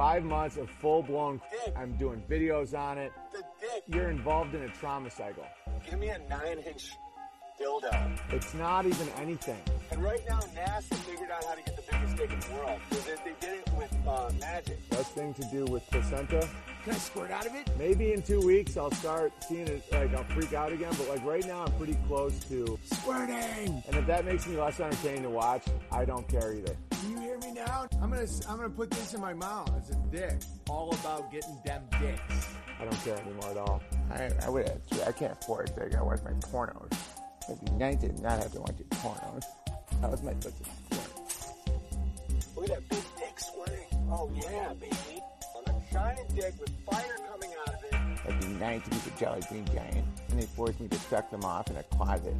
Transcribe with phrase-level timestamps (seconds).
[0.00, 1.38] five months of full blown.
[1.76, 3.12] I'm doing videos on it.
[3.32, 3.82] The dick.
[3.86, 5.44] You're involved in a trauma cycle.
[5.84, 6.92] Give me a nine inch
[7.60, 8.18] dildo.
[8.32, 9.60] It's not even anything.
[9.90, 12.80] And right now, NASA figured out how to get the biggest dick in the world.
[12.88, 14.88] Because they did it with uh, magic.
[14.88, 16.48] Best thing to do with placenta.
[16.84, 17.68] Can I squirt out of it?
[17.78, 19.84] Maybe in two weeks I'll start seeing it.
[19.92, 20.94] Like I'll freak out again.
[20.96, 23.82] But like right now I'm pretty close to Squirting.
[23.86, 26.74] And if that makes me less entertaining to watch, I don't care either.
[27.40, 27.86] Can me now?
[28.02, 29.70] I'm gonna I'm gonna put this in my mouth.
[29.78, 30.40] It's a dick.
[30.68, 32.46] All about getting them dicks.
[32.78, 33.82] I don't care anymore at all.
[34.10, 34.70] I, I would
[35.06, 35.78] I can't afford it.
[35.80, 36.92] I gotta watch my pornos.
[37.48, 39.44] It'd be nice to not have to watch your pornos.
[40.00, 40.70] How was my supposed to?
[42.56, 43.86] Look at that big dick squirting.
[44.10, 45.22] Oh yeah, baby.
[45.56, 48.28] On a giant dick with fire coming out of it.
[48.28, 50.06] It'd be nice to be the Jolly Green Giant.
[50.30, 52.34] And they forced me to suck them off in a closet.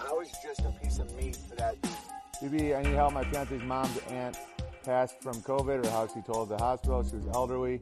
[0.00, 1.92] I was just a piece of meat for that dude.
[2.42, 3.12] BB, I need help.
[3.12, 4.36] My fiance's mom's aunt
[4.84, 7.80] passed from COVID, or how she told the hospital she was elderly.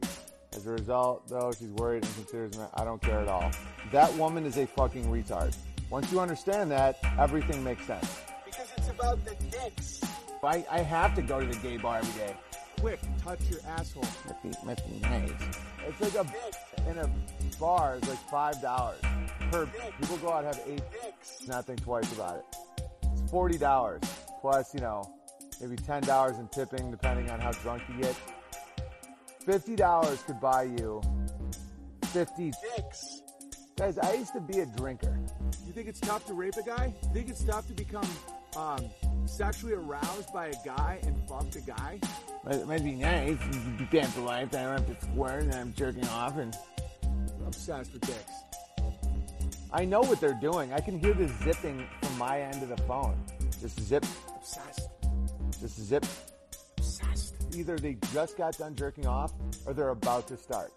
[0.55, 2.65] As a result, though, she's worried and considers me.
[2.75, 3.51] I don't care at all.
[3.91, 5.55] That woman is a fucking retard.
[5.89, 8.19] Once you understand that, everything makes sense.
[8.45, 10.01] Because it's about the dicks.
[10.43, 12.35] I, I have to go to the gay bar every day.
[12.79, 14.03] Quick, touch your asshole.
[14.03, 15.31] Must be, must be nice.
[15.87, 17.09] It's like a dick in a
[17.59, 17.95] bar.
[17.97, 19.01] It's like five dollars
[19.51, 19.67] per.
[19.99, 20.81] People go out and have eight.
[20.91, 21.47] Dicks.
[21.47, 22.45] Not think twice about it.
[23.13, 24.01] It's forty dollars
[24.41, 25.03] plus, you know,
[25.61, 28.15] maybe ten dollars in tipping, depending on how drunk you get.
[29.45, 31.01] Fifty dollars could buy you
[32.11, 32.51] fifty.
[32.75, 33.21] Dicks.
[33.77, 35.17] Guys, I used to be a drinker.
[35.65, 36.93] You think it's tough to rape a guy?
[37.01, 38.07] You think it's tough to become
[38.55, 38.85] um,
[39.25, 41.99] sexually aroused by a guy and fuck a guy?
[42.49, 43.39] It might be nice.
[43.79, 44.49] You can be life.
[44.53, 46.55] I don't have to squirt and I'm jerking off and
[47.03, 48.33] I'm obsessed with dicks.
[49.71, 50.73] I know what they're doing.
[50.73, 53.15] I can hear the zipping from my end of the phone.
[53.61, 54.03] Just zip,
[54.35, 54.89] Obsessed.
[55.59, 56.03] just zip.
[56.79, 57.35] Obsessed.
[57.55, 59.33] Either they just got done jerking off
[59.67, 60.71] or they're about to start.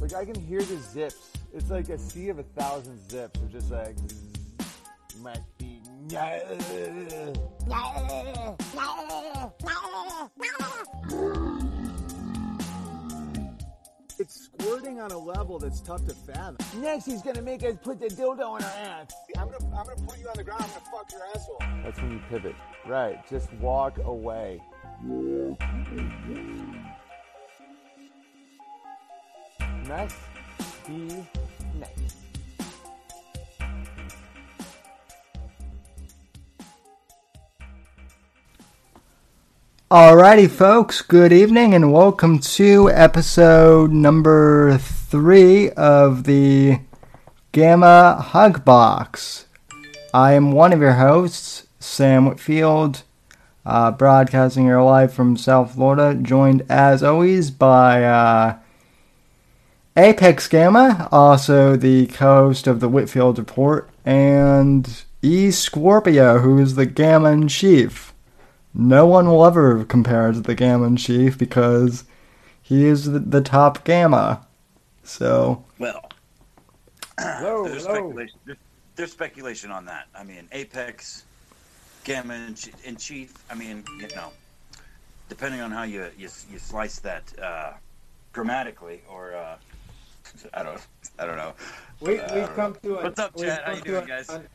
[0.00, 1.30] Like I can hear the zips.
[1.54, 3.40] It's like a sea of a thousand zips.
[3.40, 5.78] Of just like zzz, must be.
[14.20, 16.56] It's squirting on a level that's tough to fathom.
[16.82, 19.12] next he's gonna make us put the dildo in our ass.
[19.36, 20.64] I'm gonna, I'm gonna put you on the ground.
[20.64, 21.58] I'm gonna fuck your asshole.
[21.84, 22.56] That's when you pivot.
[22.84, 23.24] Right.
[23.30, 24.60] Just walk away.
[29.86, 30.16] Next,
[30.86, 31.24] be
[31.78, 32.27] nice.
[39.90, 46.80] Alrighty, folks, good evening and welcome to episode number three of the
[47.52, 49.46] Gamma Hug Box.
[50.12, 53.02] I am one of your hosts, Sam Whitfield,
[53.64, 58.58] uh, broadcasting here live from South Florida, joined as always by uh,
[59.96, 66.74] Apex Gamma, also the co host of the Whitfield Report, and E Scorpio, who is
[66.74, 68.12] the Gamma in Chief
[68.78, 72.04] no one will ever compare to the Gamma Chief because
[72.62, 74.46] he is the, the top Gamma.
[75.02, 76.08] So, Well,
[77.18, 77.94] Hello, there's hello.
[77.96, 78.38] speculation.
[78.44, 78.58] There's,
[78.94, 80.06] there's speculation on that.
[80.14, 81.24] I mean, Apex,
[82.04, 83.34] Gamma in, Ch- in Chief.
[83.50, 84.30] I mean, you know,
[85.28, 87.72] depending on how you you, you slice that uh,
[88.32, 89.56] grammatically, or uh,
[90.54, 90.80] I don't
[91.18, 91.54] I don't know.
[92.00, 93.62] We, Uh, we've come to a, What's up, Chad?
[93.64, 94.30] How you doing, guys?
[94.30, 94.46] un-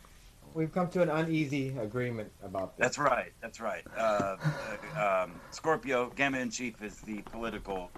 [0.53, 2.83] we've come to an uneasy agreement about this.
[2.83, 3.33] That's right.
[3.41, 3.83] That's right.
[3.97, 4.37] Uh,
[4.95, 7.91] uh, um, Scorpio, Gamma in Chief is the political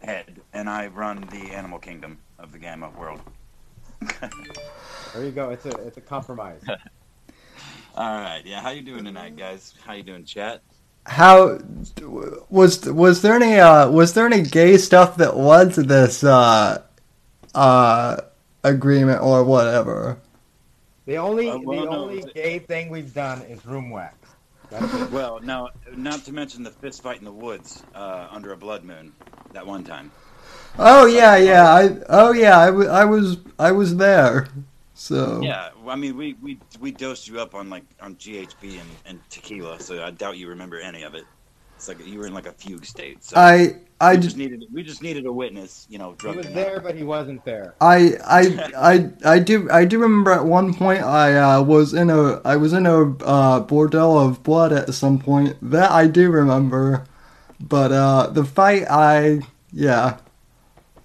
[0.00, 3.20] head, and I run the animal kingdom of the Gamma world.
[5.14, 5.50] There you go.
[5.50, 6.60] It's a it's a compromise.
[7.96, 8.42] All right.
[8.44, 8.60] Yeah.
[8.60, 9.74] How you doing tonight, guys?
[9.84, 10.62] How you doing, chat?
[11.06, 11.58] how
[12.48, 16.82] was was there any uh, was there any gay stuff that led to this uh,
[17.54, 18.16] uh,
[18.62, 20.18] agreement or whatever?
[21.06, 24.14] The only Uh, well, the no, only the- gay thing we've done is room wax.
[25.12, 28.82] Well, now, not to mention the fist fight in the woods uh, under a blood
[28.82, 29.12] moon
[29.52, 30.10] that one time.
[30.78, 31.68] Oh yeah, yeah.
[31.72, 32.58] I oh yeah.
[32.58, 34.48] I, w- I was I was there.
[34.94, 38.80] So Yeah, well, I mean, we, we we dosed you up on like on GHB
[38.80, 41.24] and, and tequila, so I doubt you remember any of it.
[41.76, 43.22] It's like you were in like a fugue state.
[43.22, 46.26] So I I we j- just needed we just needed a witness, you know, He
[46.36, 47.74] was and there, but he wasn't there.
[47.80, 48.40] I, I,
[48.76, 52.56] I, I do I do remember at one point I uh, was in a I
[52.56, 57.04] was in a uh, bordel of blood at some point that I do remember,
[57.60, 59.42] but uh, the fight I
[59.72, 60.18] yeah,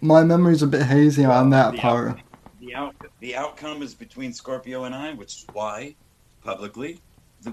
[0.02, 2.10] my memory's a bit hazy on that the part.
[2.10, 2.22] out-
[2.60, 5.96] the out the outcome is between Scorpio and I, which is why
[6.44, 7.04] publicly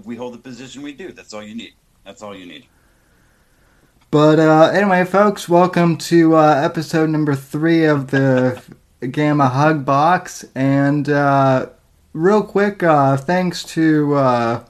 [0.05, 1.13] we hold the position we do.
[1.13, 1.73] That's all you need.
[2.05, 2.69] That's all you need.
[4.09, 8.63] But uh, anyway, folks, welcome to uh, episode number three of the
[9.01, 10.45] Gamma Hug Box.
[10.55, 11.71] And uh,
[12.13, 14.65] real quick, uh, thanks to uh,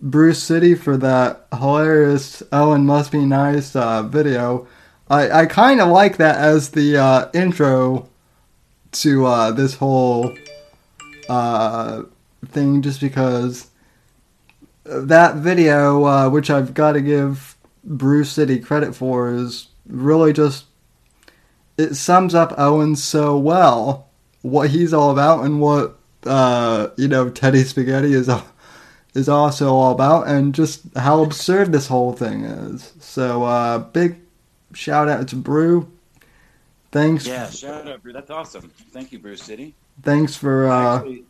[0.00, 4.66] Bruce City for that hilarious Ellen Must Be Nice uh, video.
[5.08, 8.08] I, I kind of like that as the intro
[8.90, 10.34] to this whole
[11.28, 13.68] thing just because
[14.84, 17.51] that video, which I've got to give
[17.84, 20.66] Bruce City credit for, is really just.
[21.78, 24.08] It sums up Owen so well,
[24.42, 28.30] what he's all about, and what, uh, you know, Teddy Spaghetti is,
[29.14, 32.92] is also all about, and just how absurd this whole thing is.
[33.00, 34.18] So, uh, big
[34.74, 35.90] shout out to Brew.
[36.90, 37.26] Thanks.
[37.26, 38.14] Yeah, shout out, Bruce.
[38.14, 38.70] That's awesome.
[38.90, 39.74] Thank you, Bruce City.
[40.02, 40.68] Thanks for.
[40.68, 41.24] Uh, Actually,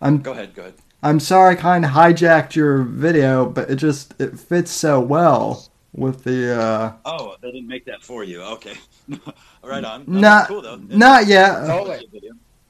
[0.00, 0.74] I'm go ahead, go ahead.
[1.02, 5.68] I'm sorry I kind of hijacked your video, but it just it fits so well
[5.92, 8.42] with the uh Oh, they didn't make that for you.
[8.42, 8.74] Okay.
[9.62, 10.04] right on.
[10.06, 10.76] No, not cool though.
[10.76, 12.04] not yet, Stole it.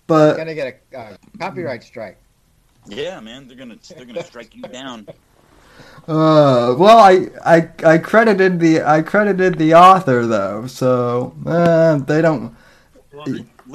[0.06, 2.18] but Gonna get a uh, copyright strike.
[2.86, 5.06] Yeah, man, they're gonna they're gonna strike you down.
[6.08, 12.22] uh well I I I credited the I credited the author though, so uh, they
[12.22, 12.54] don't
[13.12, 13.24] Well,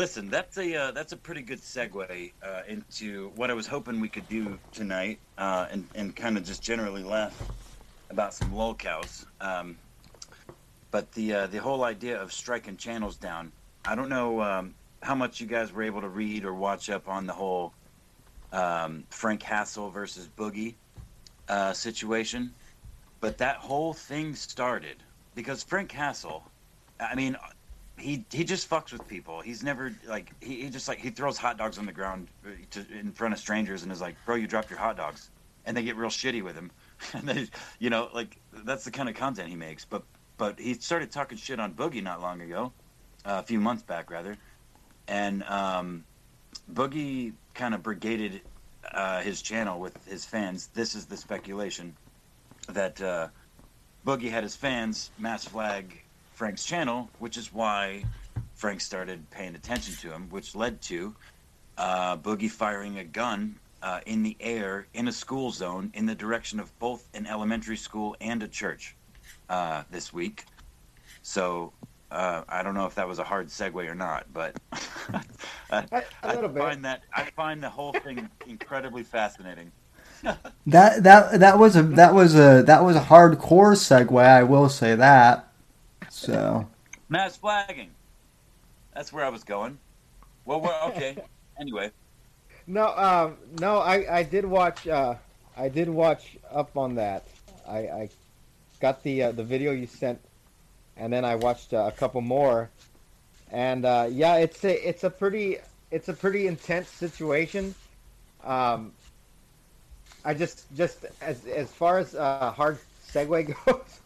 [0.02, 4.00] listen, that's a uh, that's a pretty good segue uh, into what I was hoping
[4.00, 7.40] we could do tonight, uh, and and kind of just generally laugh
[8.10, 9.28] about some lolcows.
[9.40, 9.78] Um,
[10.90, 13.52] but the uh, the whole idea of striking channels down,
[13.86, 17.08] I don't know um, how much you guys were able to read or watch up
[17.08, 17.72] on the whole
[18.52, 20.74] um, Frank Hassle versus Boogie
[21.48, 22.52] uh, situation,
[23.20, 24.98] but that whole thing started
[25.36, 26.44] because Frank Hassle,
[27.00, 27.38] I mean,
[28.02, 29.42] he he just fucks with people.
[29.42, 32.50] He's never like he, he just like he throws hot dogs on the ground uh,
[32.72, 35.32] to, in front of strangers and is like, "Bro, you dropped your hot dogs,"
[35.66, 36.72] and they get real shitty with him.
[37.14, 37.50] and then
[37.80, 39.86] you know, like that's the kind of content he makes.
[39.86, 40.06] But
[40.38, 42.74] but he started talking shit on Boogie not long ago,
[43.26, 44.38] uh, a few months back rather,
[45.08, 46.06] and um,
[46.72, 48.44] Boogie kind of brigaded
[48.92, 50.70] uh, his channel with his fans.
[50.70, 51.98] This is the speculation
[52.68, 53.30] that uh,
[54.06, 56.01] Boogie had his fans mass flag
[56.42, 58.04] Frank's channel, which is why
[58.56, 61.14] Frank started paying attention to him, which led to
[61.78, 66.16] uh, Boogie firing a gun uh, in the air in a school zone in the
[66.16, 68.96] direction of both an elementary school and a church
[69.52, 70.46] uh, this week.
[71.22, 71.74] So
[72.10, 74.60] uh, I don't know if that was a hard segue or not, but
[75.70, 75.86] I,
[76.26, 76.64] little bit.
[76.64, 79.72] find that I find the whole thing incredibly fascinating.
[80.24, 84.70] that that that was a that was a that was a hardcore segue, I will
[84.70, 85.48] say that.
[86.22, 86.68] So
[87.10, 87.90] Mass flagging.
[88.94, 89.80] That's where I was going.
[90.46, 91.18] Well, we're, okay.
[91.60, 91.92] Anyway,
[92.66, 94.88] No, um, no, I, I did watch.
[94.88, 95.16] Uh,
[95.56, 97.28] I did watch up on that.
[97.68, 98.10] I, I
[98.80, 100.20] got the uh, the video you sent,
[100.98, 102.72] and then I watched uh, a couple more,
[103.52, 105.58] and uh, yeah, it's a it's a pretty
[105.92, 107.76] it's a pretty intense situation.
[108.44, 108.94] Um,
[110.26, 114.01] I just just as as far as uh, hard segue goes,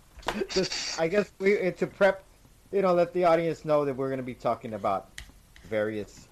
[0.50, 2.24] just I guess we uh, to prep,
[2.72, 5.10] you know, let the audience know that we're going to be talking about
[5.70, 6.28] various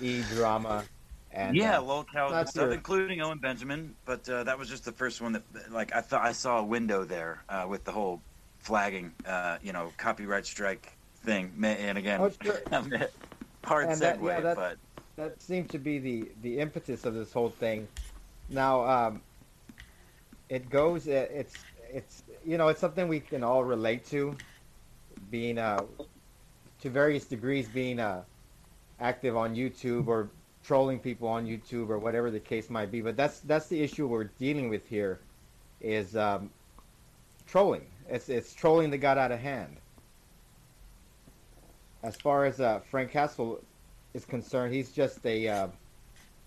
[0.00, 0.84] e drama
[1.32, 3.94] and yeah, uh, cows stuff, your- including Owen Benjamin.
[4.04, 6.64] But uh, that was just the first one that, like, I thought I saw a
[6.64, 8.20] window there uh, with the whole
[8.60, 11.52] flagging, uh, you know, copyright strike thing.
[11.62, 12.60] And again, Oh, sure.
[13.64, 14.78] hard And that- segue, yeah, that- but
[15.16, 17.86] that seems to be the the impetus of this whole thing.
[18.48, 19.20] Now, um,
[20.48, 21.06] it goes.
[21.06, 21.54] it- It's
[21.92, 24.34] it's you know it's something we can all relate to,
[25.30, 25.84] being uh,
[26.80, 28.22] to various degrees being uh,
[29.00, 30.30] active on YouTube or
[30.64, 33.02] trolling people on YouTube or whatever the case might be.
[33.02, 35.20] But that's that's the issue we're dealing with here,
[35.82, 36.48] is um,
[37.46, 37.84] trolling.
[38.08, 39.76] It's it's trolling that got out of hand.
[42.02, 43.60] As far as uh, Frank Castle
[44.14, 45.68] is concerned, he's just a uh,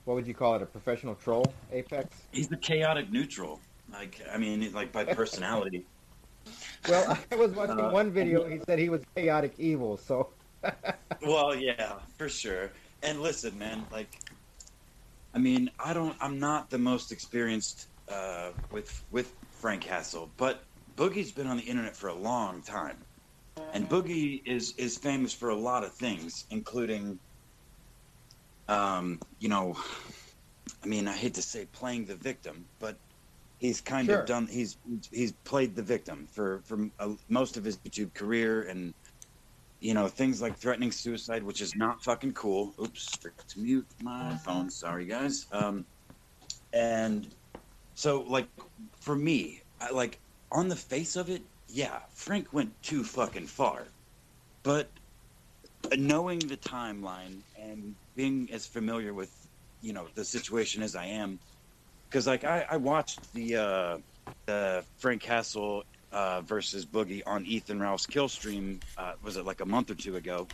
[0.05, 0.63] what would you call it?
[0.63, 2.23] A professional troll, Apex.
[2.31, 3.59] he's the chaotic neutral.
[3.91, 5.87] Like, I mean, like by personality.
[6.87, 8.47] Well, I was watching Uh, one video.
[8.47, 9.97] He said he was chaotic evil.
[9.97, 10.33] So
[11.21, 12.71] well, yeah, for sure.
[13.03, 14.09] And listen, man, like,
[15.33, 20.63] I mean, I don't, I'm not the most experienced uh, with with Frank Hassle, but
[20.93, 23.05] Boogie's been on the internet for a long time,
[23.73, 27.19] and Boogie is is famous for a lot of things, including,
[28.67, 29.75] um, you know,
[30.83, 32.97] I mean, I hate to say playing the victim, but
[33.61, 34.21] he's kind Sure.
[34.21, 34.47] of done.
[34.49, 34.77] He's
[35.11, 36.89] he's played the victim for for
[37.29, 38.93] most of his YouTube career and
[39.81, 42.75] you know, things like threatening suicide, which is not fucking cool.
[42.81, 44.71] Oops, forgot to mute my phone.
[44.71, 45.47] Sorry, guys.
[45.51, 45.87] Um,
[46.73, 47.35] and
[47.95, 48.51] so, like,
[49.01, 53.93] for me, I, like on the face of it, yeah, Frank went too fucking far.
[54.63, 54.93] But
[55.95, 59.33] knowing the timeline and being as familiar with,
[59.81, 61.41] you know, the situation as I am,
[62.11, 63.97] because like I, I watched the uh,
[64.47, 68.81] the Frank Castle uh, versus Boogie on Ethan Ralph's kill stream.
[68.97, 70.47] Uh, was it like a month or two ago?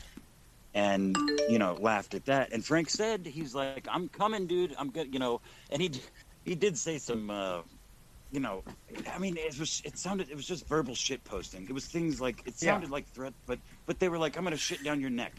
[0.75, 1.17] And
[1.49, 2.53] you know, laughed at that.
[2.53, 4.75] And Frank said he's like, "I'm coming, dude.
[4.77, 5.91] I'm good." You know, and he
[6.45, 7.29] he did say some.
[7.31, 7.63] Uh,
[8.29, 8.63] you know,
[9.11, 11.63] I mean, it was it sounded it was just verbal shit posting.
[11.67, 12.73] It was things like it Yeah.
[12.73, 15.33] sounded like threat, but but they were like, "I'm gonna shit down your neck,"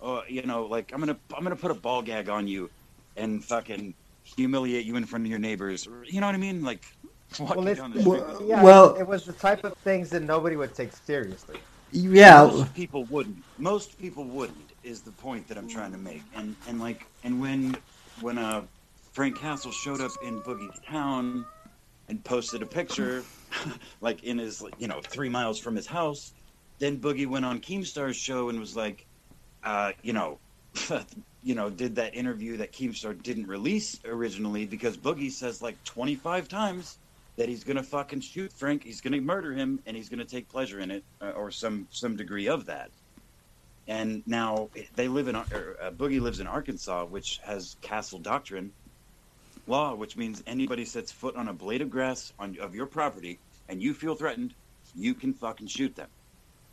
[0.00, 2.70] or you know, like I'm gonna I'm gonna put a ball gag on you,
[3.16, 3.94] and fucking
[4.36, 5.86] humiliate you in front of your neighbors.
[6.06, 6.62] You know what I mean?
[6.62, 6.84] Like,
[7.38, 8.22] walk Well, down the street.
[8.48, 11.58] yeah, Well- it was the type of things that nobody would take seriously.
[11.92, 13.44] Yeah, most people wouldn't.
[13.58, 16.22] Most people wouldn't is the point that I'm trying to make.
[16.34, 17.76] And and like and when
[18.20, 18.62] when uh
[19.12, 21.44] Frank Castle showed up in Boogie town
[22.08, 23.24] and posted a picture,
[24.00, 26.32] like in his you know three miles from his house,
[26.78, 29.04] then Boogie went on Keemstar's show and was like,
[29.64, 30.38] uh, you know.
[31.42, 36.48] you know, did that interview that Keemstar didn't release originally because Boogie says like 25
[36.48, 36.98] times
[37.36, 40.80] that he's gonna fucking shoot Frank, he's gonna murder him, and he's gonna take pleasure
[40.80, 42.90] in it, uh, or some some degree of that.
[43.88, 48.72] And now they live in, or, uh, Boogie lives in Arkansas, which has castle doctrine
[49.66, 53.38] law, which means anybody sets foot on a blade of grass on of your property
[53.70, 54.52] and you feel threatened,
[54.94, 56.08] you can fucking shoot them.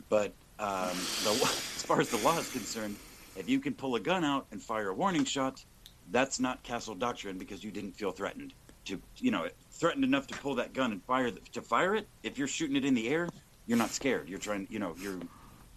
[0.08, 0.90] But um,
[1.24, 2.96] the, as far as the law is concerned,
[3.38, 5.64] if you can pull a gun out and fire a warning shot,
[6.10, 8.52] that's not castle doctrine because you didn't feel threatened
[8.86, 12.08] to, you know, threatened enough to pull that gun and fire the, to fire it.
[12.22, 13.28] If you're shooting it in the air,
[13.66, 14.28] you're not scared.
[14.28, 15.20] You're trying, you know, you're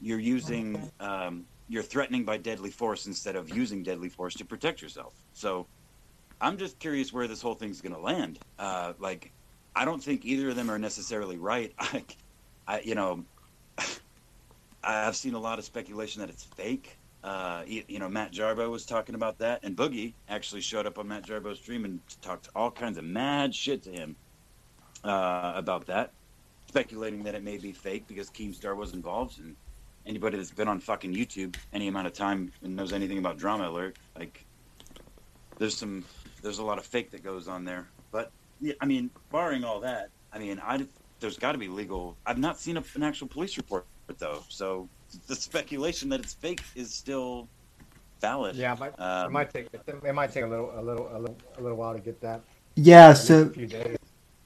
[0.02, 4.82] you're using um, you're threatening by deadly force instead of using deadly force to protect
[4.82, 5.14] yourself.
[5.34, 5.68] So
[6.40, 8.40] I'm just curious where this whole thing's going to land.
[8.58, 9.32] Uh, like,
[9.76, 11.74] I don't think either of them are necessarily right.
[11.80, 12.04] I,
[12.68, 13.24] I you know,
[14.84, 16.98] I've seen a lot of speculation that it's fake.
[17.24, 21.08] Uh, you, know, Matt Jarbo was talking about that, and Boogie actually showed up on
[21.08, 24.16] Matt Jarbo's stream and talked all kinds of mad shit to him
[25.04, 26.12] uh, about that,
[26.68, 29.40] speculating that it may be fake because Keemstar was involved.
[29.40, 29.56] And
[30.08, 33.70] anybody that's been on fucking YouTube any amount of time and knows anything about Drama
[33.70, 34.44] Alert, like,
[35.60, 36.04] there's some,
[36.42, 37.88] there's a lot of fake that goes on there.
[38.12, 40.88] But yeah, I mean, barring all that, I mean, I
[41.20, 42.18] there's got to be legal.
[42.26, 43.86] I've not seen a, an actual police report
[44.18, 44.90] though, so
[45.28, 47.50] the speculation that it's fake is still
[48.22, 48.56] valid.
[48.56, 51.20] Yeah, it might, it Um, might take it might take a little a little a
[51.20, 52.46] little, a little while to get that.
[52.76, 53.14] yeah.
[53.14, 53.98] So a few days.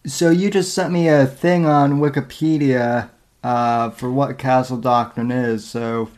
[0.06, 3.10] So you just sent me a thing on Wikipedia
[3.44, 5.68] uh, for what Castle Doctrine is.
[5.68, 6.12] So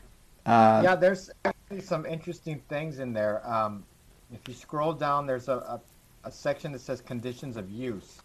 [0.46, 3.48] uh, yeah, there's actually some interesting things in there.
[3.50, 3.86] Um,
[4.32, 5.82] if you scroll down, there's a, a,
[6.25, 8.24] a section that says conditions of use.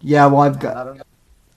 [0.00, 0.82] yeah, well I've got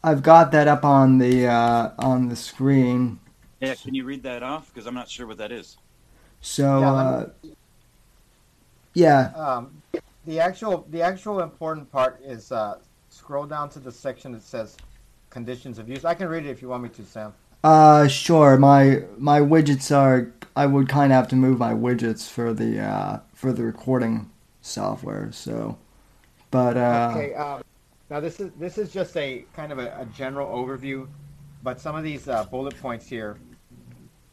[0.04, 3.20] I've got that up on the uh, on the screen.
[3.62, 4.74] Yeah, can you read that off?
[4.74, 5.78] Because I'm not sure what that is.
[6.42, 7.30] So Yeah, uh,
[8.94, 9.82] yeah, Um,
[10.26, 12.76] the actual the actual important part is uh,
[13.10, 14.78] scroll down to the section that says
[15.30, 16.06] conditions of use.
[16.06, 17.34] I can read it if you want me to, Sam.
[17.64, 18.58] uh, sure.
[18.58, 20.32] My my widgets are.
[20.56, 24.30] I would kind of have to move my widgets for the uh, for the recording
[24.62, 25.32] software.
[25.32, 25.78] So,
[26.52, 27.34] but uh, Okay.
[27.36, 27.62] Um,
[28.10, 31.08] now this is this is just a kind of a, a general overview,
[31.64, 33.38] but some of these uh, bullet points here.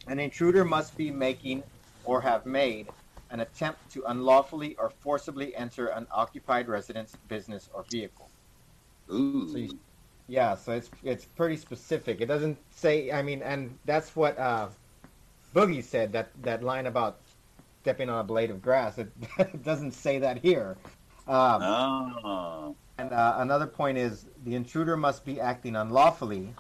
[0.09, 1.63] An intruder must be making
[2.05, 2.89] or have made
[3.31, 8.31] an attempt to unlawfully or forcibly enter an occupied residence, business, or vehicle.
[9.13, 9.49] Ooh.
[9.49, 9.79] So you-
[10.27, 12.21] Yeah, so it's it's pretty specific.
[12.21, 13.11] It doesn't say.
[13.11, 14.69] I mean, and that's what uh,
[15.55, 16.13] Boogie said.
[16.13, 17.21] That that line about
[17.83, 18.99] stepping on a blade of grass.
[18.99, 20.77] It, it doesn't say that here.
[21.27, 22.77] Um, Oh.
[22.99, 26.55] and uh, another point is the intruder must be acting unlawfully.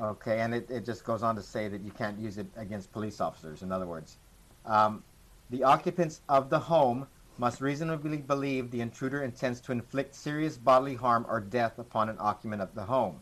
[0.00, 2.90] Okay, and it, it just goes on to say that you can't use it against
[2.92, 3.62] police officers.
[3.62, 4.16] In other words,
[4.64, 5.02] um,
[5.50, 10.94] the occupants of the home must reasonably believe the intruder intends to inflict serious bodily
[10.94, 13.20] harm or death upon an occupant of the home.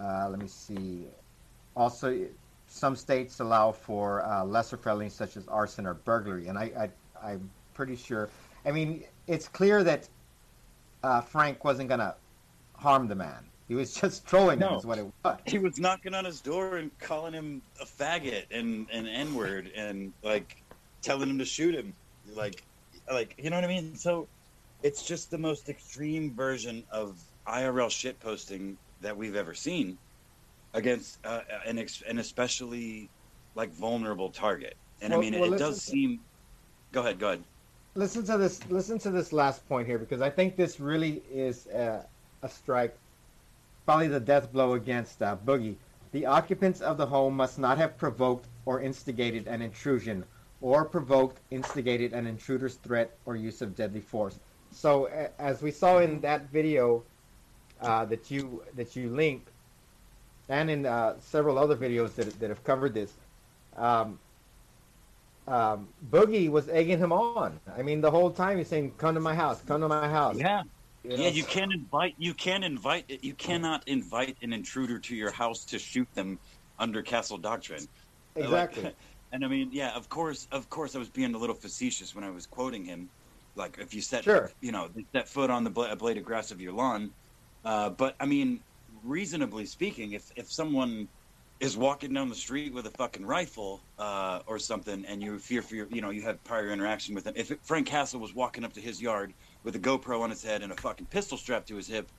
[0.00, 1.06] Uh, let me see.
[1.76, 2.26] Also,
[2.66, 6.90] some states allow for uh, lesser felonies such as arson or burglary, and I,
[7.22, 8.30] I, I'm pretty sure.
[8.64, 10.08] I mean, it's clear that
[11.02, 12.14] uh, Frank wasn't gonna
[12.74, 13.49] harm the man.
[13.70, 15.38] He was just trolling him, is what it was.
[15.46, 19.70] He was knocking on his door and calling him a faggot and an N word
[19.76, 20.60] and like
[21.02, 21.94] telling him to shoot him.
[22.34, 22.64] Like,
[23.08, 23.94] like you know what I mean?
[23.94, 24.26] So
[24.82, 29.96] it's just the most extreme version of IRL shit posting that we've ever seen
[30.74, 33.08] against uh, an ex- an especially
[33.54, 34.74] like vulnerable target.
[35.00, 36.18] And Well- I mean, well, it does seem.
[36.90, 37.20] Go ahead.
[37.20, 37.44] Go ahead.
[37.94, 38.68] Listen to this.
[38.68, 42.04] Listen to this last point here, because I think this really is a,
[42.42, 42.96] a strike.
[43.90, 45.74] Probably the death blow against uh, Boogie.
[46.12, 50.24] The occupants of the home must not have provoked or instigated an intrusion,
[50.60, 54.38] or provoked, instigated an intruder's threat or use of deadly force.
[54.70, 55.06] So,
[55.40, 57.02] as we saw in that video
[57.80, 59.50] uh, that you that you linked,
[60.48, 63.12] and in uh, several other videos that that have covered this,
[63.76, 64.20] um,
[65.48, 67.58] um, Boogie was egging him on.
[67.76, 70.36] I mean, the whole time he's saying, "Come to my house, come to my house."
[70.38, 70.62] Yeah,
[71.02, 71.22] You know?
[71.22, 71.28] yeah.
[71.30, 72.14] You can't invite.
[72.18, 73.10] You can invite.
[73.22, 76.38] You cannot invite an intruder to your house to shoot them
[76.78, 77.86] under castle doctrine.
[78.36, 78.94] Like, exactly.
[79.32, 82.24] and I mean, yeah, of course, of course, I was being a little facetious when
[82.24, 83.10] I was quoting him.
[83.56, 84.50] Like, if you set, Sure.
[84.60, 87.14] you know, that foot on the bla- blade of grass of your lawn,
[87.64, 88.62] uh, but I mean,
[89.02, 91.08] reasonably speaking, if if someone
[91.60, 95.60] is walking down the street with a fucking rifle uh, or something, and you fear
[95.60, 97.34] for your, you know, you have prior interaction with them.
[97.36, 100.62] If Frank Castle was walking up to his yard with a GoPro on his head
[100.62, 102.10] and a fucking pistol strapped to his hip,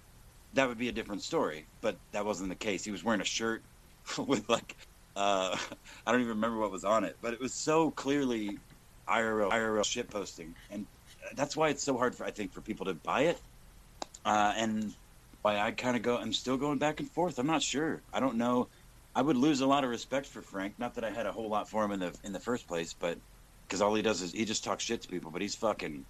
[0.54, 1.68] that would be a different story.
[1.82, 2.84] But that wasn't the case.
[2.84, 3.64] He was wearing a shirt
[4.18, 4.76] with like,
[5.16, 5.58] uh,
[6.06, 8.58] I don't even remember what was on it, but it was so clearly
[9.08, 10.86] IRL IRL shit posting, and
[11.36, 13.42] that's why it's so hard for I think for people to buy it,
[14.26, 14.94] uh, and
[15.42, 16.18] why I kind of go.
[16.18, 17.40] I'm still going back and forth.
[17.40, 18.04] I'm not sure.
[18.14, 18.70] I don't know.
[19.14, 20.76] I would lose a lot of respect for Frank.
[20.78, 22.94] Not that I had a whole lot for him in the in the first place,
[22.94, 23.18] but
[23.68, 25.32] because all he does is he just talks shit to people.
[25.32, 26.06] But he's fucking,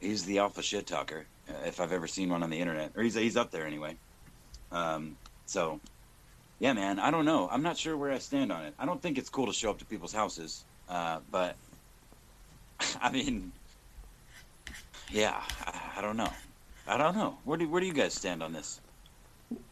[0.00, 3.02] he's the alpha shit talker uh, if I've ever seen one on the internet, or
[3.02, 3.96] he's he's up there anyway.
[4.70, 5.80] Um, so,
[6.58, 7.48] yeah, man, I don't know.
[7.50, 8.74] I'm not sure where I stand on it.
[8.78, 11.56] I don't think it's cool to show up to people's houses, uh, but
[13.00, 13.52] I mean,
[15.10, 16.32] yeah, I, I don't know.
[16.86, 17.38] I don't know.
[17.44, 18.80] Where do where do you guys stand on this?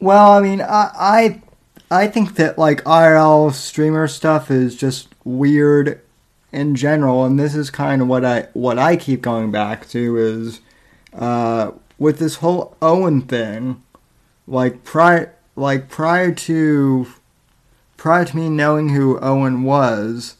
[0.00, 1.42] Well, I mean, I, I
[1.90, 6.00] I think that like IRL streamer stuff is just weird
[6.56, 10.16] in general, and this is kind of what I what I keep going back to
[10.16, 10.60] is
[11.12, 13.82] uh, with this whole Owen thing.
[14.48, 17.06] Like prior, like prior to
[17.96, 20.36] prior to me knowing who Owen was,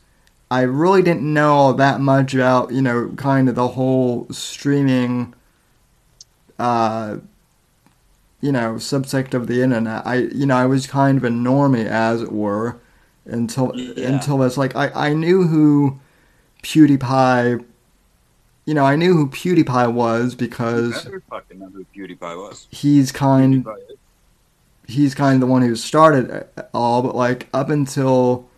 [0.50, 5.34] I really didn't know all that much about you know kind of the whole streaming.
[6.58, 7.18] Uh,
[8.40, 10.06] you know, subsect of the internet.
[10.06, 12.78] I, you know, I was kind of a normie, as it were,
[13.24, 14.08] until Yeah.
[14.08, 15.98] until it's like I, I knew who
[16.66, 17.64] PewDiePie.
[18.64, 22.66] You know, I knew who PewDiePie was because fucking know who PewDiePie was.
[22.70, 23.96] he's kind PewDiePie
[24.86, 27.02] he's kind of the one who started it all.
[27.02, 28.48] But like up until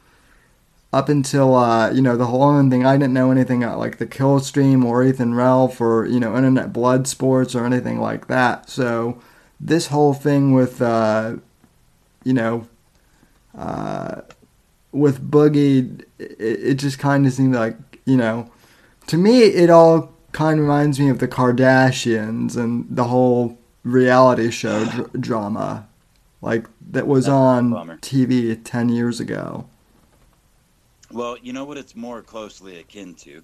[0.93, 4.07] up until uh, you know the whole thing, I didn't know anything about like the
[4.07, 8.69] kill stream or Ethan Ralph or you know internet blood sports or anything like that.
[8.71, 9.21] So
[9.61, 11.37] this whole thing with uh,
[12.25, 12.69] you know
[13.57, 14.23] uh,
[14.93, 17.77] with Boogie, it, it just kind of seemed like
[18.09, 18.51] you know
[19.07, 24.51] to me it all kind of reminds me of the Kardashians and the whole reality
[24.51, 25.87] show dr- drama
[26.41, 27.71] like that was That's on.
[28.01, 29.67] TV 10 years ago.
[31.11, 33.43] Well, you know what it's more closely akin to,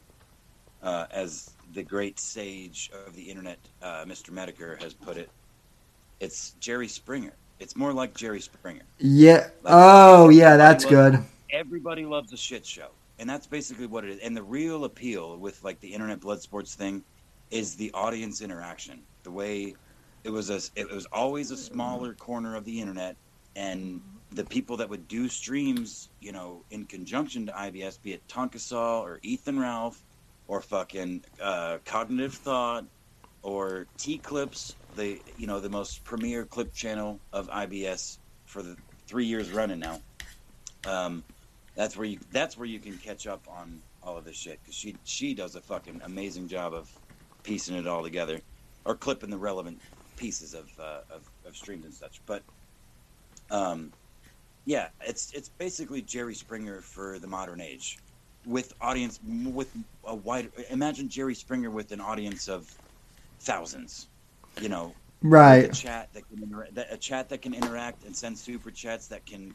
[0.82, 4.30] uh, as the great sage of the internet, uh, Mr.
[4.30, 5.28] Metokur, has put it.
[6.20, 7.32] It's Jerry Springer.
[7.58, 8.82] It's more like Jerry Springer.
[8.98, 9.48] Yeah.
[9.62, 11.24] Like, Oh, yeah, that's loves- good.
[11.50, 12.88] Everybody loves a shit show,
[13.24, 14.18] and that's basically what it is.
[14.18, 17.02] And the real appeal with like the internet blood sports thing
[17.50, 19.00] is the audience interaction.
[19.22, 19.76] The way
[20.24, 23.16] it was a, it was always a smaller corner of the internet,
[23.56, 28.28] and the people that would do streams, you know, in conjunction to IBS, be it
[28.28, 30.02] Tonkasol or Ethan Ralph
[30.46, 32.84] or fucking uh, Cognitive Thought
[33.40, 38.76] or T Clips, the you know the most premier clip channel of IBS for the
[39.06, 40.02] three years running now.
[40.86, 41.24] Um,
[41.76, 44.76] that's where you that's where you can catch up on all of this shit because
[44.76, 46.90] she she does a fucking amazing job of
[47.44, 48.40] piecing it all together
[48.86, 49.80] or clipping the relevant
[50.16, 52.20] pieces of uh, of, of streams and such.
[52.26, 52.44] But
[53.50, 53.92] um,
[54.66, 57.98] yeah, it's it's basically Jerry Springer for the modern age,
[58.46, 59.72] with audience with
[60.04, 60.50] a wide.
[60.70, 62.68] Imagine Jerry Springer with an audience of
[63.40, 64.08] thousands.
[64.60, 65.64] You know, Right.
[65.64, 69.26] a chat that can intera- a chat that can interact and send super chats that
[69.26, 69.54] can,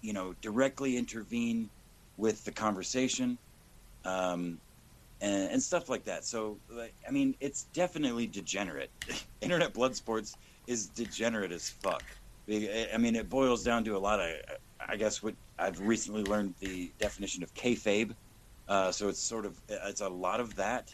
[0.00, 1.70] you know, directly intervene
[2.16, 3.38] with the conversation,
[4.04, 4.60] um,
[5.20, 6.24] and, and stuff like that.
[6.24, 8.90] So, like, I mean, it's definitely degenerate.
[9.40, 12.02] Internet blood sports is degenerate as fuck.
[12.50, 14.32] I mean, it boils down to a lot of,
[14.80, 18.12] I guess, what I've recently learned the definition of kayfabe.
[18.66, 20.88] Uh, so it's sort of, it's a lot of that,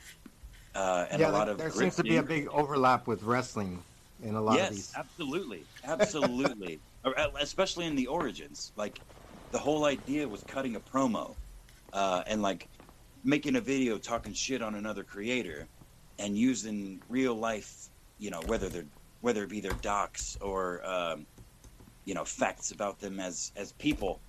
[0.75, 3.23] uh, and yeah, a lot there, of there seems to be a big overlap with
[3.23, 3.83] wrestling
[4.23, 4.93] in a lot yes, of these.
[4.97, 6.83] absolutely, absolutely.
[7.05, 9.01] Uh, Especially in the origins, like
[9.53, 11.35] the whole idea was cutting a promo,
[11.93, 12.69] uh, and like
[13.25, 15.67] making a video talking shit on another creator,
[16.19, 18.85] and using real life, you know, whether they're
[19.21, 21.27] whether it be their docs or um,
[22.05, 24.21] you know facts about them as as people,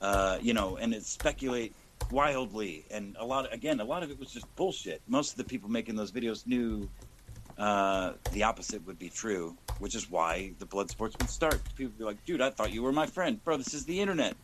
[0.00, 1.74] uh, you know, and it speculate
[2.10, 2.84] wildly.
[2.90, 5.02] And a lot again a lot of it was just bullshit.
[5.08, 6.88] Most of the people making those videos knew
[7.58, 11.60] uh, the opposite would be true, which is why the blood sports would start.
[11.76, 13.56] People would be like, "Dude, I thought you were my friend, bro.
[13.56, 14.36] This is the internet,"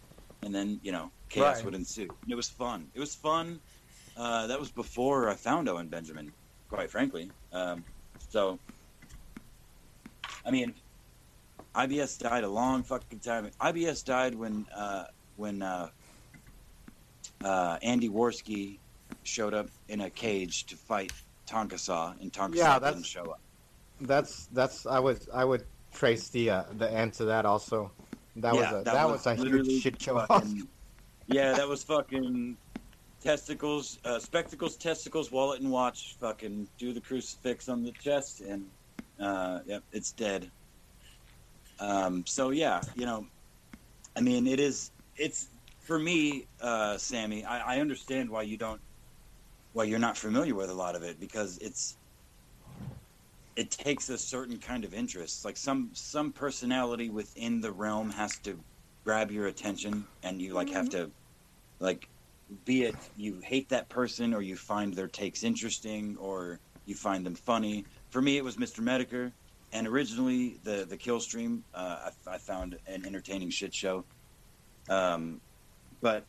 [0.42, 1.64] and then you know chaos Right.
[1.66, 2.08] would ensue.
[2.22, 2.90] And it was fun.
[2.94, 3.60] It was fun.
[4.16, 6.32] Uh, that was before I found Owen Benjamin,
[6.68, 7.30] quite frankly.
[7.52, 7.84] Um,
[8.28, 8.58] so,
[10.44, 10.74] I mean,
[11.74, 13.50] IBS died a long fucking time.
[13.60, 15.04] IBS died when uh,
[15.36, 15.88] when uh,
[17.42, 18.78] uh, Andy Warski
[19.22, 21.12] showed up in a cage to fight
[21.50, 23.42] Tonka Saw, and Tonka Yeah, didn't show up.
[24.00, 27.96] That's that's I would I would trace the uh, the end to that also.
[28.36, 30.18] That Yeah, was a that, was, a literally huge shit show.
[30.18, 30.68] fucking-
[31.26, 32.58] yeah, that was fucking
[33.20, 36.16] testicles, uh, spectacles, testicles, wallet, and watch.
[36.20, 38.72] Fucking do the crucifix on the chest, and
[39.18, 40.52] uh, yep, it's dead.
[41.78, 43.26] Um, so yeah, you know,
[44.16, 44.92] I mean, it is.
[45.16, 47.44] It's for me, uh, Sammy.
[47.44, 48.82] I, I understand why you don't,
[49.72, 51.96] why you're not familiar with a lot of it because it's.
[53.56, 55.44] It takes a certain kind of interest.
[55.44, 58.58] Like some some personality within the realm has to
[59.04, 61.10] grab your attention, and you like have to,
[61.80, 62.08] like,
[62.64, 67.24] be it you hate that person or you find their takes interesting or you find
[67.26, 67.84] them funny.
[68.10, 68.80] For me, it was Mr.
[68.80, 69.32] Metokur,
[69.72, 74.06] and originally the the kill stream uh, I, I found an entertaining shit show.
[74.88, 75.40] Um,
[76.00, 76.24] but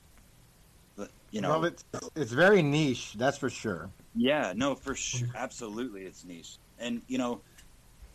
[1.31, 1.83] you know, well, it's
[2.15, 3.89] it's very niche, that's for sure.
[4.15, 6.57] yeah, no, for sure, absolutely, it's niche.
[6.79, 7.41] And you know,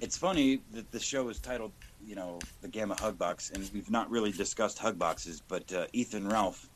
[0.00, 1.72] it's funny that the show is titled,
[2.04, 5.86] you know, the Gamma Hug Box, and we've not really discussed hug boxes, but uh,
[5.92, 6.68] Ethan Ralph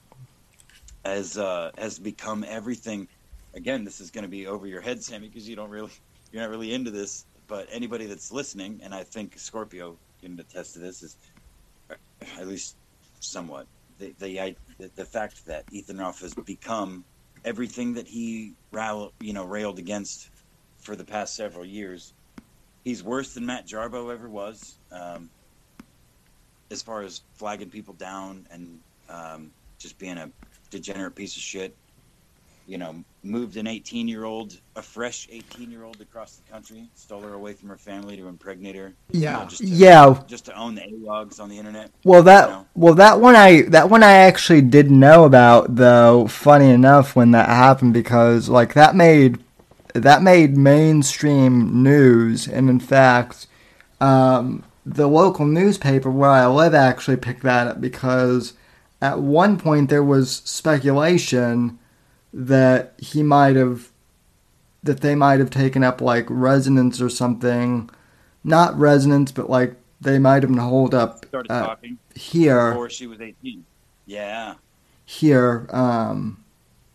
[1.04, 3.08] has uh, has become everything.
[3.54, 5.90] Again, this is going to be over your head, Sammy, because you don't really,
[6.32, 7.26] you're not really into this.
[7.48, 11.16] But anybody that's listening, and I think Scorpio can attest to this, is
[12.38, 12.76] at least
[13.18, 13.66] somewhat
[13.98, 17.04] the the I- the, the fact that Ethan Ralph has become
[17.44, 20.30] everything that he rail, you know railed against
[20.82, 22.14] for the past several years.
[22.84, 25.30] He's worse than Matt Jarbo ever was, um,
[26.70, 30.30] as far as flagging people down and um, just being a
[30.70, 31.76] degenerate piece of shit.
[32.70, 36.88] You know, moved an 18 year old, a fresh 18 year old across the country,
[36.94, 38.94] stole her away from her family to impregnate her.
[39.10, 39.44] you know, Yeah.
[39.46, 40.14] just to, Yeah.
[40.28, 41.90] just to own the A-logs on the internet.
[42.04, 42.66] Well, that No.
[42.76, 46.28] well that one I that one I actually did know about though.
[46.28, 49.40] Funny enough, when that happened, because like that made
[49.92, 53.48] that made mainstream news, and in fact,
[54.00, 58.52] um, the local newspaper where I live actually picked that up because
[59.02, 61.79] at one point there was speculation
[62.32, 63.90] that he might have
[64.82, 67.90] that they might have taken up like resonance or something,
[68.44, 71.76] not resonance, but like they might have been holed up uh,
[72.14, 73.64] here before she was 18.
[74.06, 74.54] Yeah.
[75.04, 76.42] here um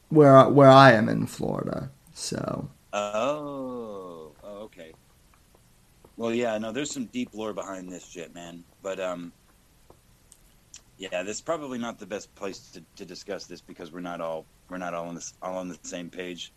[0.10, 1.92] where where I am in Florida.
[2.14, 4.94] So Oh, oh, okay.
[6.16, 8.64] Well, yeah, no, there's some deep lore behind this shit, man.
[8.82, 9.34] But um,
[10.98, 14.22] yeah, this is probably not the best place to, to discuss this because we're not
[14.22, 16.54] all we're not all on this all on the same page.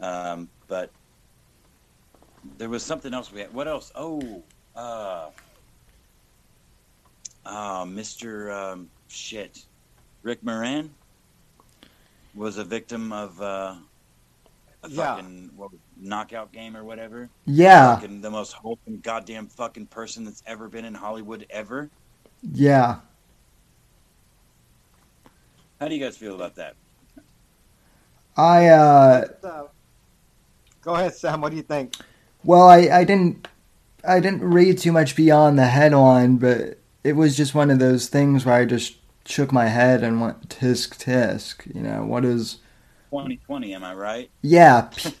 [0.00, 0.92] Um, but
[2.58, 3.52] there was something else we had.
[3.52, 3.90] What else?
[3.94, 5.30] Oh, uh,
[7.44, 8.52] uh Mr.
[8.52, 9.58] Um, shit,
[10.22, 10.94] Rick Moran
[12.34, 13.76] was a victim of uh,
[14.82, 15.16] a Yeah.
[15.16, 17.30] fucking what, knockout game or whatever.
[17.46, 21.90] yeah, Fucking the most wholesome goddamn fucking person that's ever been in Hollywood ever.
[22.42, 23.00] yeah.
[25.80, 26.74] How do you guys feel about that?
[28.36, 29.26] I uh
[30.82, 31.40] go ahead, Sam.
[31.40, 31.94] What do you think?
[32.44, 33.48] well I, I didn't
[34.04, 38.08] I didn't read too much beyond the headline, but it was just one of those
[38.08, 41.74] things where I just shook my head and went tisk tisk.
[41.74, 42.56] You know, what is
[43.10, 44.30] 2020, am I right?
[44.42, 45.12] Yeah, pe-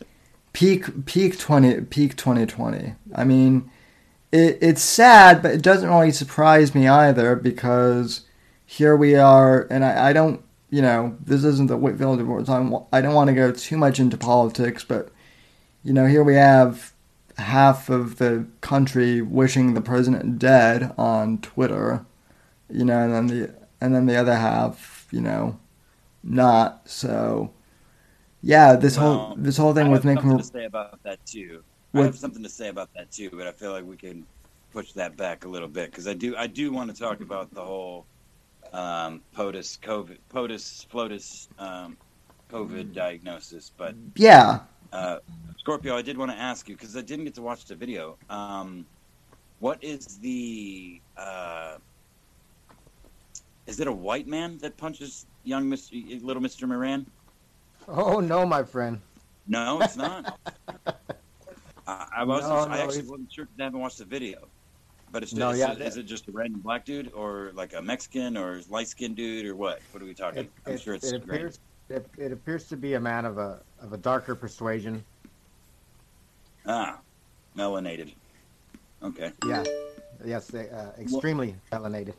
[0.52, 2.94] peak peak twenty peak twenty twenty.
[3.14, 3.70] I mean,
[4.32, 8.22] it it's sad, but it doesn't really surprise me either because
[8.64, 12.48] here we are, and I, I don't, you know, this isn't the Whitfield Awards.
[12.48, 15.10] I'm, I don't want to go too much into politics, but
[15.84, 16.92] you know, here we have
[17.38, 22.04] half of the country wishing the president dead on Twitter,
[22.68, 25.58] you know, and then the and then the other half, you know,
[26.24, 26.88] not.
[26.88, 27.52] So,
[28.42, 31.62] yeah, this whole this whole thing I with something to say about that too.
[31.94, 34.26] I have something to say about that too, but I feel like we can
[34.72, 37.54] push that back a little bit because I do I do want to talk about
[37.54, 38.06] the whole
[38.72, 41.96] um, POTUS COVID POTUS FLOTUS um,
[42.50, 43.70] COVID diagnosis.
[43.76, 44.60] But yeah,
[44.92, 45.18] uh,
[45.58, 48.16] Scorpio, I did want to ask you because I didn't get to watch the video.
[48.30, 48.86] Um,
[49.58, 51.76] what is the uh,
[53.66, 56.22] Is it a white man that punches young Mr.
[56.22, 56.68] little Mr.
[56.68, 57.06] Moran?
[57.88, 59.00] Oh no, my friend.
[59.48, 60.38] No, it's not.
[61.86, 62.52] I, I wasn't.
[62.52, 63.46] No, I actually it's- wasn't sure.
[63.46, 64.48] 'cause I haven't watched the video.
[65.12, 67.52] But it's No, is, yeah, it, that- is it just a random black dude or
[67.54, 69.80] like a Mexican or light skinned dude or what?
[69.92, 70.44] What are we talking?
[70.44, 71.36] It, I'm it, sure it's it great.
[71.36, 75.04] appears it, it appears to be a man of a of a darker persuasion.
[76.66, 76.98] Ah,
[77.56, 78.14] melanated.
[79.02, 79.30] Okay.
[79.46, 79.62] Yeah.
[80.24, 82.14] Yes, uh, extremely melanated.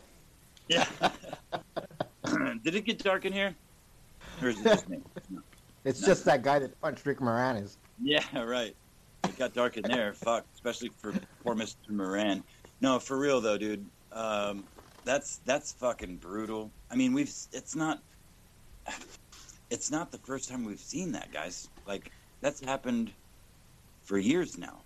[0.70, 0.86] Yeah.
[2.64, 3.56] Did it get dark in here?
[4.42, 5.00] Or is it just me?
[5.30, 5.42] No.
[5.84, 6.08] It's No.
[6.08, 7.78] just that guy that punched Rick Moranis.
[8.02, 8.76] Yeah, right.
[9.24, 10.14] It got dark in there.
[10.14, 11.90] Fuck, especially for poor Mr.
[11.90, 12.44] Moran.
[12.82, 13.90] No, for real though, dude.
[14.12, 14.70] Um,
[15.06, 16.74] that's that's fucking brutal.
[16.90, 18.00] I mean, we've it's not
[19.70, 21.70] it's not the first time we've seen that, guys.
[21.86, 22.12] Like
[22.42, 23.14] that's happened
[24.04, 24.84] for years now.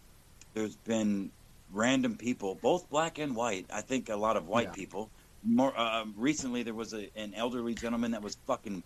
[0.53, 1.31] There's been
[1.69, 3.67] random people, both black and white.
[3.71, 4.71] I think a lot of white Yeah.
[4.73, 5.11] people.
[5.43, 8.83] More uh, recently, there was a, an elderly gentleman that was fucking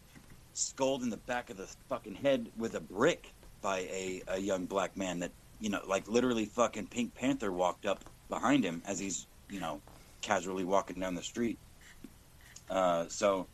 [0.54, 4.66] skulled in the back of the fucking head with a brick by a, a young
[4.68, 9.00] black man that you know like literally fucking pink panther walked up behind him as
[9.00, 9.82] he's you know
[10.22, 11.58] casually walking down the street
[12.70, 13.48] uh, so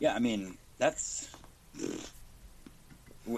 [0.00, 1.34] yeah i mean that's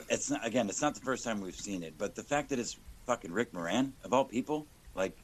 [0.09, 2.59] it's not again it's not the first time we've seen it but the fact that
[2.59, 5.17] it's fucking rick moran of all people like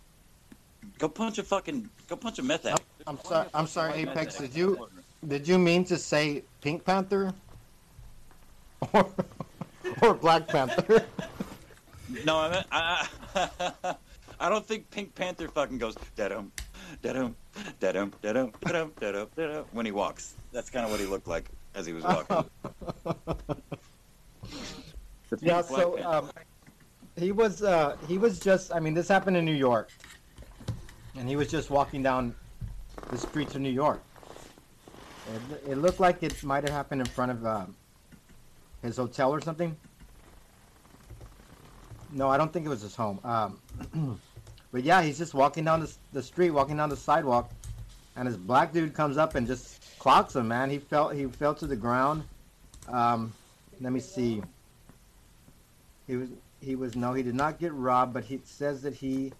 [0.99, 3.49] go punch a fucking go punch a meth addict I'm There's sorry.
[3.55, 4.37] I'm sorry, Apex.
[4.37, 4.89] Did you
[5.27, 7.33] did you mean to say Pink Panther
[8.93, 9.07] or
[10.03, 11.05] or Black Panther?
[12.25, 13.95] No, I, meant, I, I,
[14.41, 16.51] I don't think Pink Panther fucking goes da-dum,
[17.03, 17.37] da-dum,
[17.79, 20.35] da-dum, da-dum, da-dum, da-dum, da-dum, when he walks.
[20.51, 22.45] That's kind of what he looked like as he was walking.
[25.41, 25.63] Yeah.
[25.63, 26.29] So um,
[27.17, 28.75] he was uh, he was just.
[28.75, 29.93] I mean, this happened in New York,
[31.17, 32.35] and he was just walking down
[33.11, 34.03] the streets of New York.
[35.33, 37.77] It, it looked like it might have happened in front of um,
[38.83, 39.77] his hotel or something.
[42.13, 43.21] No, I don't think it was his home.
[43.23, 44.21] Um,
[44.73, 47.51] but yeah, he's just walking down the, the street, walking down the sidewalk,
[48.17, 50.49] and this black dude comes up and just clocks him.
[50.49, 52.25] Man, he fell he fell to the ground.
[52.89, 53.33] Um,
[53.81, 54.43] let me see.
[56.07, 56.29] He was
[56.61, 59.33] he was no, he did not get robbed, but he says that he,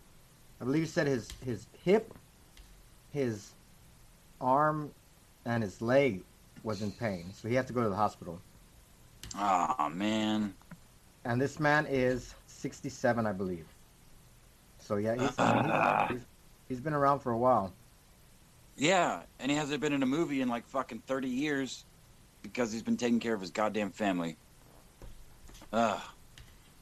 [0.61, 2.13] I believe he said his his hip,
[3.13, 3.51] his
[4.41, 4.91] arm,
[5.45, 6.23] and his leg
[6.63, 8.41] was in pain, so he had to go to the hospital.
[9.37, 10.55] Aw, man.
[11.25, 13.67] And this man is 67, I believe.
[14.91, 16.09] So yeah, he's, Ah.
[16.11, 16.21] he's,
[16.69, 17.73] he's been around for a while.
[18.77, 21.85] Yeah, and he hasn't been in a movie in like fucking 30 years
[22.43, 24.37] because he's been taking care of his goddamn family.
[25.73, 26.01] Ugh.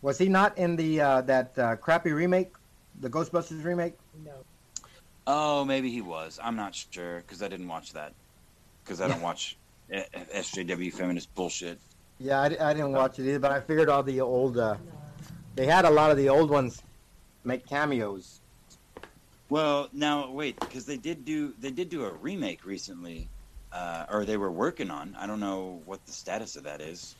[0.01, 2.55] Was he not in the uh, that uh, crappy remake,
[2.99, 3.93] the Ghostbusters remake?
[4.25, 4.33] No.
[5.27, 6.41] Oh, maybe he was.
[6.43, 8.15] I'm not sure because I didn't watch that.
[8.83, 9.59] Because I don't watch
[9.93, 11.79] SJW feminist bullshit.
[12.19, 14.77] Yeah, I, I didn't watch it either, but I figured all the old, uh,
[15.57, 16.83] they had a lot of the old ones
[17.45, 18.41] make cameos.
[19.51, 23.31] Well, now wait, because they did do they did do a remake recently,
[23.73, 25.15] uh, or they were working on.
[25.17, 27.17] I don't know what the status of that is,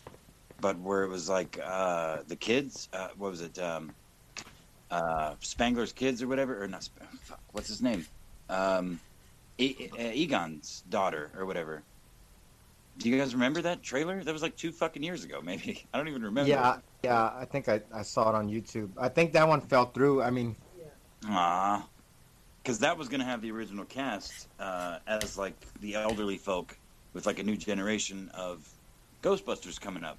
[0.61, 2.89] but where it was like uh, the kids.
[2.93, 3.59] Uh, what was it?
[3.59, 3.95] Um,
[4.91, 6.83] uh, Spangler's kids or whatever, or not?
[6.85, 8.07] Sp- fuck, what's his name?
[8.49, 9.01] Um,
[9.59, 11.83] e- uh, Egon's daughter or whatever.
[12.99, 14.23] Do you guys remember that trailer?
[14.23, 15.87] That was like two fucking years ago, maybe.
[15.95, 16.51] I don't even remember.
[16.51, 18.91] Yeah, yeah, I think I, I saw it on YouTube.
[18.99, 20.23] I think that one fell through.
[20.23, 20.57] I mean,
[21.27, 21.89] Ah,
[22.63, 26.77] because that was going to have the original cast uh, as like the elderly folk
[27.15, 28.69] with like a new generation of
[29.23, 30.19] Ghostbusters coming up.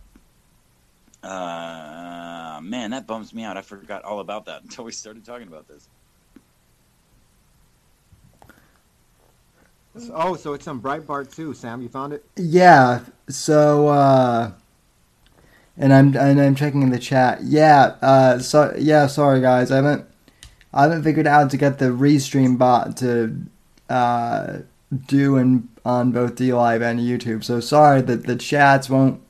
[1.21, 3.57] Uh, man, that bums me out.
[3.57, 5.87] I forgot all about that until we started talking about this.
[10.13, 11.81] oh, so it's on Breitbart too, Sam.
[11.81, 12.23] You found it?
[12.37, 13.01] Yeah.
[13.29, 14.51] So, uh,
[15.79, 17.39] and I'm and I'm checking in the chat.
[17.43, 17.95] Yeah.
[18.01, 19.07] Uh, so yeah.
[19.07, 20.05] Sorry guys, I haven't
[20.73, 23.35] I haven't figured out how to get the restream bot to
[23.89, 24.57] uh,
[25.07, 27.43] do in on both D Live and YouTube.
[27.43, 29.21] So sorry that the chats won't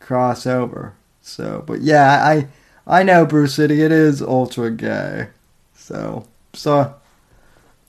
[0.00, 0.94] cross over.
[1.22, 2.48] So, but yeah, I
[2.86, 3.80] I know Bruce City.
[3.80, 5.28] It is ultra gay.
[5.74, 6.96] So so.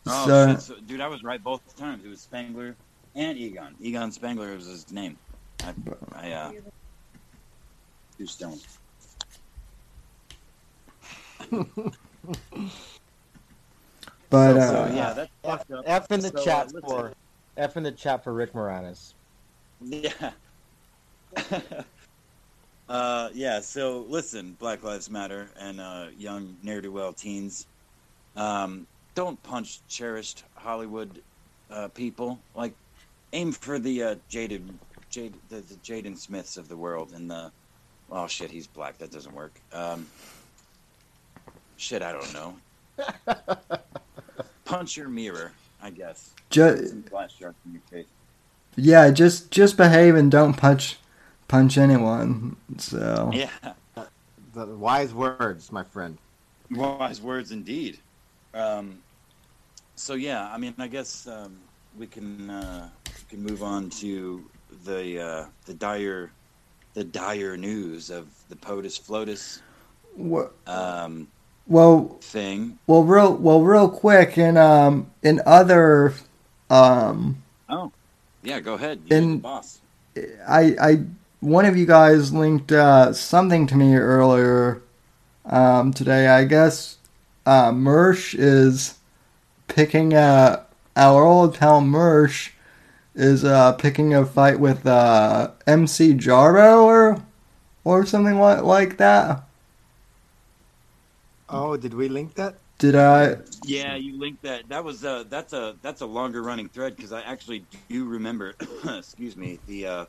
[0.07, 0.61] Oh, so shit.
[0.61, 2.05] So, dude, I was right both times.
[2.05, 2.75] It was Spangler
[3.15, 3.73] and Egon.
[3.81, 5.17] Egon Spangler was his name.
[5.63, 5.73] I,
[6.13, 6.51] I uh,
[8.17, 8.61] too stoned.
[14.29, 15.83] but so, uh, so, yeah, that's F, fucked up.
[15.85, 16.81] F in the So, uh, chat listen.
[16.81, 17.13] for
[17.57, 19.13] F in the chat for Rick Moranis.
[19.81, 20.31] Yeah.
[22.89, 23.59] uh, yeah.
[23.59, 27.67] So listen, Black Lives Matter and uh, young ne'er do well teens,
[28.35, 31.21] um, don't punch cherished Hollywood
[31.71, 32.39] uh, people.
[32.55, 32.73] Like,
[33.33, 34.73] aim for the uh, Jaden,
[35.09, 37.51] Jade, the, the Jaden Smiths of the world, and the
[38.11, 38.97] oh shit, he's black.
[38.97, 39.53] That doesn't work.
[39.73, 40.07] Um,
[41.77, 42.55] shit, I don't know.
[44.65, 46.31] Punch your mirror, I guess.
[46.49, 48.07] Just, glass shark in your face.
[48.75, 50.97] yeah, just just behave and don't punch
[51.47, 52.55] punch anyone.
[52.77, 53.49] So Yeah,
[54.53, 56.17] The wise words, my friend.
[56.71, 57.99] wise words indeed.
[58.53, 58.99] Um,
[59.95, 61.57] so yeah, I mean, I guess um,
[61.97, 64.43] we can uh, we can move on to
[64.85, 66.31] the uh, the dire
[66.95, 69.61] the dire news of the POTUS FLOTUS
[70.65, 71.27] um,
[71.67, 72.79] well, thing.
[72.87, 76.13] well, real well, real quick in um in other
[76.69, 77.91] um Oh,
[78.43, 79.01] yeah, go ahead.
[79.05, 79.79] You're In- the boss.
[80.47, 80.99] I I
[81.41, 84.81] one of you guys linked uh, something to me earlier
[85.45, 86.27] um, today.
[86.27, 86.97] I guess
[87.45, 88.97] uh, Mersh is
[89.67, 90.63] picking uh,
[90.95, 92.51] our old pal Mersh
[93.15, 97.21] is uh, picking a fight with uh, MC Jarbo or
[97.83, 99.43] or something like like that.
[101.49, 102.55] Oh, did we link that?
[102.77, 103.37] Did I?
[103.63, 104.67] Yeah, you linked that.
[104.67, 108.55] That was uh, that's a that's a longer running thread because I actually do remember.
[108.85, 110.05] excuse me, the uh,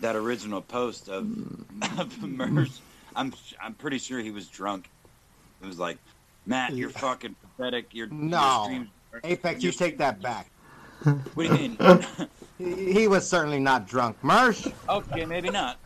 [0.00, 1.24] that original post of,
[1.98, 2.78] of Mersh.
[3.16, 4.88] I'm I'm pretty sure he was drunk.
[5.62, 5.98] It was like,
[6.44, 7.92] Matt, you're fucking pathetic.
[7.94, 8.38] Your No.
[8.38, 8.88] your streams
[9.24, 10.50] Apex, your you take that back.
[11.04, 11.78] What do you mean?
[12.58, 14.16] He, he was certainly not drunk.
[14.22, 15.78] Mersh, okay, maybe not.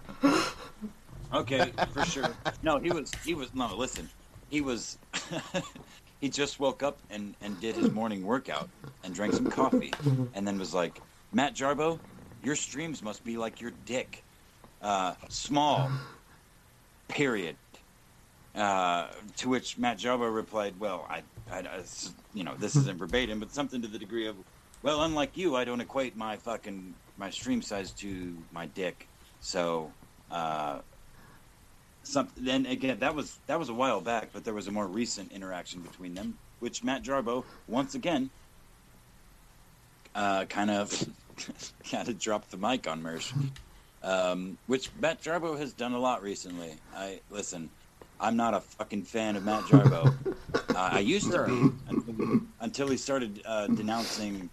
[1.34, 2.28] Okay, for sure.
[2.62, 3.12] No, he was.
[3.24, 3.52] He was.
[3.52, 4.08] No, listen.
[4.50, 4.96] He was.
[6.20, 8.68] he just woke up and and did his morning workout
[9.02, 9.92] and drank some coffee,
[10.32, 11.98] and then was like, Matt Jarbo,
[12.40, 14.22] your streams must be like your dick,
[14.80, 15.90] uh, small.
[17.08, 17.56] Period.
[18.54, 21.84] Uh, to which Matt Jarbo replied, "Well, I, I, I-
[22.32, 24.36] you know, this isn't verbatim, but something to the degree of,
[24.82, 29.08] well, unlike you, I don't equate my fucking my stream size to my dick,
[29.40, 29.92] so."
[30.30, 30.80] Uh,
[32.02, 34.86] some, then again, that was that was a while back, but there was a more
[34.86, 38.30] recent interaction between them, which Matt Jarbo once again
[40.14, 40.90] uh, kind of
[41.90, 43.32] kind of dropped the mic on Mersh,
[44.02, 46.74] um, which Matt Jarbo has done a lot recently.
[46.94, 47.70] I listen.
[48.22, 50.12] I'm not a fucking fan of Matt Jarbo.
[50.54, 51.89] uh, I used to be
[52.60, 54.50] until, he started uh, denouncing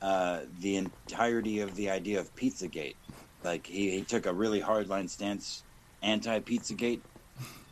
[0.00, 2.96] uh, the entirety of the idea of Pizzagate.
[3.44, 5.64] Like he, he took a really hardline stance
[6.02, 7.04] anti Pizzagate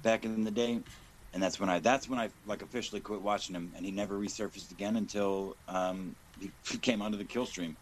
[0.03, 0.83] back in the day,
[1.33, 4.19] and that's when I that's when I like officially quit watching him, and he never
[4.19, 6.53] resurfaced again until um, he
[6.83, 7.79] came onto the kill stream.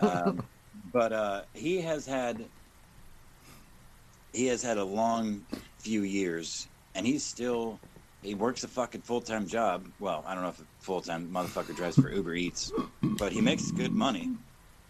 [0.00, 0.48] um,
[0.92, 2.50] but uh, he has had
[4.32, 5.46] he has had a long
[5.80, 7.82] few years, and he's still
[8.26, 9.86] he works a fucking full time job.
[10.00, 13.40] Well, I don't know if a full time motherfucker drives for Uber Eats, but he
[13.40, 14.30] makes good money.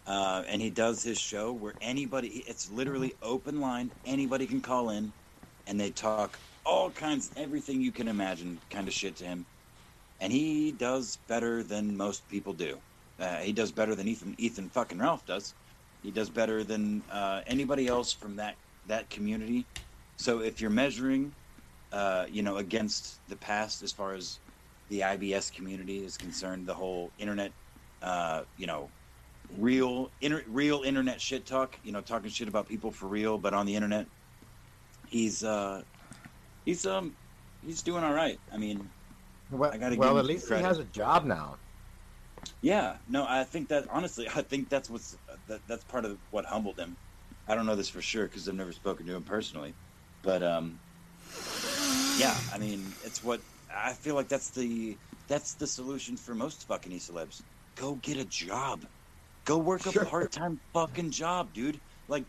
[0.07, 3.91] Uh, and he does his show where anybody, it's literally open line.
[4.05, 5.11] Anybody can call in
[5.67, 9.45] and they talk all kinds, everything you can imagine kind of shit to him.
[10.19, 12.79] And he does better than most people do.
[13.19, 15.53] Uh, he does better than Ethan, Ethan fucking Ralph does.
[16.03, 18.55] He does better than uh, anybody else from that,
[18.87, 19.65] that community.
[20.15, 21.33] So if you're measuring,
[21.91, 24.41] uh, you know, against the past as far as
[24.89, 27.53] the IBS community is concerned, the whole internet,
[28.01, 28.93] uh, you know,
[29.49, 33.53] real inter- real internet shit talk, you know, talking shit about people for real, but
[33.53, 34.07] on the internet,
[35.05, 35.83] he's uh,
[36.65, 37.17] he's um,
[37.61, 38.39] he's doing all right.
[38.51, 38.93] I mean,
[39.49, 41.59] well, I gotta well at least he has a job now.
[42.61, 46.45] yeah, no, I think that honestly, I think that's what's that, that's part of what
[46.45, 46.97] humbled him.
[47.47, 49.77] I don't know this for sure because I've never spoken to him personally,
[50.23, 50.81] but um,
[52.17, 53.41] yeah, I mean, it's what
[53.73, 57.41] I feel like that's the that's the solution for most fucking e celebs.
[57.75, 58.85] Go get a job.
[59.45, 61.79] Go work a part time fucking job, dude.
[62.07, 62.25] Like,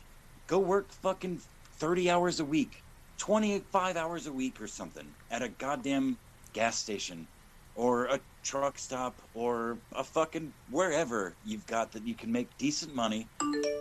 [0.47, 1.41] go work fucking
[1.79, 2.85] thirty hours a week,
[3.19, 6.19] twenty five hours a week or something at a goddamn
[6.53, 7.27] gas station
[7.75, 12.95] or a truck stop or a fucking wherever you've got that you can make decent
[12.95, 13.29] money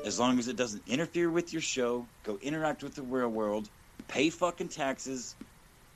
[0.06, 3.70] as long as it doesn't interfere with your show go interact with the real world
[4.08, 5.36] pay fucking taxes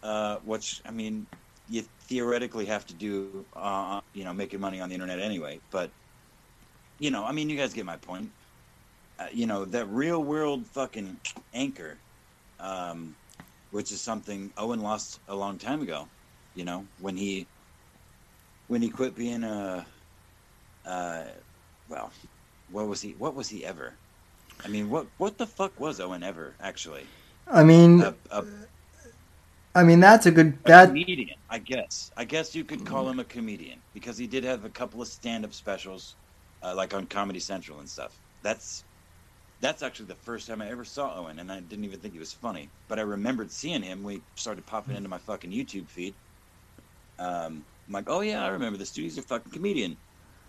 [0.04, 1.28] uh, which i mean
[1.68, 5.92] you theoretically have to do uh, you know making money on the internet anyway but
[7.00, 8.32] you know i mean you guys get my point.
[9.20, 11.18] Uh, you know that real world fucking
[11.54, 12.00] anchor
[12.60, 13.16] um,
[13.70, 16.10] which is something owen lost a long time ago
[16.54, 17.48] you know when he
[18.68, 19.86] when he quit being a
[20.86, 21.24] uh
[21.88, 22.12] well
[22.70, 24.00] what was he what was he ever?
[24.64, 27.06] I mean what what the fuck was owen ever actually?
[27.48, 28.46] I mean, a, a,
[29.76, 30.88] I mean, that's a good A that.
[30.88, 32.12] comedian, I guess.
[32.18, 35.08] I guess you could call him a comedian because he did have a couple of
[35.08, 36.18] stand-up specials,
[36.62, 38.20] uh, like on Comedy Central and stuff.
[38.44, 38.86] That's
[39.62, 42.20] that's actually the first time I ever saw Owen, and I didn't even think he
[42.20, 42.72] was funny.
[42.88, 44.04] But I remembered seeing him.
[44.04, 46.16] We started popping into my fucking YouTube feed.
[47.20, 49.04] Um, I'm like, oh yeah, I remember this dude.
[49.06, 49.98] He's a fucking comedian.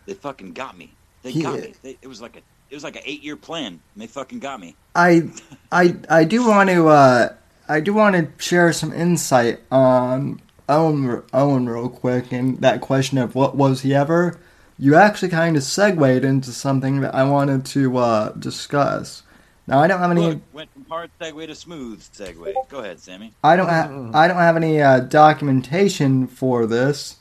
[0.07, 0.99] They fucking got me.
[1.23, 1.75] They He- got me.
[1.83, 4.59] They, it was like a it was like an eight-year plan, and they fucking got
[4.61, 4.79] me.
[4.95, 5.31] I
[5.71, 7.29] I I do want to uh
[7.69, 13.19] I do want to share some insight on Owen Owen real quick and that question
[13.19, 14.39] of what was he ever.
[14.79, 19.23] You actually kind of segued into something that I wanted to uh, discuss.
[19.67, 20.27] Now I don't have any.
[20.29, 22.53] Look, went from hard segue to smooth segue.
[22.69, 23.33] Go ahead, Sammy.
[23.45, 27.17] I don't have I don't have any uh, documentation for this,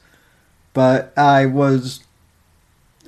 [0.73, 2.03] but I was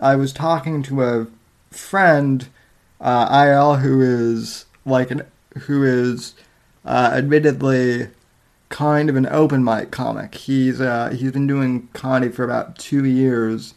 [0.02, 1.28] I was talking to a
[1.72, 2.48] friend
[3.02, 5.24] uh, IL who is like an
[5.62, 6.36] who is
[6.86, 8.10] uh, admittedly
[8.70, 10.36] kind of an open mic comic.
[10.36, 13.76] He's uh, he's been doing comedy for about two years,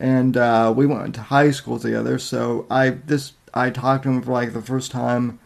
[0.00, 2.18] and uh, we went to high school together.
[2.18, 5.38] So I this I talked to him for like the first time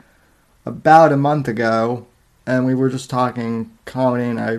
[0.65, 2.07] about a month ago,
[2.47, 4.59] and we were just talking comedy, and I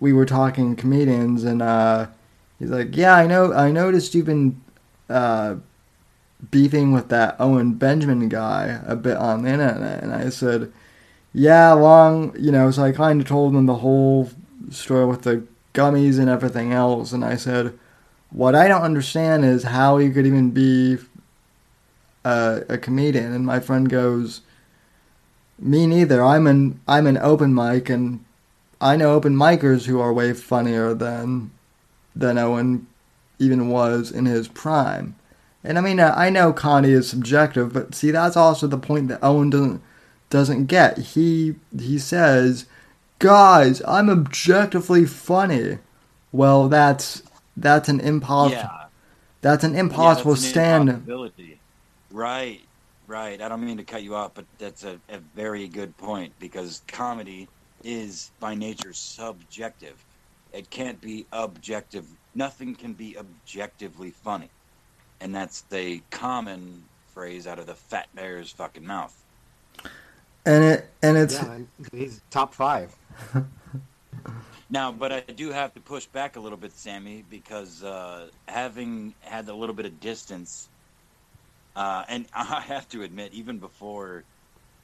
[0.00, 2.08] we were talking comedians, and uh,
[2.58, 3.52] he's like, "Yeah, I know.
[3.52, 4.60] I noticed you've been
[5.08, 5.56] uh,
[6.50, 10.72] beefing with that Owen Benjamin guy a bit on the internet," and I said,
[11.32, 14.30] "Yeah, long, you know." So I kind of told him the whole
[14.70, 17.72] story with the gummies and everything else, and I said,
[18.30, 20.98] "What I don't understand is how he could even be."
[22.26, 24.40] A, a comedian, and my friend goes,
[25.58, 26.22] me neither.
[26.22, 28.24] I'm an I'm an open mic, and
[28.80, 31.50] I know open micers who are way funnier than
[32.14, 32.86] than Owen
[33.38, 35.16] even was in his prime.
[35.64, 39.08] And I mean, uh, I know comedy is subjective, but see, that's also the point
[39.08, 39.82] that Owen doesn't
[40.30, 40.98] doesn't get.
[40.98, 42.66] He he says,
[43.20, 45.80] "Guys, I'm objectively funny."
[46.32, 47.22] Well, that's
[47.56, 48.86] that's an impossible Yeah.
[49.42, 51.06] that's an impossible Yeah, that's an stand.
[52.10, 52.68] Right,
[53.06, 53.40] right.
[53.42, 56.82] I don't mean to cut you off, but that's a, a very good point because
[56.88, 57.50] comedy
[57.82, 60.04] is by nature subjective.
[60.52, 62.06] It can't be objective.
[62.34, 64.52] Nothing can be objectively funny.
[65.20, 69.14] And that's the common phrase out of the fat bear's fucking mouth.
[70.46, 71.58] And it and it's Yeah,
[71.92, 72.94] he's top five.
[74.70, 79.14] Now, but I do have to push back a little bit, Sammy, because uh, having
[79.20, 80.68] had a little bit of distance,
[81.76, 84.24] uh, and I have to admit, even before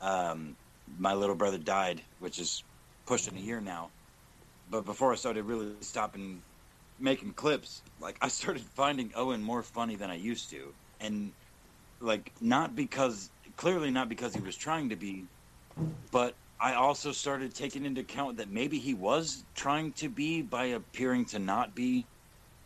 [0.00, 0.54] um,
[0.98, 2.62] my little brother died, which is
[3.06, 3.90] pushing a year now,
[4.70, 6.40] but before I started really stopping
[7.00, 11.34] making clips, like I started finding Owen more funny than I used to, and
[12.00, 15.28] like not because clearly not because he was trying to be,
[16.12, 20.66] but I also started taking into account that maybe he was trying to be by
[20.66, 22.08] appearing to not be,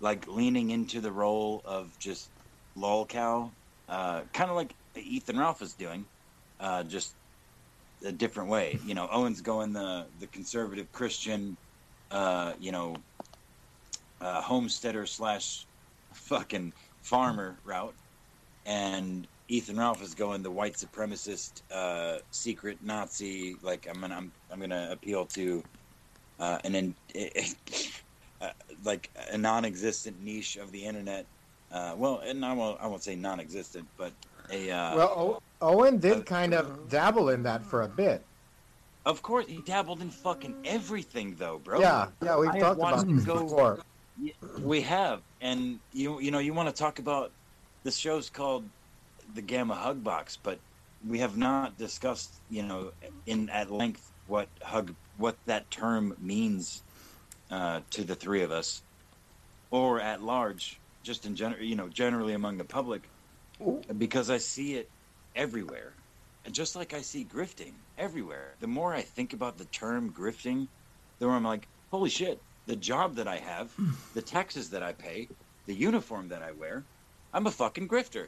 [0.01, 2.33] like leaning into the role of just
[2.77, 3.55] lolcow,
[3.89, 6.09] uh, kind of like Ethan Ralph is doing,
[6.61, 7.17] uh, just
[8.05, 8.79] a different way.
[8.85, 11.59] You know, Owen's going the the conservative Christian,
[12.11, 13.05] uh, you know,
[14.25, 15.67] uh, homesteader slash
[16.15, 16.73] fucking
[17.03, 17.95] farmer route,
[18.65, 23.57] and Ethan Ralph is going the white supremacist, uh, secret Nazi.
[23.63, 25.63] Like I'm gonna, I'm, I'm gonna appeal to
[26.41, 26.95] uh, an in,
[28.41, 28.51] uh,
[28.83, 31.27] like a non-existent niche of the internet.
[31.71, 34.13] Uh, well, and I won't, I won't say non-existent, but
[34.51, 34.71] a.
[34.71, 38.23] Uh, Well, o- Owen did kind of dabble in that for a bit.
[39.07, 41.81] of course, he dabbled in fucking everything, though, bro.
[41.81, 43.79] Yeah, yeah, we've I talked about this before.
[44.61, 47.33] We have, and you you know you want to talk about
[47.85, 48.71] the show's called
[49.35, 50.61] the Gamma Hug Box, but
[51.07, 52.93] we have not discussed you know
[53.27, 56.83] in at length what hug what that term means
[57.51, 58.83] uh, to the three of us,
[59.71, 63.11] or at large, just in general, you know, generally among the public,
[63.99, 64.91] because I see it
[65.35, 65.97] everywhere,
[66.45, 68.57] and just like I see grifting everywhere.
[68.61, 70.69] The more I think about the term grifting,
[71.21, 73.91] the more I'm like, holy shit, the job that I have, hmm.
[74.15, 75.29] the taxes that I pay,
[75.67, 76.83] the uniform that I wear,
[77.33, 78.27] I'm a fucking grifter.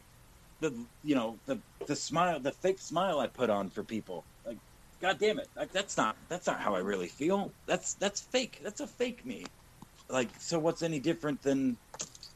[0.60, 0.72] The
[1.04, 4.56] you know the the smile, the fake smile I put on for people, like,
[5.00, 7.52] god damn it, like, that's not that's not how I really feel.
[7.66, 8.60] That's that's fake.
[8.62, 9.44] That's a fake me.
[10.08, 11.76] Like, so what's any different than,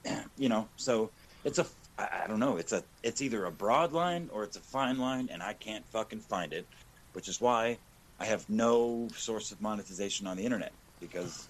[0.37, 0.69] you know?
[0.77, 1.11] So
[1.45, 1.67] it's a
[1.99, 2.57] I I don't know.
[2.59, 5.87] It's a it's either a broad line or it's a fine line, and I can't
[5.89, 6.67] fucking find it,
[7.15, 7.79] which is why
[8.19, 11.50] I have no source of monetization on the internet because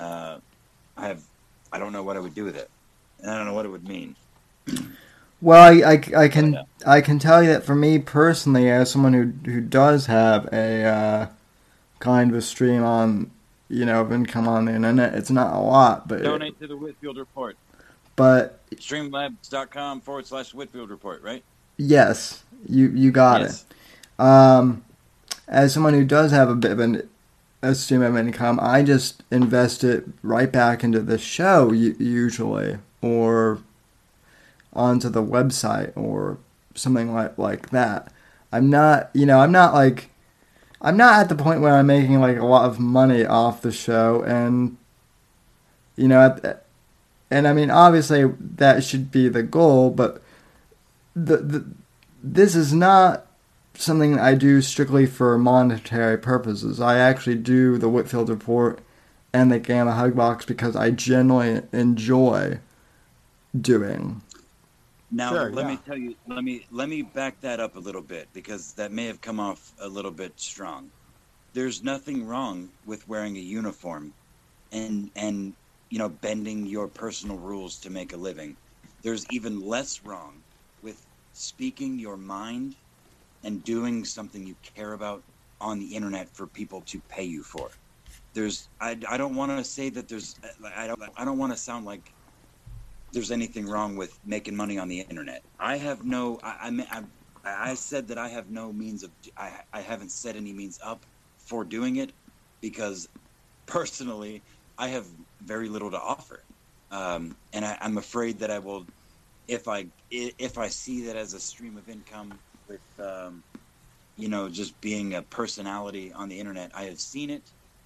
[0.00, 0.38] uh,
[0.96, 1.22] I have
[1.72, 2.68] I don't know what I would do with it,
[3.20, 4.16] and I don't know what it would mean.
[5.40, 6.62] Well, I, I, I can Yeah.
[6.86, 10.84] I can tell you that for me personally, as someone who who does have a
[10.84, 11.26] uh,
[11.98, 13.30] kind of a stream on,
[13.68, 15.14] you know, of income on the internet.
[15.14, 17.56] It's not a lot, but Donate to the Whitfield Report.
[18.16, 21.42] but Streamlabs.com forward slash Whitfield Report, right?
[21.78, 23.64] yes, you you got yes.
[24.18, 24.22] it.
[24.22, 24.84] Um,
[25.48, 27.08] as someone who does have a bit of an
[27.62, 33.58] a stream of income, I just invest it right back into the show usually, or
[34.72, 36.38] onto the website or
[36.74, 38.12] something like like that.
[38.52, 40.10] I'm not, you know, I'm not like,
[40.80, 43.72] I'm not at the point where I'm making like a lot of money off the
[43.72, 44.76] show, and
[45.96, 46.38] you know,
[47.30, 48.24] and I mean, obviously
[48.56, 50.22] that should be the goal, but
[51.14, 51.64] the the
[52.22, 53.26] this is not
[53.80, 56.80] something I do strictly for monetary purposes.
[56.80, 58.80] I actually do the Whitfield Report
[59.32, 62.58] and the Gamma Hug Box because I genuinely enjoy
[63.58, 64.22] doing.
[65.10, 65.70] Now Sure, let yeah.
[65.72, 68.92] me tell you let me let me back that up a little bit because that
[68.92, 70.90] may have come off a little bit strong.
[71.52, 74.12] There's nothing wrong with wearing a uniform
[74.70, 75.52] and and
[75.88, 78.56] you know bending your personal rules to make a living.
[79.02, 80.34] There's even less wrong
[80.82, 82.76] with speaking your mind
[83.42, 85.24] and doing something you care about
[85.60, 87.70] on the internet for people to pay you for.
[88.34, 90.34] There's I, I don't want to say that there's
[90.64, 92.14] I don't I don't want to sound like
[93.12, 95.42] there's anything wrong with making money on the internet.
[95.58, 96.38] I have no.
[96.42, 97.04] I I, mean, I,
[97.44, 99.12] I said that I have no means of.
[99.36, 101.06] I I haven't set any means up
[101.38, 102.12] for doing it
[102.60, 103.08] because
[103.66, 104.44] personally
[104.78, 105.06] I have
[105.42, 106.44] very little to offer,
[106.90, 108.86] um, and I, I'm afraid that I will,
[109.48, 109.80] if I
[110.12, 112.40] i- if I see that as a stream of income
[112.70, 113.42] with, um,
[114.16, 116.70] you know, just being a personality on the internet.
[116.74, 117.42] I have seen it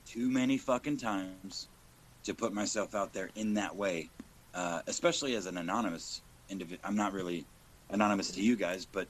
[0.06, 1.68] too many fucking times
[2.24, 4.10] to put myself out there in that way
[4.54, 6.80] uh, especially as an anonymous individual.
[6.84, 7.44] I'm not really
[7.90, 9.08] anonymous to you guys, but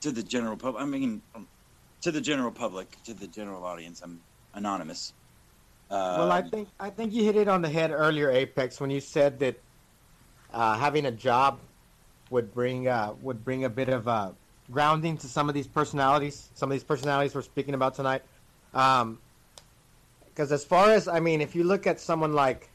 [0.00, 0.82] to the general public.
[0.82, 1.46] I mean, um,
[2.02, 4.20] to the general public, to the general audience, I'm
[4.54, 5.12] anonymous.
[5.90, 8.90] Uh, Well, I think I think you hit it on the head earlier, Apex, when
[8.90, 9.60] you said that
[10.52, 11.60] uh, having a job
[12.30, 14.32] would bring uh, would bring a bit of uh,
[14.70, 16.50] grounding to some of these personalities.
[16.54, 18.22] Some of these personalities we're speaking about tonight.
[18.72, 22.70] Because as far as I mean, if you look at someone like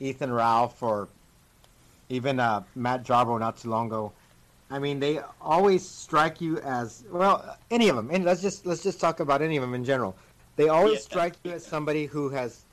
[0.00, 1.08] Ethan Ralph or
[2.08, 4.12] even uh, Matt Jarbo not too long ago,
[4.70, 7.56] I mean, they always strike you as well.
[7.70, 10.16] Any of them, and let's just let's just talk about any of them in general.
[10.56, 11.00] They always Yeah.
[11.00, 12.64] strike you as somebody who has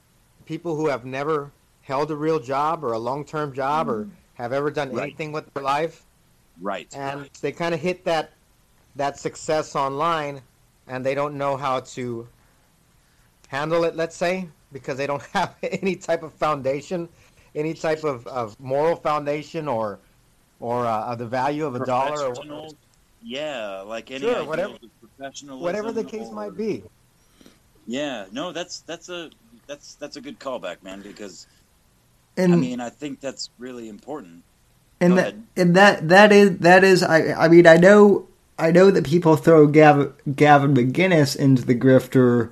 [0.46, 4.70] people who have never held a real job or a long-term job or have ever
[4.70, 5.04] done Right.
[5.04, 6.06] anything with their life,
[6.62, 6.88] right.
[6.94, 8.37] and they kind of hit that
[8.98, 10.42] that success online,
[10.88, 12.28] and they don't know how to
[13.48, 13.96] handle it.
[13.96, 17.10] Let's say because they don't have any type of foundation,
[17.56, 20.00] any type of, of moral foundation or
[20.60, 22.76] or uh, the value of a dollar or Professional,
[23.22, 24.80] yeah, like any Sure, ideals whatever- of
[25.18, 26.84] professionalism whatever the case or- might be.
[27.86, 29.30] Yeah, no, that's that's a
[29.68, 31.02] that's that's a good callback, man.
[31.02, 31.48] Because
[32.36, 34.44] And I mean, I think that's really important.
[35.00, 35.44] and Go that ahead.
[35.56, 38.28] and that that is that is I I mean I know
[38.60, 42.52] I know that people throw Gavin Gavin McInnes into the grifter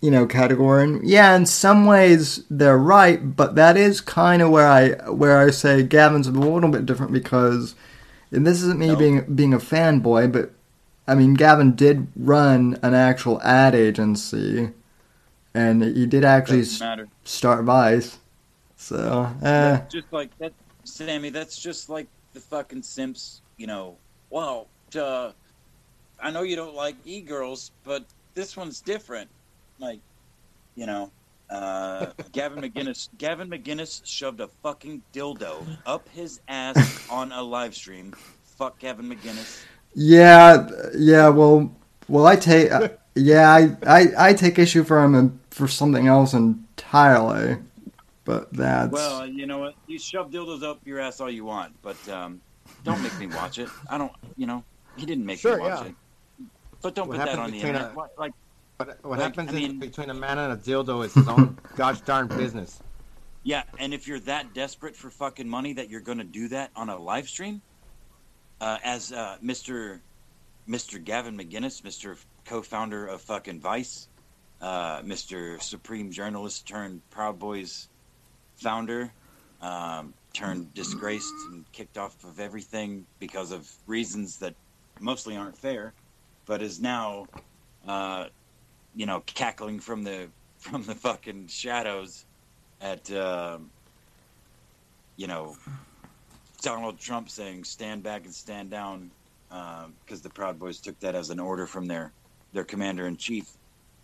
[0.00, 4.50] you know category and yeah in some ways they're right but that is kind of
[4.50, 7.74] where I where I say Gavin's a little bit different because
[8.32, 8.96] and this isn't me No.
[8.96, 10.50] being being a fanboy but
[11.06, 14.70] I mean Gavin did run an actual ad agency
[15.54, 18.18] and he did actually Doesn't start Vice
[18.76, 19.80] so eh.
[19.88, 20.52] Just like that,
[20.82, 21.30] Sammy.
[21.30, 23.40] That's just like the fucking simps.
[23.56, 23.96] You know,
[24.30, 24.66] well,
[24.96, 25.32] uh,
[26.20, 29.28] I know you don't like e girls, but this one's different.
[29.78, 30.00] Like,
[30.74, 31.10] you know,
[31.50, 33.08] uh, Gavin McInnes.
[33.18, 38.14] Gavin McInnes shoved a fucking dildo up his ass on a live stream.
[38.56, 39.64] Fuck Gavin McInnes.
[39.94, 41.28] Yeah, yeah.
[41.28, 41.74] Well,
[42.08, 42.70] well, I take.
[42.70, 47.58] Uh, yeah, I, I, I take issue for him and for something else entirely.
[48.24, 49.74] But that's Well, you know what?
[49.88, 52.40] You shove dildos up your ass all you want, but um,
[52.84, 53.68] don't make me watch it.
[53.90, 54.12] I don't.
[54.36, 54.64] You know,
[54.96, 55.88] he didn't make Sure, me watch yeah.
[55.88, 55.94] it.
[56.82, 57.92] But don't What put that on the internet.
[57.94, 58.32] a- Like,
[58.78, 61.56] What, what Like, happens I mean- between a man and a dildo is his own
[61.76, 62.80] gosh darn business.
[63.44, 66.70] Yeah, and if you're that desperate for fucking money that you're going to do that
[66.76, 67.60] on a live stream,
[68.60, 70.00] uh, as uh, Mr.
[70.68, 71.02] Mr.
[71.02, 72.16] Gavin McInnes, Mr.
[72.44, 74.06] co-founder of fucking Vice,
[74.60, 75.60] uh, Mr.
[75.60, 77.88] Supreme Journalist turned Proud Boys
[78.56, 79.12] founder,
[79.60, 84.54] um, turned disgraced and kicked off of everything because of reasons that
[85.02, 85.94] mostly aren't fair,
[86.46, 87.28] but is now,
[87.86, 88.26] uh,
[88.94, 92.26] you know, cackling from the from the fucking shadows
[92.80, 93.72] at um,
[95.16, 95.56] you know
[96.62, 99.12] Donald Trump saying stand back and stand down
[99.50, 102.14] because the Proud Boys took that as an order from their
[102.52, 103.46] their commander in chief.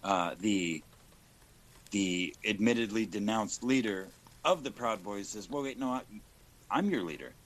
[0.04, 0.84] uh, the
[1.92, 4.12] the admittedly denounced leader
[4.44, 6.02] of the Proud Boys says, "Well, wait, no, I,
[6.70, 7.36] I'm your leader."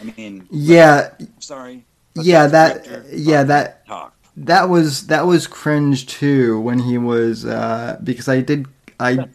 [0.00, 1.10] I mean, Yeah,
[1.40, 1.87] sorry.
[2.18, 4.14] But yeah, that, yeah, that, talk.
[4.36, 8.66] that was that was cringe too when he was uh, because I did
[9.00, 9.28] I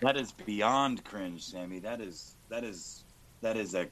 [0.00, 1.78] That is beyond cringe, Sammy.
[1.78, 3.04] That is that is
[3.40, 3.88] that is a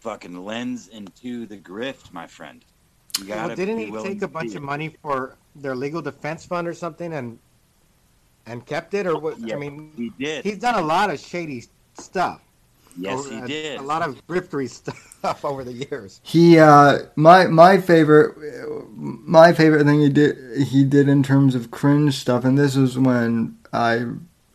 [0.00, 2.64] fucking lens into the grift, my friend.
[3.18, 6.66] You gotta Well, didn't he take a bunch of money for their legal defense fund
[6.66, 7.38] or something and
[8.46, 9.38] and kept it or what?
[9.38, 10.44] Yeah, I mean, he did.
[10.44, 11.64] he's done a lot of shady
[11.98, 12.40] stuff.
[12.96, 13.80] Yes, he uh, did.
[13.80, 14.68] A lot of griftery
[15.22, 16.20] stuff over the years.
[16.22, 18.36] He uh my my favorite
[18.96, 22.98] my favorite thing he did he did in terms of cringe stuff and this was
[22.98, 24.06] when I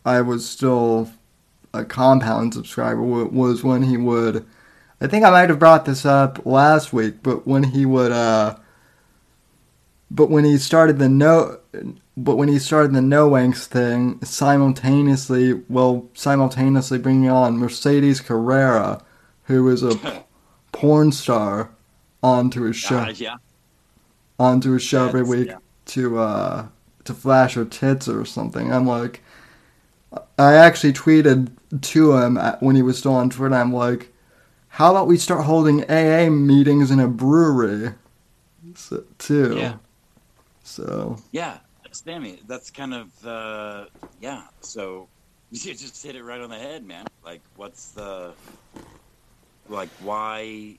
[0.04, 1.10] I was still
[1.74, 4.46] a compound subscriber was when he would
[5.00, 8.56] I think I might have brought this up last week but when he would uh
[10.10, 11.57] but when he started the no
[12.16, 19.02] but when he started the no wanks thing simultaneously well simultaneously bringing on Mercedes Carrera
[19.44, 20.24] who is a
[20.72, 21.70] porn star
[22.22, 23.36] onto his show Uh, yeah.
[24.38, 25.58] onto his show every week yeah.
[25.86, 26.66] to uh
[27.04, 28.72] to flash her tits or something.
[28.72, 29.22] I'm like
[30.38, 31.50] I actually tweeted
[31.82, 33.54] to him when he was still on Twitter.
[33.54, 34.12] I'm like,
[34.68, 37.90] how about we start holding AA meetings in a brewery
[38.74, 39.56] so, too?
[39.56, 39.74] Yeah.
[40.68, 41.58] So Yeah,
[41.92, 43.86] Sammy, that's kind of uh,
[44.20, 44.42] yeah.
[44.60, 45.08] So
[45.50, 47.06] you just hit it right on the head, man.
[47.24, 48.32] Like, what's the
[49.68, 49.88] like?
[50.02, 50.78] Why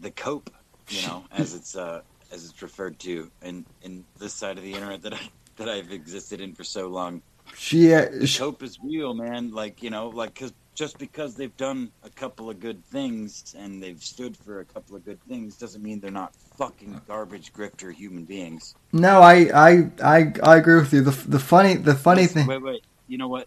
[0.00, 0.50] the cope?
[0.88, 4.72] You know, as it's uh, as it's referred to in in this side of the
[4.72, 7.22] internet that I that I've existed in for so long.
[7.54, 9.50] she, The she cope is real, man.
[9.50, 13.82] Like you know, like because just because they've done a couple of good things and
[13.82, 17.92] they've stood for a couple of good things doesn't mean they're not fucking garbage grifter
[17.92, 18.74] human beings.
[18.90, 21.02] no, I, I I I agree with you.
[21.02, 22.46] The the funny the funny Listen, thing.
[22.46, 22.82] Wait, wait.
[23.08, 23.46] You know what?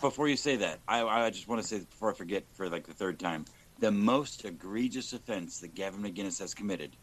[0.00, 2.88] Before you say that, I, I just want to say before I forget for like
[2.88, 3.44] the third time,
[3.78, 6.96] the most egregious offense that Gavin McInnes has committed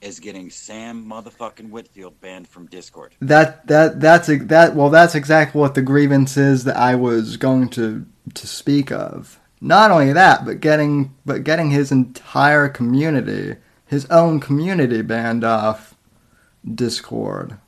[0.00, 3.14] is getting Sam motherfucking Whitfield banned from Discord.
[3.20, 7.36] That that that's ex- that well that's exactly what the grievance is that I was
[7.36, 9.38] going to to speak of.
[9.60, 15.94] Not only that, but getting but getting his entire community, his own community banned off
[16.74, 17.58] Discord.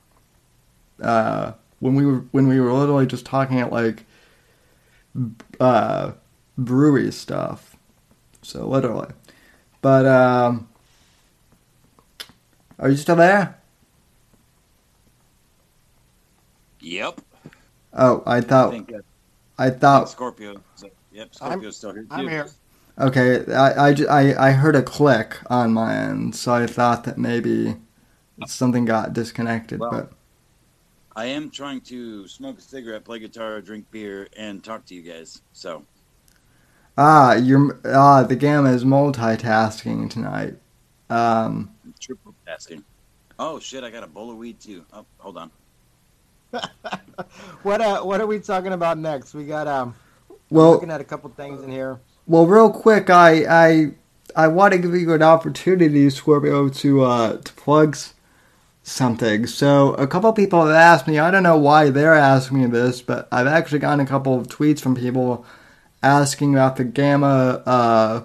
[1.00, 4.06] Uh, when we were when we were literally just talking at like
[5.60, 6.12] uh,
[6.56, 7.76] brewery stuff.
[8.42, 9.12] So literally.
[9.82, 10.68] But um
[12.82, 13.58] are you still there?
[16.80, 17.20] Yep.
[17.94, 18.98] Oh, I I thought think uh,
[19.58, 20.62] I thought Scorpio.
[20.74, 22.08] So, yep, I'm- Scorpio's still here too.
[22.10, 22.54] I'm here.
[22.98, 23.44] okay.
[23.52, 27.76] I, I, I, I heard a click on my end, so I thought that maybe
[28.46, 29.80] something got disconnected.
[29.80, 30.12] Well- but
[31.14, 35.02] I am trying to smoke a cigarette, play guitar, drink beer, and talk to you
[35.02, 35.42] guys.
[35.52, 35.84] So
[36.96, 40.56] ah, you're ah the gamma is multitasking tonight.
[41.10, 41.70] Um,
[42.00, 42.84] triple tasking.
[43.38, 43.84] Oh shit!
[43.84, 44.84] I got a bowl of weed too.
[44.92, 45.50] Oh, hold on.
[47.62, 49.34] What uh, what are we talking about next?
[49.34, 49.94] We got um,
[50.50, 52.00] well, looking at a couple things in here.
[52.26, 53.92] well, real quick, I I
[54.36, 57.96] I want to give you an opportunity, Scorpio, to uh to plug
[58.82, 59.46] something.
[59.46, 61.18] So a couple people have asked me.
[61.18, 64.48] I don't know why they're asking me this, but I've actually gotten a couple of
[64.48, 65.44] tweets from people
[66.02, 68.24] asking about the Gamma, uh,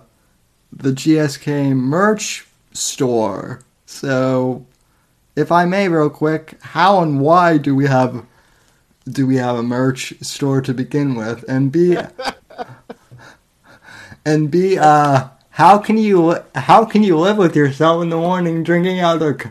[0.71, 3.61] the GSK merch store.
[3.89, 4.65] So,
[5.37, 8.25] if I may, real quick, how and why do we have
[9.09, 11.45] do we have a merch store to begin with?
[11.47, 11.97] And B,
[14.25, 18.61] and B, uh, how can you how can you live with yourself in the morning
[18.63, 19.41] drinking out of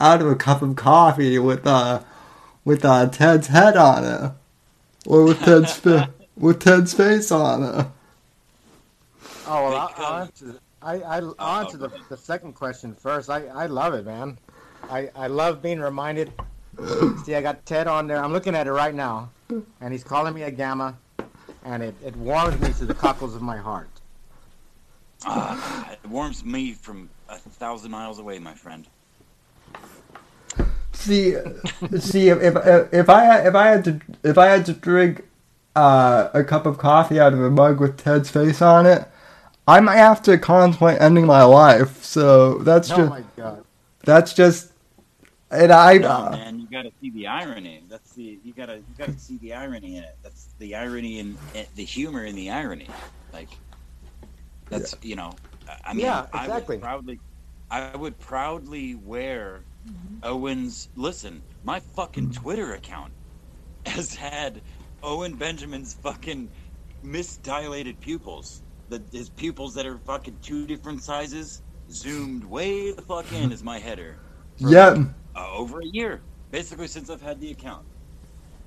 [0.00, 2.02] out of a cup of coffee with uh
[2.64, 4.32] with uh Ted's head on it,
[5.06, 7.86] or with Ted's fa- with Ted's face on it?
[9.46, 10.60] Oh well, Because- I'll answer.
[10.86, 13.28] I I I'll answer the, the second question first.
[13.28, 14.38] I I love it, man.
[14.88, 16.32] I I love being reminded.
[17.24, 18.22] See, I got Ted on there.
[18.22, 19.30] I'm looking at it right now,
[19.80, 20.96] and he's calling me a gamma,
[21.64, 23.88] and it, it warms me to the cockles of my heart.
[25.24, 28.86] Ah, it warms me from a thousand miles away, my friend.
[30.92, 31.34] See,
[31.98, 32.54] see if, if
[32.92, 35.24] if I if I had to if I had to drink
[35.74, 39.08] uh, a cup of coffee out of a mug with Ted's face on it,
[39.66, 42.02] I might have to contemplate ending my life.
[42.04, 43.64] So that's Oh just my god.
[44.04, 44.72] that's just
[45.50, 47.84] and I No, uh, man, you gotta see the irony.
[47.88, 50.16] That's the you gotta you gotta see the irony in it.
[50.22, 51.38] That's the irony and
[51.74, 52.88] the humor in the irony.
[53.32, 53.48] Like
[54.68, 55.32] that's you know,
[55.68, 56.76] I- I mean, Yeah, exactly.
[56.76, 57.20] I would proudly,
[57.70, 59.60] I would proudly wear
[60.22, 60.88] Owens.
[60.96, 63.12] Listen, my fucking Twitter account
[63.86, 64.62] has had
[65.02, 66.50] Owen Benjamin's fucking
[67.04, 68.62] misdilated pupils.
[68.88, 73.62] The, his pupils that are fucking two different sizes, zoomed way the fuck in is
[73.64, 74.20] my header.
[74.62, 74.98] for, Yep.
[75.36, 77.86] uh, over a year, basically since I've had the account,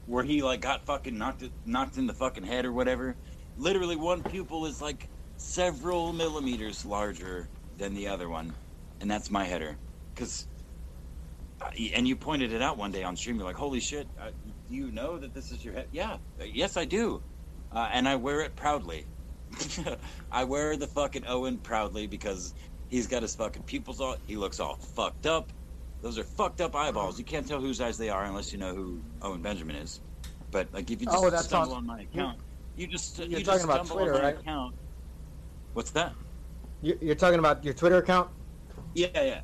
[0.05, 3.17] where he like got fucking knocked knocked in the fucking head or whatever.
[3.57, 8.57] Literally, one pupil is like several millimeters larger than the other one,
[9.01, 9.80] and that's my header.
[10.15, 10.47] Cause,
[11.61, 13.38] uh, and you pointed it out one day on stream.
[13.38, 14.09] You're like, "Holy shit!
[14.20, 17.24] Uh, do you know that this is your head?" Yeah, uh, yes, I do,
[17.72, 19.09] uh, and I wear it proudly.
[20.31, 22.53] I wear the fucking Owen proudly because
[22.89, 24.15] he's got his fucking pupils all.
[24.25, 25.51] He looks all fucked up.
[26.01, 27.19] Those are fucked up eyeballs.
[27.19, 29.99] You can't tell whose eyes they are unless you know who Owen Benjamin is.
[30.51, 32.39] But like if you just Oh, that's stumble on- on my account,
[32.75, 34.39] you just You're you talking just about stumble Twitter, on my right?
[34.39, 34.75] account.
[35.73, 36.13] What's that?
[36.81, 38.29] You- You're talking about your Twitter account?
[38.95, 39.41] Yeah, yeah.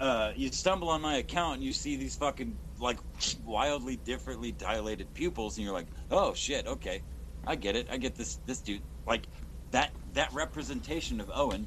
[0.00, 2.98] Uh, you stumble on my account and you see these fucking like
[3.44, 7.02] wildly differently dilated pupils, and you're like, "Oh shit, okay,
[7.46, 7.88] I get it.
[7.90, 8.38] I get this.
[8.46, 9.26] This dude like
[9.70, 9.90] that.
[10.14, 11.66] That representation of Owen,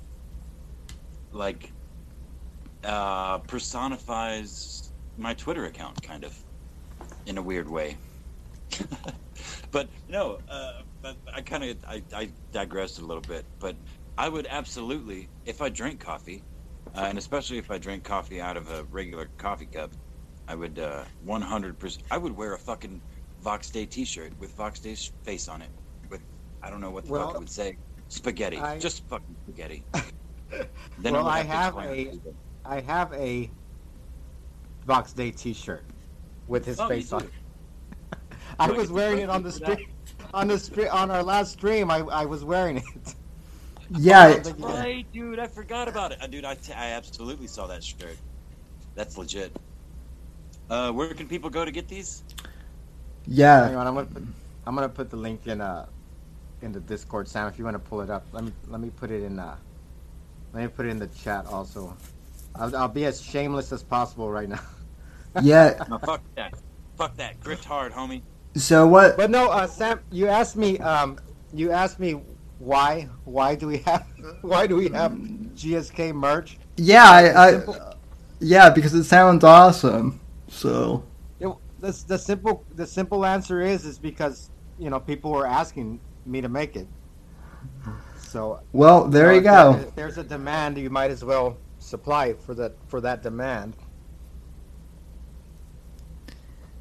[1.33, 1.71] like,
[2.85, 6.33] uh, personifies my Twitter account, kind of,
[7.25, 7.97] in a weird way.
[9.71, 13.75] but no, uh, but I kind of I, I digressed a little bit, but
[14.17, 16.43] I would absolutely, if I drank coffee,
[16.95, 19.91] uh, and especially if I drank coffee out of a regular coffee cup,
[20.47, 21.97] I would uh, 100%.
[22.09, 23.01] I would wear a fucking
[23.41, 25.69] Vox Day T-shirt with Vox Day's face on it.
[26.67, 27.77] With I don't know what the Well, fuck it would say.
[28.09, 29.83] Spaghetti, I- just fucking spaghetti.
[31.03, 32.35] Well, I to have explain a- it to people.
[32.65, 33.51] I have a
[34.85, 35.83] Vox Day T-shirt
[36.47, 37.23] with his Oh, face on.
[37.23, 37.29] it.
[38.59, 39.79] I was wearing it on the proceeds for that?
[39.79, 40.29] stream.
[40.33, 43.15] On the stream, on our last stream, I, I was wearing it.
[43.97, 44.37] Yeah.
[44.37, 46.21] That's Right, dude, I forgot about it.
[46.21, 48.17] Uh, dude, I, t- I absolutely saw that shirt.
[48.95, 49.55] That's legit.
[50.69, 52.23] Uh, where can people go to get these?
[52.41, 52.51] Hang
[53.27, 53.75] Yeah.
[53.77, 54.23] on, I'm gonna put,
[54.65, 55.85] I'm gonna put the link in uh
[56.61, 57.47] in the Discord, Sam.
[57.47, 59.55] If you want to pull it up, let me let me put it in uh
[60.53, 61.95] let me put it in the chat also.
[62.55, 64.61] I'll, I'll be as shameless as possible right now.
[65.43, 65.83] Yeah.
[65.87, 66.55] No, fuck that.
[66.97, 67.39] Fuck that.
[67.41, 68.23] Grift hard, homie.
[68.55, 69.17] So what?
[69.17, 71.19] But no, uh, Sam, you asked me um
[71.53, 72.21] you asked me
[72.57, 74.07] why why do we have
[74.41, 76.57] why do we have GSK merch?
[76.77, 77.61] Yeah, I, I
[78.39, 80.19] yeah, because it sounds awesome.
[80.47, 81.03] So
[81.39, 81.49] It,
[81.79, 84.49] the, the simple the simple answer is is because
[84.79, 86.87] you know people were asking me to make it.
[88.17, 89.79] So well, there uh, you go.
[89.81, 93.75] if there's a demand, you might as well supply for that for that demand.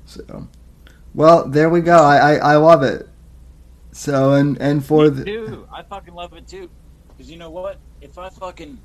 [0.04, 0.48] So,
[1.14, 1.96] well, there we go.
[1.96, 3.08] I, I, I love it.
[3.92, 5.68] So and and for Me the too.
[5.72, 6.68] I fucking love it too.
[7.08, 7.78] Because you know what?
[8.00, 8.78] If I fucking,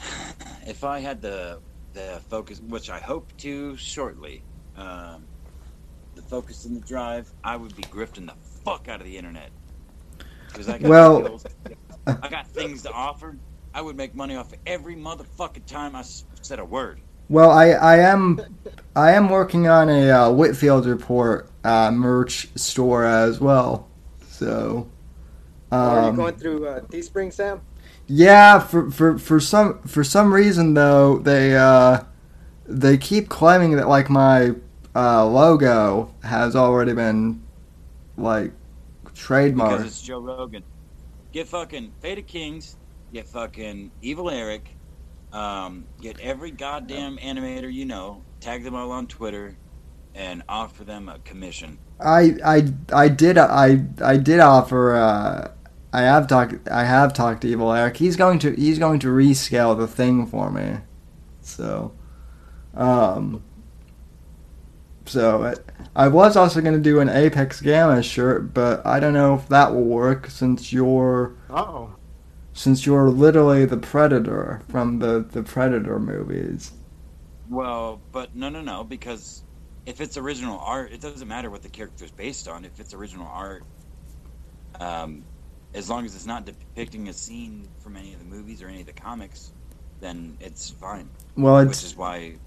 [0.66, 1.58] if I had the
[1.94, 4.42] the focus, which I hope to shortly,
[4.76, 5.24] um,
[6.14, 9.50] the focus and the drive, I would be grifting the fuck out of the internet.
[10.48, 11.46] Because I got Well- skills,
[12.06, 13.36] I got things to offer.
[13.74, 16.02] I would make money off of every motherfucking time I
[16.42, 17.00] said a word.
[17.28, 18.40] well, I I am
[18.94, 23.88] I am working on a uh, Whitfield report uh, merch store as well.
[24.28, 24.88] So.
[25.72, 27.60] Are you Um, going through uh, Teespring, Sam?
[28.06, 32.02] Yeah, for, for for some for some reason though they uh
[32.66, 34.52] they keep claiming that like my
[34.94, 37.42] uh, logo has already been
[38.16, 38.52] like
[39.14, 39.78] trademark.
[39.78, 40.62] Because it's Joe Rogan.
[41.32, 42.76] Get fucking Fate of Kings.
[43.12, 44.76] Get fucking Evil Eric.
[45.32, 48.22] Um, get every goddamn animator you know.
[48.40, 49.56] Tag them all on Twitter,
[50.14, 51.78] and offer them a commission.
[52.00, 55.50] I I I did I I did offer uh
[55.92, 57.96] I have talked I have talked to Evil Eric.
[57.96, 60.78] He's going to he's going to rescale the thing for me.
[61.40, 61.92] So
[62.74, 63.42] um
[65.06, 65.64] so it,
[65.96, 69.48] I was also going to do an Apex Gamma shirt, but I don't know if
[69.48, 71.96] that will work since you're Uh oh.
[72.54, 76.72] since you're literally the Predator from the the Predator movies.
[77.48, 79.44] Well, but no, no, no, because
[79.86, 82.64] if it's original art, it doesn't matter what the character's based on.
[82.64, 83.66] If it's original art,
[84.80, 85.26] um,
[85.74, 88.80] as long as it's not depicting a scene from any of the movies or any
[88.80, 89.52] of the comics,
[90.00, 91.10] then it's fine.
[91.36, 92.38] Well, Which it's is why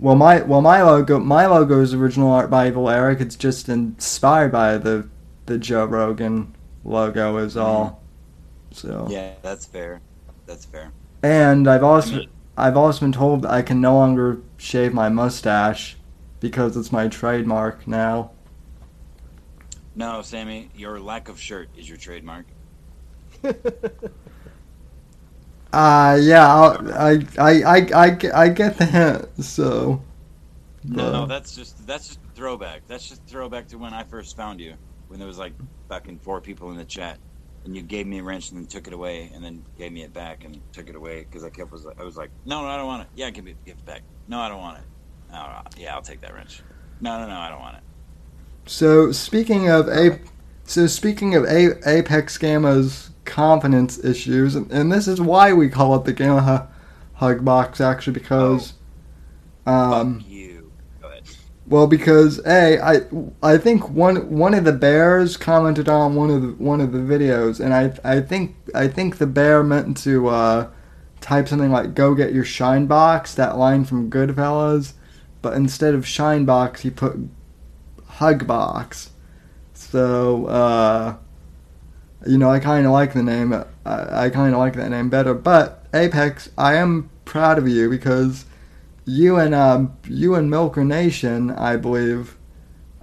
[0.00, 3.20] Well, my well my logo my logo is original art by Evil Eric.
[3.20, 5.06] It's just inspired by the
[5.44, 7.66] the Joe Rogan logo is mm-hmm.
[7.66, 8.02] all.
[8.70, 10.00] So Yeah, that's fair.
[10.46, 10.90] That's fair.
[11.22, 15.10] and I've I also mean, I've also been told I can no longer shave my
[15.10, 15.98] mustache
[16.40, 18.30] because it's my trademark now.
[19.94, 22.46] no, Sammy, your lack of shirt is your trademark.
[25.72, 29.44] Uh yeah, I'll, I, I I I get- I the hint.
[29.44, 30.02] So
[30.82, 32.82] No, Uh, that's just that's just a throwback.
[32.86, 34.74] That's just throwback to when I first found you,
[35.08, 35.54] when there was like
[35.88, 37.18] fucking four people in the chat,
[37.64, 40.02] and you gave me a wrench and then took it away, and then gave me
[40.02, 42.68] it back and took it away because I kept was I was like, no, no,
[42.68, 43.08] I don't want it.
[43.14, 44.02] Yeah, give me give it back.
[44.26, 44.84] No, I don't want it.
[45.30, 46.64] No, no, yeah, I'll take that wrench.
[47.00, 47.82] No, no, no, I don't want it.
[48.66, 50.18] So speaking of a,
[50.64, 55.94] so speaking of a, Apex Gamma's confidence issues, and, and this is why we call
[55.96, 58.74] it the Gamma Hu- Hug Box, actually, because,
[59.66, 60.72] um, Fuck you.
[61.00, 61.22] Go ahead.
[61.66, 63.00] well, because a, I,
[63.42, 66.98] I think one one of the bears commented on one of the one of the
[66.98, 70.68] videos, and I, I think I think the bear meant to uh,
[71.20, 74.94] type something like "Go get your shine box," that line from Goodfellas,
[75.42, 77.16] but instead of shine box, he put
[78.06, 79.10] hug box.
[79.72, 81.16] So, uh,
[82.26, 83.52] you know, I kind of like the name.
[83.52, 85.34] I, I kind of like that name better.
[85.34, 88.44] But Apex, I am proud of you because
[89.04, 92.36] you and uh, you and Milker Nation, I believe,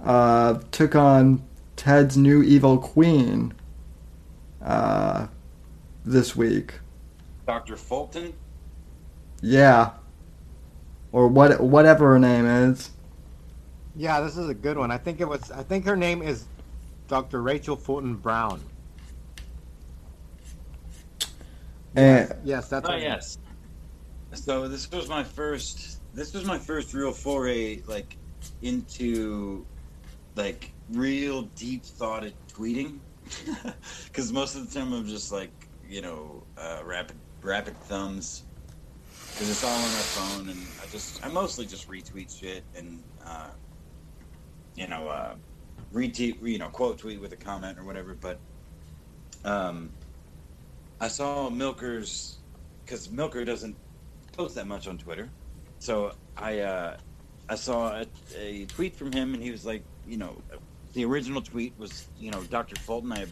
[0.04, 1.42] uh, took on
[1.76, 3.54] Ted's new evil queen
[4.62, 5.26] uh,
[6.04, 6.74] this week.
[7.46, 7.76] Dr.
[7.76, 8.34] Fulton.
[9.40, 9.92] Yeah,
[11.12, 12.90] or what whatever her name is.
[13.96, 14.90] Yeah, this is a good one.
[14.90, 15.50] I think it was.
[15.50, 16.44] I think her name is
[17.08, 17.42] Dr.
[17.42, 18.60] Rachel Fulton Brown.
[21.94, 23.38] And Yes, that's Oh her yes.
[24.34, 26.00] So this was my first.
[26.14, 28.16] This was my first real foray, like,
[28.62, 29.66] into,
[30.36, 32.98] like, real deep thoughted tweeting.
[34.06, 35.50] Because most of the time I'm just like,
[35.86, 38.44] you know, uh, rapid rapid thumbs.
[39.32, 43.04] Because it's all on my phone, and I just I mostly just retweet shit and,
[43.24, 43.50] uh,
[44.74, 45.34] you know, uh,
[45.92, 48.16] retweet, you know, quote tweet with a comment or whatever.
[48.20, 48.40] But,
[49.44, 49.90] um,
[51.00, 52.40] I saw Milker's
[52.84, 53.78] because Milker doesn't
[54.32, 55.32] post that much on Twitter.
[55.80, 56.96] So I uh,
[57.48, 60.44] I saw a, a tweet from him, and he was like, you know,
[60.94, 62.76] the original tweet was, you know, Dr.
[62.76, 63.26] Fulton, I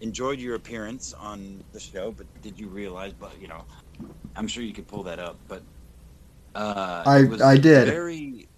[0.00, 3.14] enjoyed your appearance on the show, but did you realize?
[3.14, 3.66] But you know,
[4.36, 5.64] I'm sure you could pull that up, but
[6.54, 7.86] uh, I- was I did.
[7.86, 8.48] Very,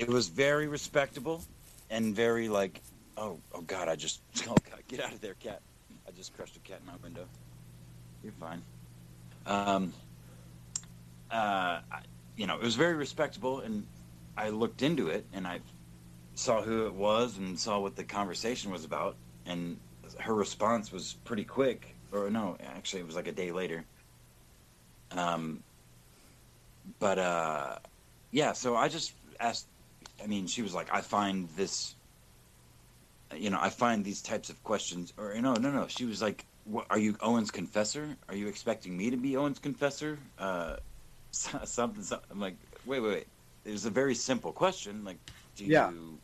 [0.00, 1.44] it was very respectable
[1.90, 2.82] and very like,
[3.16, 5.62] oh, oh God, I just, oh God, get out of there, cat!
[6.08, 7.28] I just crushed a cat in my window.
[8.22, 8.62] You're fine.
[9.46, 9.92] Um,
[11.30, 11.80] uh,
[12.36, 13.86] you know, it was very respectable, and
[14.36, 15.60] I looked into it, and I
[16.34, 19.16] saw who it was, and saw what the conversation was about,
[19.46, 19.76] and
[20.20, 21.94] her response was pretty quick.
[22.12, 23.84] Or no, actually, it was like a day later.
[25.12, 25.62] Um,
[26.98, 27.76] but uh,
[28.32, 29.66] yeah, so I just asked.
[30.22, 31.94] I mean, she was like, "I find this."
[33.36, 35.86] You know, I find these types of questions, or no, no, no.
[35.86, 38.16] She was like, what, "Are you Owen's confessor?
[38.28, 40.76] Are you expecting me to be Owen's confessor?" Uh,
[41.32, 42.28] something, something.
[42.30, 43.28] I'm like, wait, wait, wait.
[43.64, 45.04] It was a very simple question.
[45.04, 45.18] Like,
[45.56, 45.90] do Yeah.
[45.90, 46.20] you,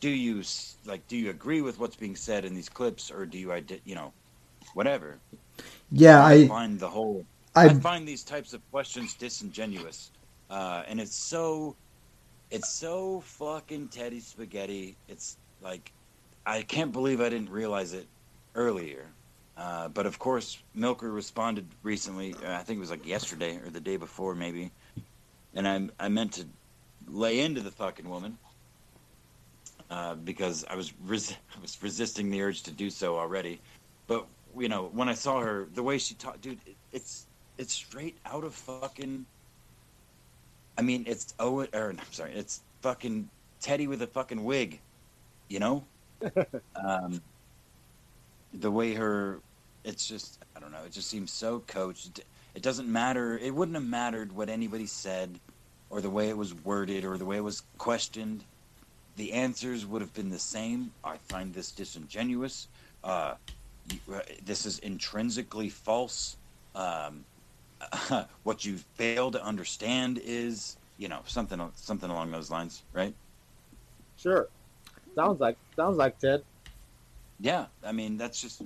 [0.00, 0.42] do you
[0.86, 3.52] like, do you agree with what's being said in these clips, or do you,
[3.84, 4.14] you know,
[4.74, 5.22] whatever?
[5.90, 7.26] yeah, I find the whole.
[7.54, 10.12] I, I find these types of questions disingenuous,
[10.50, 11.76] uh, and it's so,
[12.50, 14.98] it's so fucking Teddy spaghetti.
[15.08, 15.92] It's like,
[16.46, 18.08] I can't believe I didn't realize it
[18.54, 19.15] earlier.
[19.56, 22.34] Uh, but of course, Milker responded recently.
[22.34, 24.70] uh, I think it was like yesterday or the day before, maybe.
[25.54, 26.46] And I I meant to
[27.06, 28.38] lay into the fucking woman
[29.90, 33.60] uh, because I was res- I was resisting the urge to do so already.
[34.06, 34.26] But
[34.58, 37.26] you know, when I saw her, the way she talked, dude, it, it's
[37.58, 39.26] it's straight out of fucking.
[40.78, 43.30] I mean, it's Owen, or I'm sorry, it's fucking
[43.60, 44.82] Teddy with a fucking wig,
[45.48, 45.86] you know.
[46.74, 47.22] um,
[48.52, 49.40] the way her,
[49.86, 50.82] it's just I don't know.
[50.84, 52.20] It just seems so coached.
[52.54, 53.38] It doesn't matter.
[53.38, 55.38] It wouldn't have mattered what anybody said,
[55.88, 58.44] or the way it was worded, or the way it was questioned.
[59.16, 60.92] The answers would have been the same.
[61.02, 62.68] I find this disingenuous.
[63.02, 63.34] Uh,
[64.12, 66.36] uh, this is intrinsically false.
[66.74, 67.24] Um,
[68.42, 73.14] what you fail to understand is, you know, something something along those lines, right?
[74.18, 74.48] Sure.
[75.14, 76.42] Sounds like sounds like Ted.
[77.38, 78.62] Yeah, I mean that's just.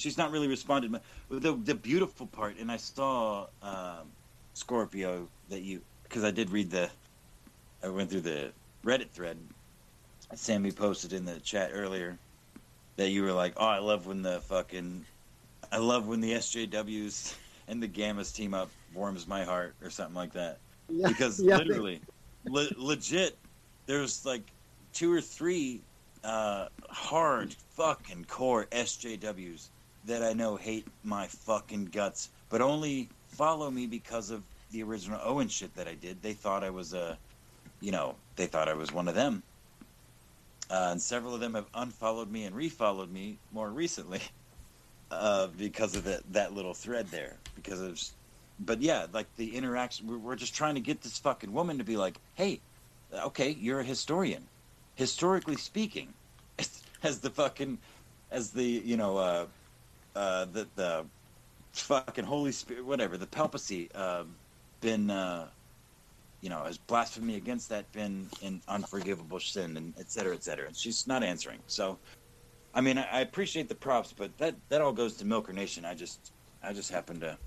[0.00, 0.92] She's not really responded.
[0.92, 4.16] but The the beautiful part, and I saw um,
[4.54, 6.92] Scorpio that you because I did read the
[7.82, 9.50] I went through the Reddit thread.
[10.34, 12.20] Sammy posted in the chat earlier
[12.96, 15.06] that you were like, "Oh, I love when the fucking
[15.72, 17.38] I love when the SJWs
[17.68, 21.56] and the Gammas team up warms my heart or something like that." Yeah, because yeah,
[21.56, 22.04] literally,
[22.44, 23.40] le- legit,
[23.86, 24.54] there's like
[24.92, 25.86] two or three
[26.24, 29.70] uh, hard fucking core SJWs
[30.04, 35.20] that I know hate my fucking guts, but only follow me because of the original
[35.22, 36.22] Owen shit that I did.
[36.22, 37.18] They thought I was a
[37.80, 39.42] you know, they thought I was one of them.
[40.70, 44.20] Uh, and several of them have unfollowed me and refollowed me more recently
[45.10, 47.36] uh, because of that that little thread there.
[47.56, 48.00] Because of,
[48.60, 51.84] but yeah, like the interaction, we're, we're just trying to get this fucking woman to
[51.84, 52.60] be like, hey,
[53.12, 54.46] okay, you're a historian.
[54.94, 56.14] Historically speaking,
[57.02, 57.78] as the fucking,
[58.30, 59.46] as the you know, uh,
[60.14, 61.06] uh, the the
[61.72, 64.24] fucking Holy Spirit, whatever, the papacy, uh,
[64.80, 65.48] been, uh,
[66.40, 70.66] you know, has blasphemy against that been an unforgivable sin and et cetera, et cetera.
[70.66, 71.60] And she's not answering.
[71.66, 71.98] So,
[72.74, 75.84] I mean, I, I appreciate the props, but that that all goes to Milker Nation.
[75.84, 76.32] I just,
[76.62, 77.38] I just happen to,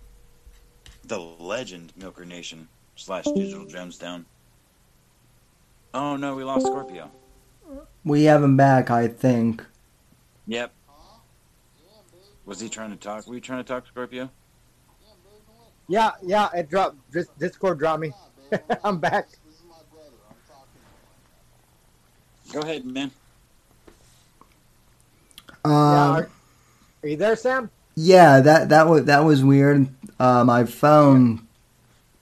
[1.05, 4.25] the legend Milker Nation slash Digital Gemstown.
[5.93, 7.11] Oh no, we lost Scorpio.
[8.05, 9.65] We have him back, I think.
[10.47, 10.73] Yep.
[12.45, 13.27] Was he trying to talk?
[13.27, 14.29] Were you trying to talk, Scorpio?
[15.87, 16.97] Yeah, yeah, it dropped.
[17.39, 18.11] Discord dropped me.
[18.83, 19.27] I'm back.
[22.51, 23.11] Go ahead, man.
[25.65, 26.29] Um, yeah, yeah, are,
[27.03, 27.69] are you there, Sam?
[27.95, 29.87] yeah, that that was that was weird.
[30.19, 31.47] Uh, my phone,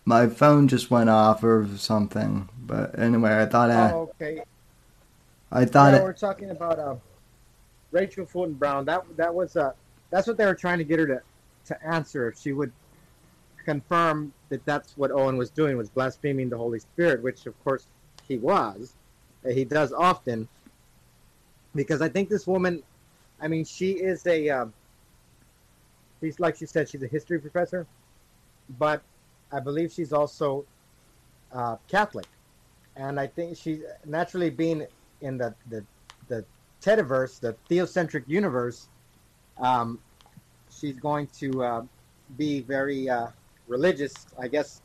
[0.05, 2.49] my phone just went off or something.
[2.59, 4.41] But anyway, I thought I, oh, okay.
[5.51, 6.95] I thought yeah, it, we're talking about uh,
[7.91, 8.85] Rachel Fulton Brown.
[8.85, 9.71] That that was uh,
[10.11, 11.21] that's what they were trying to get her to
[11.65, 12.71] to answer if she would
[13.65, 17.87] confirm that that's what Owen was doing was blaspheming the Holy Spirit, which of course
[18.27, 18.95] he was.
[19.47, 20.47] He does often
[21.73, 22.83] because I think this woman,
[23.39, 24.73] I mean, she is a um,
[26.19, 27.87] she's like she said she's a history professor,
[28.77, 29.01] but
[29.51, 30.65] I believe she's also
[31.51, 32.27] uh, Catholic,
[32.95, 34.85] and I think she naturally being
[35.21, 35.83] in the the
[36.27, 36.45] the
[36.81, 38.89] Tediverse, the theocentric universe,
[39.61, 39.99] um,
[40.69, 41.81] she's going to uh,
[42.37, 43.27] be very uh,
[43.67, 44.81] religious, I guess,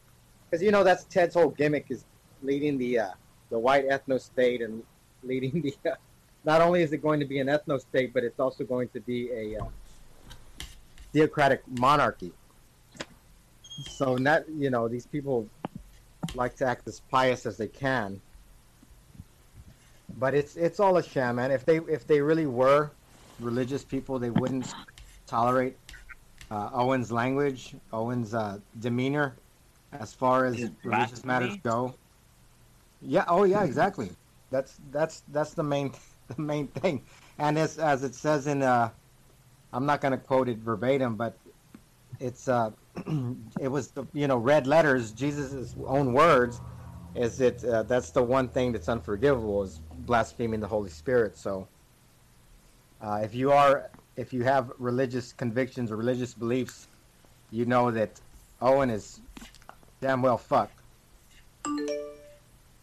[0.49, 2.05] because you know that's Ted's whole gimmick is
[2.43, 3.11] leading the uh,
[3.51, 4.83] the white ethno state and
[5.23, 5.75] leading the.
[5.91, 5.95] Uh,
[6.45, 9.01] not only is it going to be an ethno state, but it's also going to
[9.01, 9.65] be a uh,
[11.13, 12.33] theocratic monarchy.
[13.89, 15.49] So not you know these people
[16.35, 18.21] like to act as pious as they can,
[20.19, 21.51] but it's it's all a sham, man.
[21.51, 22.91] If they if they really were
[23.41, 24.75] religious people, they wouldn't
[25.27, 25.77] tolerate
[26.51, 29.37] uh, Owen's language, Owen's uh, demeanor,
[29.93, 31.95] as far as His religious matters go.
[33.03, 33.25] Yeah.
[33.29, 33.65] Oh, yeah.
[33.65, 34.11] Exactly.
[34.51, 35.93] That's that's that's the main
[36.29, 37.05] the main thing.
[37.39, 38.91] And as as it says in, uh,
[39.73, 41.37] I'm not going to quote it verbatim, but
[42.21, 42.71] it's uh,
[43.61, 46.61] it was the you know red letters, Jesus' own words.
[47.15, 51.37] Is it uh, that's the one thing that's unforgivable is blaspheming the Holy Spirit.
[51.37, 51.67] So
[53.01, 56.89] uh, if you are if you have religious convictions or religious beliefs,
[57.51, 58.21] you know that
[58.63, 59.21] Owen is
[60.01, 60.81] damn well fucked.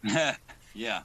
[0.74, 1.01] yeah.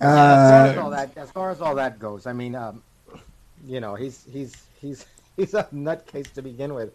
[0.00, 2.82] as far as uh, all that as far as all that goes, I mean, um,
[3.66, 6.92] you know, he's he's he's he's a nutcase to begin with,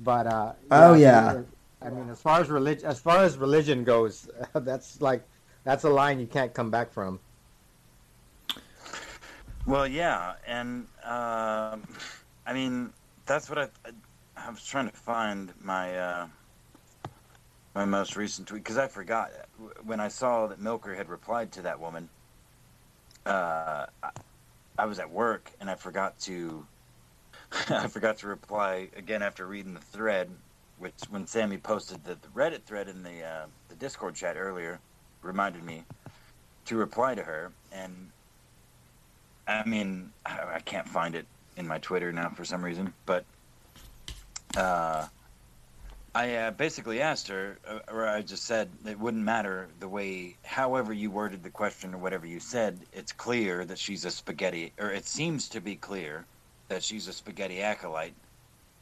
[0.00, 1.42] but uh, Oh, I yeah.
[1.80, 5.22] I mean, as far as religion as far as religion goes, that's like
[5.64, 7.20] that's a line you can't come back from.
[9.68, 11.86] Well, yeah, and um,
[12.46, 12.90] I mean
[13.26, 13.68] that's what I,
[14.34, 16.26] I was trying to find my uh,
[17.74, 19.30] my most recent tweet because I forgot
[19.84, 22.08] when I saw that Milker had replied to that woman.
[23.26, 24.10] Uh, I,
[24.78, 26.66] I was at work and I forgot to
[27.68, 30.30] I forgot to reply again after reading the thread,
[30.78, 34.80] which when Sammy posted the, the Reddit thread in the uh, the Discord chat earlier
[35.20, 35.84] reminded me
[36.64, 38.12] to reply to her and
[39.48, 41.26] I mean, I can't find it
[41.56, 43.24] in my Twitter now for some reason, but
[44.56, 45.06] uh,
[46.14, 50.36] I uh, basically asked her, uh, or I just said it wouldn't matter the way,
[50.44, 52.78] however you worded the question or whatever you said.
[52.92, 56.26] It's clear that she's a spaghetti, or it seems to be clear
[56.68, 58.14] that she's a spaghetti acolyte,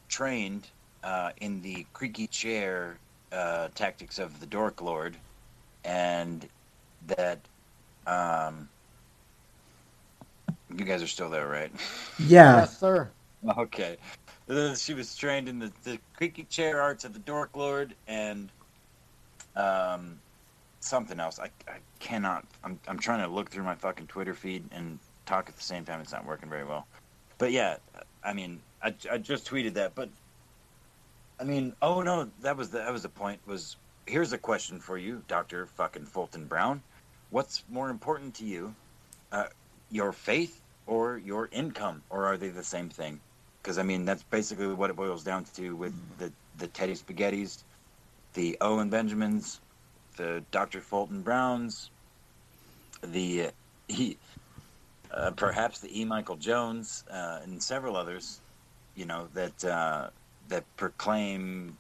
[0.09, 0.67] trained
[1.05, 2.99] uh, in the creaky chair
[3.31, 5.17] uh, tactics of the Dork Lord,
[5.85, 6.49] and
[7.07, 7.39] that.
[8.09, 8.69] Um,
[10.75, 11.73] you guys are still there, right?
[12.19, 13.11] yeah, Yes, sir.
[13.57, 13.97] Okay.
[14.77, 18.51] She was trained in the, the creaky chair arts of the Dork Lord and
[19.57, 20.19] um,
[20.81, 21.39] something else.
[21.39, 22.45] I, I cannot.
[22.65, 25.85] I'm, I'm trying to look through my fucking Twitter feed and talk at the same
[25.85, 26.01] time.
[26.01, 26.87] It's not working very well.
[27.39, 27.77] But yeah,
[28.25, 29.95] I mean, I, I just tweeted that.
[29.95, 30.11] But
[31.41, 33.41] I mean, oh no, that was the that was the point.
[33.47, 36.83] Was here's a question for you, Doctor Fucking Fulton Brown.
[37.31, 38.75] What's more important to you,
[39.33, 39.47] uh,
[39.91, 43.21] your faith or your income, or are they the same thing?
[43.63, 47.65] Because I mean, that's basically what it boils down to with the the Teddy Spaghettis,
[48.35, 49.61] the Owen Benjamins,
[50.17, 50.81] the Dr.
[50.81, 51.91] Fulton Browns,
[53.03, 53.51] the
[53.89, 54.19] he,
[55.11, 56.05] uh, perhaps the E.
[56.05, 58.41] Michael Jones, uh, and several others,
[58.95, 60.11] you know that uh,
[60.49, 61.79] that proclaim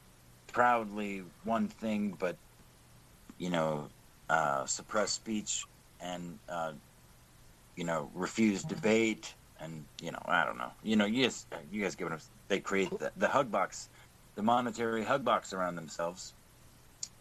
[0.53, 2.37] proudly one thing, but
[3.39, 3.89] you know
[4.29, 5.65] uh, suppress speech
[6.01, 6.73] and uh,
[7.77, 10.73] you know refuse debate, and you know I don't know.
[10.83, 12.21] You know you guys, you guys give it.
[12.49, 13.89] They create the, the hug box,
[14.35, 16.35] the monetary hug box around themselves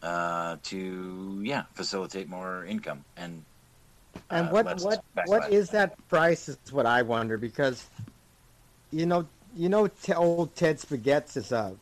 [0.02, 3.42] uh, to yeah facilitate more income and
[4.30, 6.48] And uh, what what what is that price?
[6.48, 7.84] Is what I wonder because,
[8.90, 9.26] you know,
[9.56, 11.74] you know, T- old Ted Spaghettis is a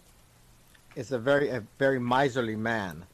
[0.97, 3.05] is a very a very miserly man.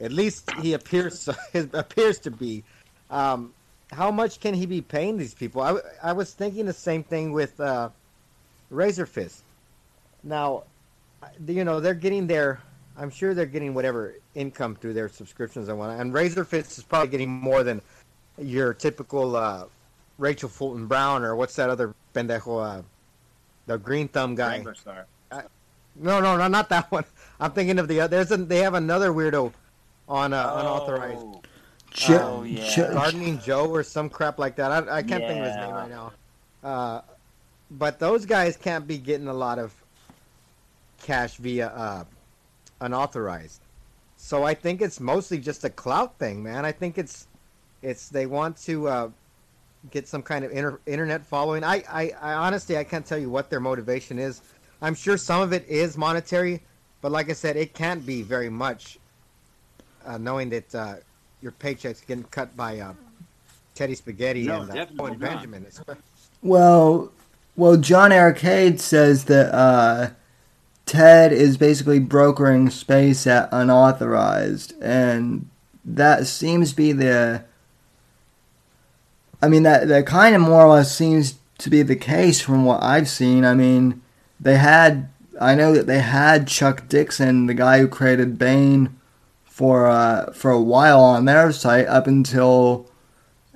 [0.00, 2.64] At least he appears he appears to be.
[3.10, 3.52] Um,
[3.92, 5.60] how much can he be paying these people?
[5.62, 7.90] I, I was thinking the same thing with uh,
[8.70, 9.42] Razor Fist.
[10.24, 10.64] Now,
[11.46, 12.60] you know, they're getting their.
[12.96, 16.00] I'm sure they're getting whatever income through their subscriptions and whatnot.
[16.00, 17.80] And Razor Fist is probably getting more than
[18.38, 19.64] your typical uh,
[20.18, 22.82] Rachel Fulton Brown or what's that other pendejo, uh,
[23.66, 24.62] the green thumb guy.
[24.74, 25.06] Star.
[25.94, 27.04] No, no, no, not that one.
[27.40, 28.16] I'm thinking of the other.
[28.16, 29.52] There's a, they have another weirdo
[30.08, 31.42] on uh, unauthorized Oh,
[31.92, 32.68] Jo- Oh, yeah.
[32.74, 34.70] Jo- gardening Joe or some crap like that.
[34.72, 36.12] I, I can't think of his name right now.
[36.62, 37.00] Uh,
[37.70, 39.72] but those guys can't be getting a lot of
[41.02, 42.04] cash via uh,
[42.80, 43.60] unauthorized.
[44.16, 46.64] So I think it's mostly just a clout thing, man.
[46.64, 47.26] I think it's
[47.82, 49.10] it's they want to uh,
[49.90, 51.64] get some kind of inter- internet following.
[51.64, 54.40] I, I, I honestly I can't tell you what their motivation is.
[54.80, 56.62] I'm sure some of it is monetary,
[57.00, 58.98] but like I said, it can't be very much.
[60.04, 60.94] Uh, knowing that uh,
[61.42, 62.92] your paycheck's getting cut by uh,
[63.74, 65.18] Teddy Spaghetti No, and uh, definitely Owen.
[65.18, 65.66] Benjamin.
[65.66, 65.96] It's-
[66.42, 67.12] Well,
[67.56, 70.10] well, John Arcade says that uh,
[70.86, 75.48] Ted is basically brokering space at unauthorized, and
[75.84, 77.44] that seems to be the.
[79.40, 82.64] I mean, that that kind of more or less seems to be the case from
[82.64, 83.44] what I've seen.
[83.44, 84.00] I mean,
[84.40, 85.08] they had.
[85.40, 88.94] I know that they had Chuck Dixon, the guy who created Bane,
[89.52, 92.88] for uh, for a while on their site up until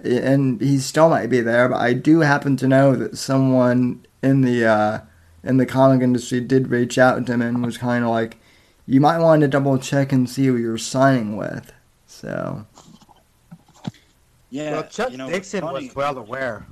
[0.04, 4.42] and he still might be there, but I do happen to know that someone in
[4.42, 5.00] the uh,
[5.42, 8.36] in the comic industry did reach out to him and was kind of like,
[8.86, 11.72] "You might want to double check and see who you're signing with."
[12.06, 12.66] So
[14.50, 16.66] Yeah, well, Chuck you know, Dixon was well aware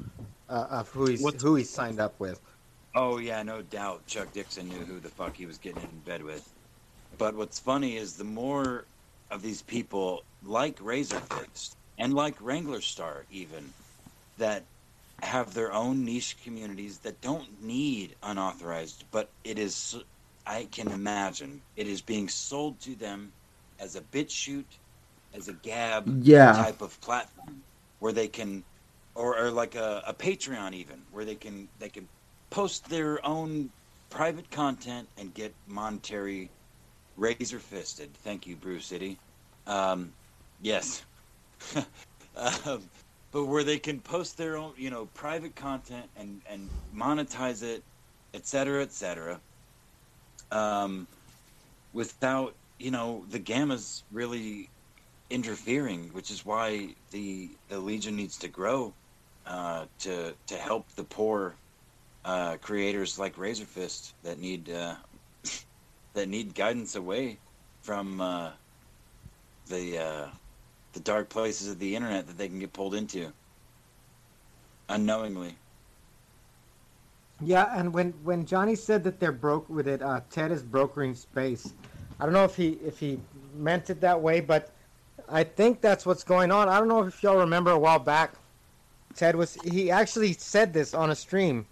[0.51, 2.41] uh, of who he's What's- who he signed up with.
[2.95, 4.07] Oh yeah, no doubt.
[4.07, 6.47] Chuck Dixon knew who the fuck he was getting in bed with.
[7.17, 8.85] But what's funny is the more
[9.35, 13.75] of these people, like Razorfist and like Wranglerstar, even
[14.39, 14.69] that
[15.23, 19.97] have their own niche communities that don't need unauthorized, but it is.
[20.47, 23.35] I can imagine it is being sold to them
[23.81, 24.81] as a BitChute,
[25.35, 26.55] as a gab Yeah.
[26.55, 27.65] type of platform
[28.01, 28.65] where they can,
[29.15, 32.11] or, or like a, a Patreon even, where they can they can
[32.51, 33.73] post their own
[34.11, 36.54] private content and get monetary
[37.17, 38.17] razor fisted.
[38.17, 39.21] Thank you, Brew City.
[39.67, 40.15] Um,
[40.61, 41.05] yes.
[42.37, 42.91] um,
[43.33, 47.85] but where they can post their own, you know, private content and, and monetize it,
[48.33, 49.41] et cetera, et cetera,
[50.51, 51.09] um,
[51.93, 54.71] without, you know, the gammas really
[55.31, 58.95] interfering, which is why the, the Legion needs to grow
[59.47, 61.59] uh, to, to help the poor
[62.25, 64.97] uh, creators like Razor Fist that need uh,
[66.15, 67.39] that need guidance away
[67.83, 68.51] from uh,
[69.69, 70.27] the uh,
[70.93, 73.33] the dark places of the internet that they can get pulled into
[74.89, 75.55] unknowingly.
[77.41, 81.15] Yeah, and when when Johnny said that they're broke with it, uh, Ted is brokering
[81.15, 81.73] space.
[82.21, 83.21] I don't know if he if he
[83.57, 84.71] meant it that way, but
[85.29, 86.69] I think that's what's going on.
[86.69, 88.35] I don't know if y'all remember a while back,
[89.15, 91.67] Ted was he actually said this on a stream.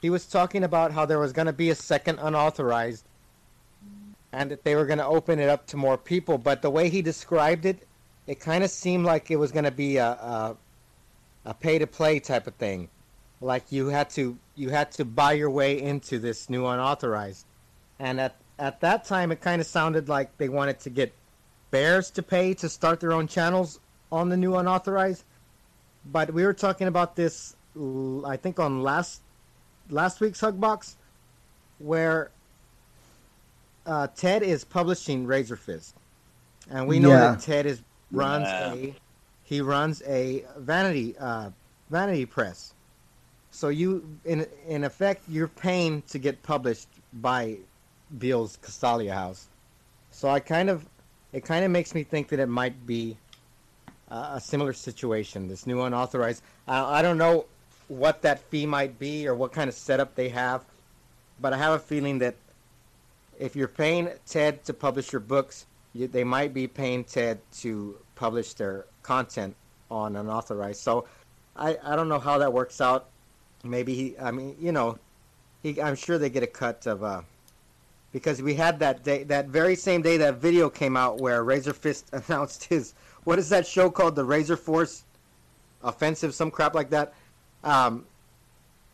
[0.00, 3.04] He was talking about how there was going to be a second unauthorized,
[4.32, 6.38] and that they were going to open it up to more people.
[6.38, 7.86] But the way he described it,
[8.26, 10.56] it kind of seemed like it was going to be a, a
[11.44, 12.88] a pay to play type of thing.
[13.40, 17.44] Like you had to you had to buy your way into this new unauthorized.
[17.98, 21.12] And at at that time it kind of sounded like they wanted to get
[21.70, 23.80] bears to pay to start their own channels
[24.12, 25.24] on the new unauthorized.
[26.04, 29.22] But we were talking about this I think on last
[29.90, 30.94] last week's hugbox
[31.78, 32.30] where
[33.86, 35.96] uh, ted is publishing razor fist
[36.70, 37.18] and we know Yeah.
[37.18, 37.82] that ted is
[38.12, 38.72] runs Yeah.
[38.72, 38.94] a
[39.42, 41.50] he runs a vanity uh,
[41.90, 42.74] vanity press
[43.50, 47.58] so you, in in effect, you're paying to get published by
[48.18, 49.48] Beale's Castalia House.
[50.10, 50.88] So I kind of,
[51.32, 53.18] it kind of makes me think that it might be
[54.10, 55.48] uh, a similar situation.
[55.48, 56.42] This new unauthorized.
[56.66, 57.44] I, I don't know
[57.88, 60.64] what that fee might be or what kind of setup they have,
[61.38, 62.36] but I have a feeling that
[63.42, 67.98] if you're paying TED to publish your books, you, they might be paying TED to
[68.14, 69.56] publish their content
[69.90, 70.80] on unauthorized.
[70.80, 71.06] So
[71.56, 73.08] I, I don't know how that works out.
[73.64, 74.96] Maybe he, I mean, you know,
[75.60, 77.22] he, I'm sure they get a cut of, uh,
[78.12, 81.72] because we had that day, that very same day that video came out where Razor
[81.72, 82.94] Fist announced his,
[83.24, 84.14] what is that show called?
[84.14, 85.02] The Razor Force
[85.82, 87.12] Offensive, some crap like that.
[87.64, 88.06] Um,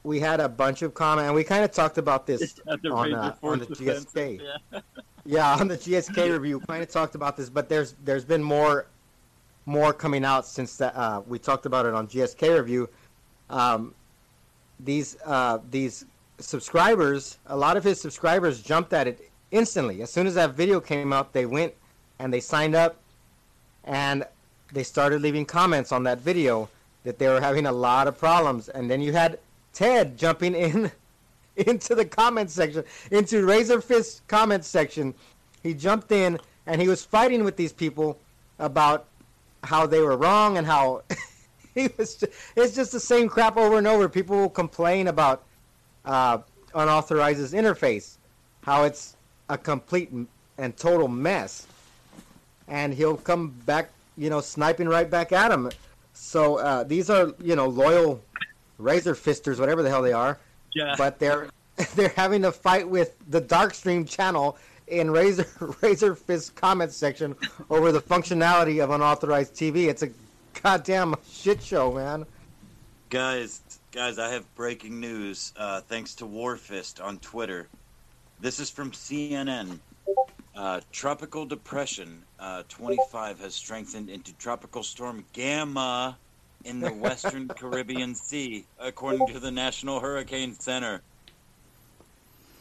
[0.08, 2.58] we had a bunch of comment, and we kind of talked about this
[2.90, 4.40] on, uh, on the GSK.
[4.40, 4.80] Yeah.
[5.24, 8.86] Yeah, on the GSK review, kind of talked about this, but there's there's been more
[9.66, 12.88] more coming out since that uh, we talked about it on GSK review.
[13.50, 13.94] Um,
[14.80, 16.06] these uh, these
[16.38, 20.00] subscribers, a lot of his subscribers jumped at it instantly.
[20.00, 21.74] As soon as that video came out, they went
[22.18, 22.96] and they signed up,
[23.84, 24.24] and
[24.72, 26.70] they started leaving comments on that video
[27.04, 28.70] that they were having a lot of problems.
[28.70, 29.38] And then you had
[29.78, 30.90] Ted jumping in
[31.56, 32.82] into the comment section,
[33.12, 35.14] into Razor Fist comment section.
[35.62, 38.18] He jumped in and he was fighting with these people
[38.58, 39.06] about
[39.62, 41.02] how they were wrong and how
[41.76, 42.16] he was.
[42.16, 44.08] Just, it's just the same crap over and over.
[44.08, 45.44] People will complain about
[46.04, 46.38] uh,
[46.74, 48.16] unauthorized interface,
[48.62, 49.14] how it's
[49.48, 50.10] a complete
[50.58, 51.68] and total mess,
[52.66, 55.70] and he'll come back, you know, sniping right back at him.
[56.14, 58.20] So uh, these are, you know, loyal
[58.78, 60.38] Razor Fisters, whatever the hell they are
[60.74, 60.94] Yeah.
[60.96, 61.48] but they're
[61.94, 64.56] they're having to fight with the Darkstream channel
[64.88, 65.46] in Razor
[65.82, 67.36] Razor Fist comment section
[67.70, 69.86] over the functionality of unauthorized TV.
[69.88, 70.10] It's a
[70.62, 72.24] goddamn shit show, man.
[73.10, 73.60] Guys,
[73.92, 75.52] guys, I have breaking news.
[75.56, 77.68] Uh, thanks to Warfist on Twitter.
[78.40, 79.78] This is from CNN.
[80.54, 86.18] Uh, tropical depression uh, 25 has strengthened into tropical storm Gamma
[86.68, 91.00] in the western Caribbean Sea, according to the National Hurricane Center.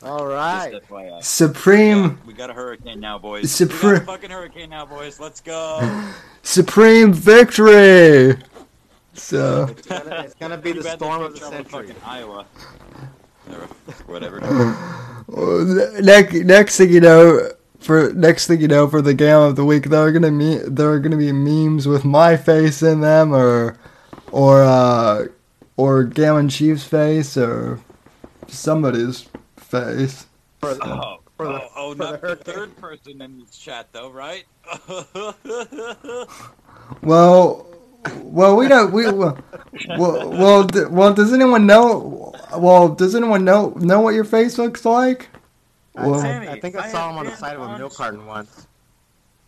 [0.03, 0.79] All right.
[1.21, 3.51] Supreme Yeah, we got a hurricane now, boys.
[3.51, 5.19] Supreme- fucking hurricane now, boys.
[5.19, 5.81] Let's go.
[6.43, 8.37] Supreme victory.
[9.15, 11.87] So It's gonna, it's gonna be the storm of the century.
[11.87, 12.45] fucking Iowa.
[14.05, 14.39] Whatever.
[16.01, 19.65] next next thing you know, for next thing you know, for the game of the
[19.65, 23.33] week, there are gonna me there are gonna be memes with my face in them,
[23.33, 23.77] or
[24.37, 25.25] or uh,
[25.77, 27.79] or Gallon Chief's face, or
[28.47, 29.27] somebody's
[29.57, 30.27] face.
[30.61, 32.55] For- Oh, For the- oh, oh for not the hurricane.
[32.55, 34.45] third person in this chat, though, right?
[37.01, 37.67] Well,
[38.21, 38.91] well, we don't.
[38.93, 39.37] We well,
[39.97, 40.29] well,
[40.89, 42.33] well, does anyone know?
[42.57, 45.29] Well, does anyone know know what your face looks like?
[45.97, 47.77] I, Well, I, I think I, I saw have him on the side of a
[47.77, 48.67] milk carton once.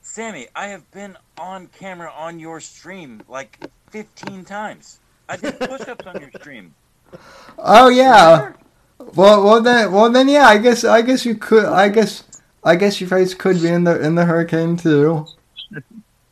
[0.01, 3.59] Sammy, I have been on camera on your stream like
[3.91, 4.99] 15 times.
[5.27, 6.73] I did push-ups on your stream.
[7.57, 8.53] oh yeah.
[9.15, 10.45] Well, well then, well then, yeah.
[10.47, 11.65] I guess, I guess you could.
[11.65, 12.23] I guess,
[12.63, 15.25] I guess your face could be in the in the hurricane too.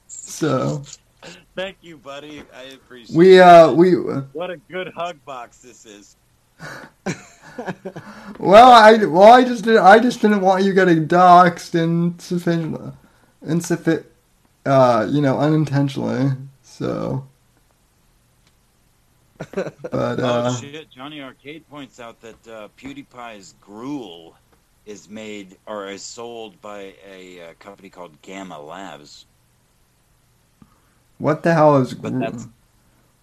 [0.08, 0.84] So
[1.58, 2.44] Thank you, buddy.
[2.56, 3.42] I appreciate we, it.
[3.42, 3.94] uh, we.
[3.94, 6.16] What a good hug box this is.
[8.40, 9.82] Well, I well, I just didn't.
[9.84, 12.94] I just didn't want you getting doxxed insufficient,
[13.42, 14.06] insufficient,
[14.64, 16.34] uh, you know, unintentionally.
[16.62, 17.26] So,
[19.54, 20.90] but uh, oh shit!
[20.90, 24.36] Johnny Arcade points out that uh, PewDiePie's gruel
[24.86, 29.26] is made or is sold by a uh, company called Gamma Labs.
[31.18, 32.48] what the hell is But gru- that's-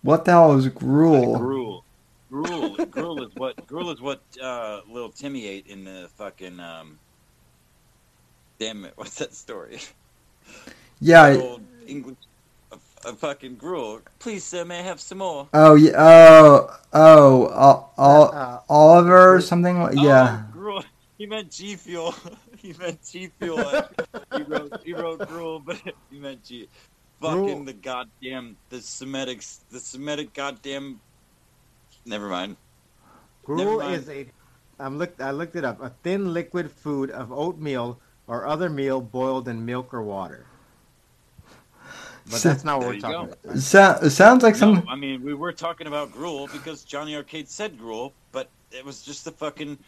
[0.03, 1.39] what the hell is gruel?
[1.39, 1.85] Gruel.
[2.31, 2.77] Gruel.
[2.91, 6.99] gruel is what gruel is what uh, little Timmy ate in the fucking um.
[8.59, 8.93] Damn it!
[8.97, 9.81] What's that story?
[11.01, 11.57] Yeah.
[13.05, 13.23] Old English.
[13.23, 14.01] A, a fucking gruel.
[14.19, 15.49] Please, sir, may I have some more?
[15.53, 15.93] Oh yeah.
[15.97, 17.47] Oh oh.
[17.47, 19.81] Ol- Ol- Uh, Oliver or something.
[19.81, 20.43] like Yeah.
[20.49, 20.85] Oh, gruel.
[21.19, 22.15] He meant G Fuel.
[22.57, 23.59] he meant G Fuel.
[24.37, 26.69] he wrote he wrote gruel, but he meant G.
[27.21, 27.65] Fucking Gruel.
[27.65, 31.01] the goddamn the Semitic the Semitic goddamn.
[32.05, 32.57] Never mind.
[33.45, 33.95] Gruel mind.
[33.95, 34.27] is a.
[34.79, 35.21] I'm looked.
[35.21, 35.81] I looked it up.
[35.81, 40.47] A thin liquid food of oatmeal or other meal boiled in milk or water.
[42.31, 43.37] But So- that's not what we're talking go.
[43.45, 43.59] about.
[43.59, 44.87] So, sounds like some.
[44.89, 49.03] I mean we were talking about gruel because Johnny Arcade said gruel, but it was
[49.03, 49.79] just the fucking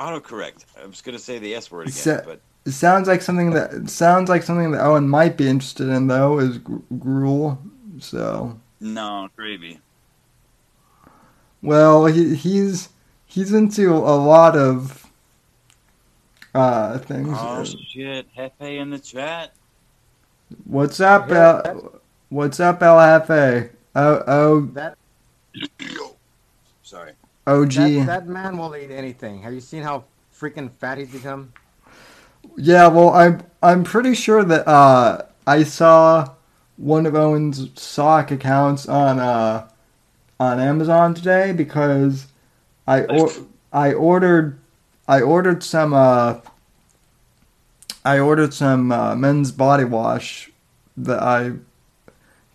[0.00, 0.64] autocorrect.
[0.82, 3.88] I was gonna say the S word again, So- but It sounds like something that
[3.88, 7.58] sounds like something that Owen might be interested in though is gr- gruel.
[8.00, 9.78] So no, gravy.
[11.62, 12.88] well, he he's
[13.24, 15.06] he's into a lot of
[16.54, 17.28] uh things.
[17.40, 18.50] Oh shit, Hefe
[18.80, 19.52] in the chat.
[20.64, 22.00] What's up, Yeah, El?
[22.28, 23.70] What's up, Jefe?
[23.94, 24.96] Oh, oh, That
[26.82, 27.12] Sorry.
[27.46, 27.72] OG.
[27.74, 29.42] that, that man will eat anything.
[29.42, 31.52] Have you seen how freaking fat he's become?
[32.56, 36.30] Yeah, well, I'm I'm pretty sure that uh I saw
[36.76, 39.68] one of Owen's sock accounts on uh
[40.38, 42.28] on Amazon today because
[42.86, 43.30] I or,
[43.72, 44.58] I ordered
[45.08, 46.40] I ordered some uh
[48.06, 50.48] I ordered some uh, men's body wash
[50.96, 51.54] that I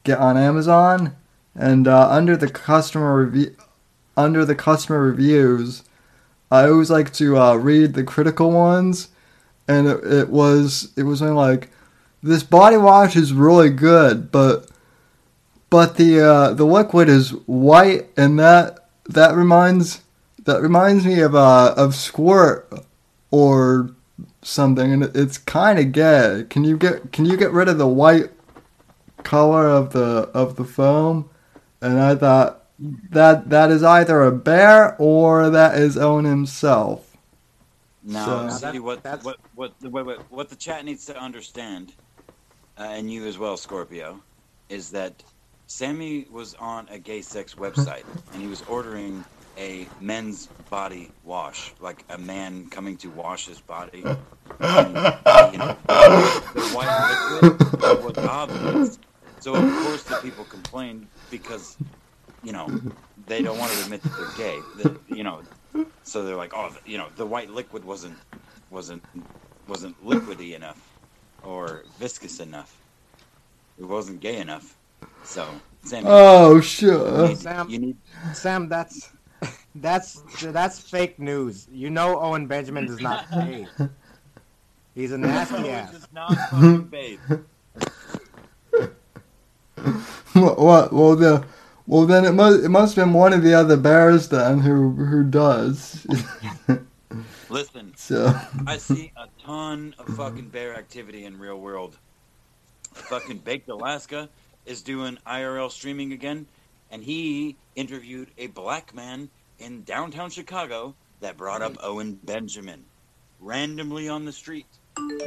[0.06, 1.14] get on Amazon
[1.54, 3.56] and uh, under the customer review
[4.16, 5.84] under the customer reviews
[6.50, 9.10] I always like to uh, read the critical ones
[9.68, 11.70] and it, it was it was like
[12.24, 14.70] this body wash is really good but
[15.70, 20.02] but the uh, the liquid is white and that that reminds
[20.46, 22.72] that reminds me of uh of squirt
[23.32, 23.92] or
[24.42, 26.46] something and it's kind of gay.
[26.50, 28.32] Can you get can you get rid of the white
[29.24, 31.30] color of the of the foam
[31.82, 32.62] and i thought
[33.12, 37.18] that that is either a bear or that is owen himself.
[38.04, 41.94] Now, So- see That- what, what what what what what the chat needs to understand,
[42.80, 44.22] uh, and you as well, Scorpio,
[44.70, 45.24] is that
[45.68, 48.04] Sammy was on a gay sex website
[48.34, 49.24] and he was ordering
[49.62, 54.04] a men's body wash, like a man coming to wash his body.
[54.60, 54.90] And,
[55.54, 59.00] you know, the white liquid was obvious.
[59.40, 61.78] So of course the people complained because,
[62.44, 62.68] you know,
[63.28, 64.60] they don't want to admit that they're gay.
[64.84, 65.42] That, you know,
[66.04, 68.18] so they're like, oh, you know, the white liquid wasn't
[68.70, 69.04] wasn't
[69.68, 70.80] wasn't liquidy enough
[71.44, 72.78] or viscous enough.
[73.80, 74.78] It wasn't gay enough.
[75.24, 75.48] So,
[75.86, 76.04] Sam.
[76.06, 77.98] oh you, sure need, Sam- you need
[78.34, 79.10] Sam, that's
[79.76, 81.68] that's that's fake news.
[81.72, 83.68] You know Owen Benjamin does not pay.
[84.96, 85.92] He's a nasty ass.
[85.92, 87.20] Just not fucking bathe.
[90.34, 90.94] what, what?
[90.94, 91.46] Well, the
[91.88, 94.92] well then it must it must have been one of the other bears then who
[94.92, 96.06] who does.
[97.50, 98.34] Listen, so
[98.66, 101.98] I see a ton of fucking bear activity in real world.
[102.94, 104.30] Fucking Baked Alaska
[104.66, 106.46] is doing IRL streaming again,
[106.92, 109.30] and he interviewed a black man
[109.62, 112.84] in downtown Chicago that brought up Owen Benjamin
[113.40, 114.66] randomly on the street.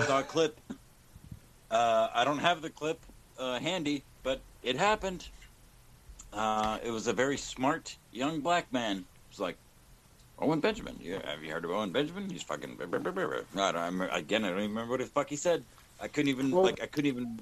[0.06, 0.60] Saw a clip.
[1.70, 3.00] Uh, I don't have the clip
[3.38, 5.28] uh, handy, but it happened.
[6.32, 8.98] Uh, it was a very smart young black man.
[8.98, 9.56] It was like,
[10.40, 10.98] Owen Benjamin.
[11.00, 12.28] Yeah, have you heard of Owen Benjamin?
[12.28, 12.76] He's fucking.
[12.82, 13.06] I don't.
[13.56, 15.62] I again, I don't even remember what the fuck he said.
[16.00, 16.82] I couldn't even Well- like.
[16.82, 17.40] I couldn't even.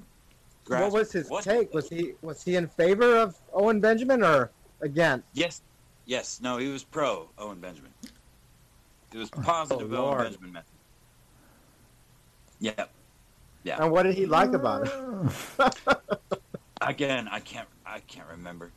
[0.65, 1.73] Grasp What was his what- take?
[1.75, 4.51] Was he was he in favor of Owen Benjamin or
[4.81, 5.27] against?
[5.33, 5.63] Yes,
[6.07, 6.41] yes.
[6.43, 7.93] No, he was pro Owen Benjamin.
[9.13, 10.73] It was positive Oh, Owen Benjamin method.
[13.65, 13.83] Yeah.
[13.83, 15.99] And what did he like about it?
[16.81, 17.69] Again, I can't.
[17.87, 18.71] I can't remember.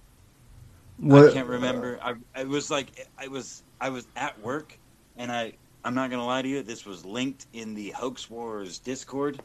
[0.97, 1.29] What?
[1.29, 1.99] I can't remember.
[2.01, 2.15] I.
[2.39, 3.63] It was like I was.
[3.81, 4.77] I was at work,
[5.17, 5.53] and I.
[5.83, 6.61] I'm not gonna lie to you.
[6.63, 9.39] This was linked in the Hoax Wars Discord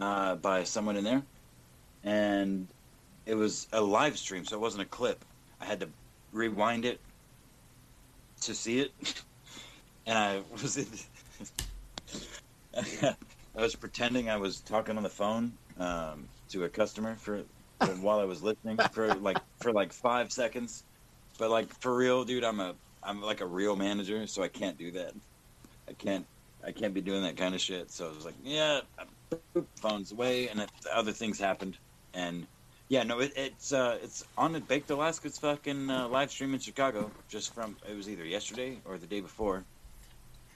[0.00, 1.22] uh, by someone in there,
[2.04, 2.66] and
[3.26, 5.24] it was a live stream, so it wasn't a clip.
[5.60, 5.88] I had to
[6.36, 7.00] rewind it
[8.42, 8.92] to see it,
[10.06, 11.06] and I was.
[13.56, 17.42] I was pretending I was talking on the phone um, to a customer for,
[17.80, 20.84] for while I was listening for like for like five seconds,
[21.38, 24.76] but like for real, dude, I'm a I'm like a real manager, so I can't
[24.76, 25.12] do that.
[25.88, 26.26] I can't
[26.66, 27.90] I can't be doing that kind of shit.
[27.90, 28.80] So I was like, yeah,
[29.76, 31.78] phone's away, and other things happened,
[32.12, 32.46] and
[32.88, 36.60] yeah, no, it, it's uh, it's on the Baked Alaska's fucking uh, live stream in
[36.60, 39.66] Chicago, just from it was either yesterday or the day before,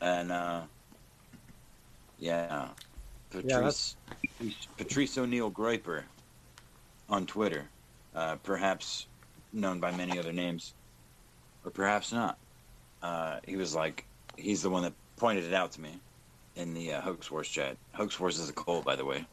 [0.01, 0.67] and uh,
[2.19, 2.75] yeah,
[3.31, 3.97] Patrice
[4.77, 6.05] Patrice O'Neill Groiper
[7.09, 7.73] on Twitter,
[8.15, 9.09] uh, perhaps
[9.53, 10.75] known by many other names,
[11.65, 12.39] or perhaps not.
[13.03, 16.03] Uh, he was like, he's the one that pointed it out to me
[16.55, 17.79] in the uh, Hoax Wars chat.
[17.95, 19.27] Hoax Wars is a cult, by the way.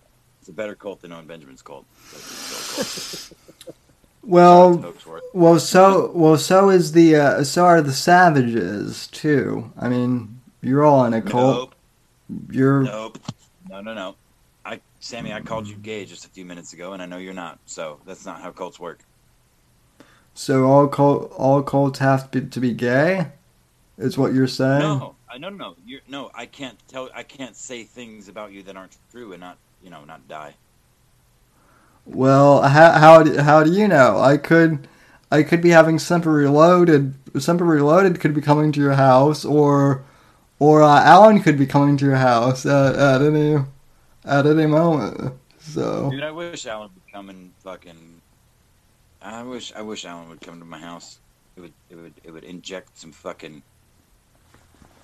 [0.47, 1.85] It's a better cult than Owen Benjamin's cult.
[2.09, 3.75] but it's still a cult.
[4.23, 4.93] Well,
[5.33, 9.71] well, so well, so is the uh, so are the savages too.
[9.77, 11.73] I mean, you're all in a cult.
[12.29, 13.19] Nope, You're nope,
[13.69, 14.15] no, no, no.
[14.65, 17.33] I, Sammy, I called you gay just a few minutes ago, and I know you're
[17.33, 17.59] not.
[17.65, 18.99] So that's not how cults work.
[20.33, 23.27] so all cult all cults have to be, to be gay.
[23.97, 24.79] Is what you're saying?
[24.79, 25.75] No, I no, no, no.
[25.85, 26.31] You're no.
[26.35, 27.09] I can't tell.
[27.15, 29.57] I can't say things about you that aren't true and not,
[29.87, 30.53] you know, not die.
[32.05, 34.19] Well, how how do, how do you know?
[34.19, 34.85] I could
[35.31, 37.13] I could be having Semper Reloaded.
[37.39, 40.03] Semper Reloaded could be coming to your house, or
[40.59, 43.63] or uh, Alan could be coming to your house at, at any
[44.25, 45.33] at any moment.
[45.59, 48.21] So Dude, I wish Alan would come and fucking.
[49.21, 51.19] I wish I wish Alan would come to my house.
[51.55, 53.63] It would it would it would inject some fucking.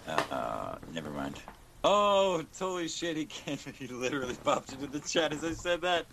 [0.10, 1.40] Uh, uh never mind.
[1.84, 3.18] Oh, totally shit!
[3.18, 3.58] He came.
[3.78, 6.06] He literally popped into the chat as I said that.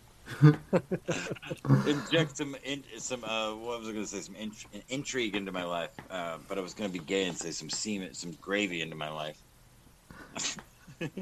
[1.87, 4.53] inject some in, some uh what was I gonna say some in,
[4.89, 8.15] intrigue into my life, uh, but I was gonna be gay and say some semen
[8.15, 9.43] some gravy into my life.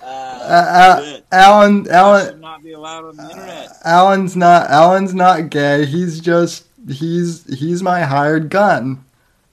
[0.00, 1.20] Uh, uh.
[1.32, 3.68] Alan Alan not be allowed on the internet.
[3.84, 5.84] Alan's not Alan's not gay.
[5.84, 9.04] He's just he's he's my hired gun.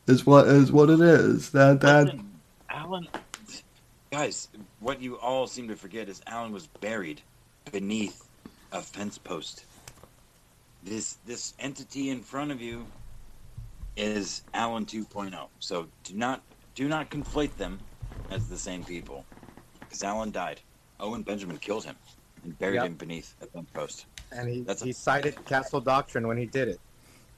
[0.07, 1.49] Is what is what it is.
[1.52, 2.32] That that Listen,
[2.69, 3.07] Alan,
[4.11, 4.49] guys,
[4.80, 7.22] what you all seem to forget is Alan was buried
[7.72, 8.27] beneath
[8.72, 9.65] a fence post.
[10.84, 12.86] This this entity in front of you
[13.98, 15.48] is Alan 2.0.
[15.60, 16.44] So do not
[16.76, 17.80] do not conflate them
[18.30, 19.26] as the same people,
[19.80, 20.60] because Alan died.
[20.99, 21.95] Owen Benjamin killed him
[22.44, 22.86] and buried Yep.
[22.86, 24.06] him beneath a fence post.
[24.32, 26.80] And he, That's a- he cited Castle Doctrine when he did it.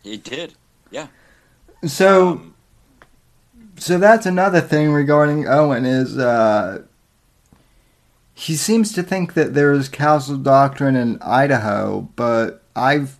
[0.04, 0.54] He did.
[0.92, 1.08] Yeah.
[1.86, 2.56] So Um,
[3.78, 6.84] so that's another thing regarding Owen is uh
[8.34, 13.20] he seems to think that there's castle doctrine in Idaho, but I've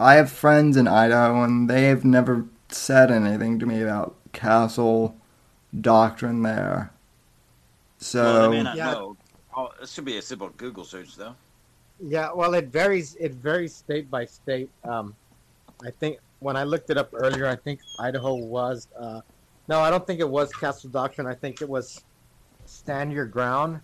[0.00, 5.16] I have friends in Idaho and they have never said anything to me about castle
[5.78, 6.92] doctrine there.
[7.98, 8.90] So well, they may not Yeah.
[8.92, 9.16] know.
[9.56, 11.34] Oh, this should be a simple Google search, though.
[12.00, 13.16] Yeah, well, it varies.
[13.16, 14.70] It varies state by state.
[14.84, 15.16] Um,
[15.84, 18.88] I think when I looked it up earlier, I think Idaho was.
[18.98, 19.20] Uh,
[19.68, 21.26] no, I don't think it was Castle Doctrine.
[21.26, 22.02] I think it was
[22.66, 23.80] Stand Your Ground.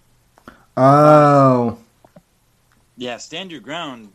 [0.77, 1.79] Oh.
[2.97, 4.13] Yeah, stand your ground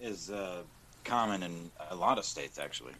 [0.00, 0.62] is uh,
[1.04, 2.92] common in a lot of states, actually.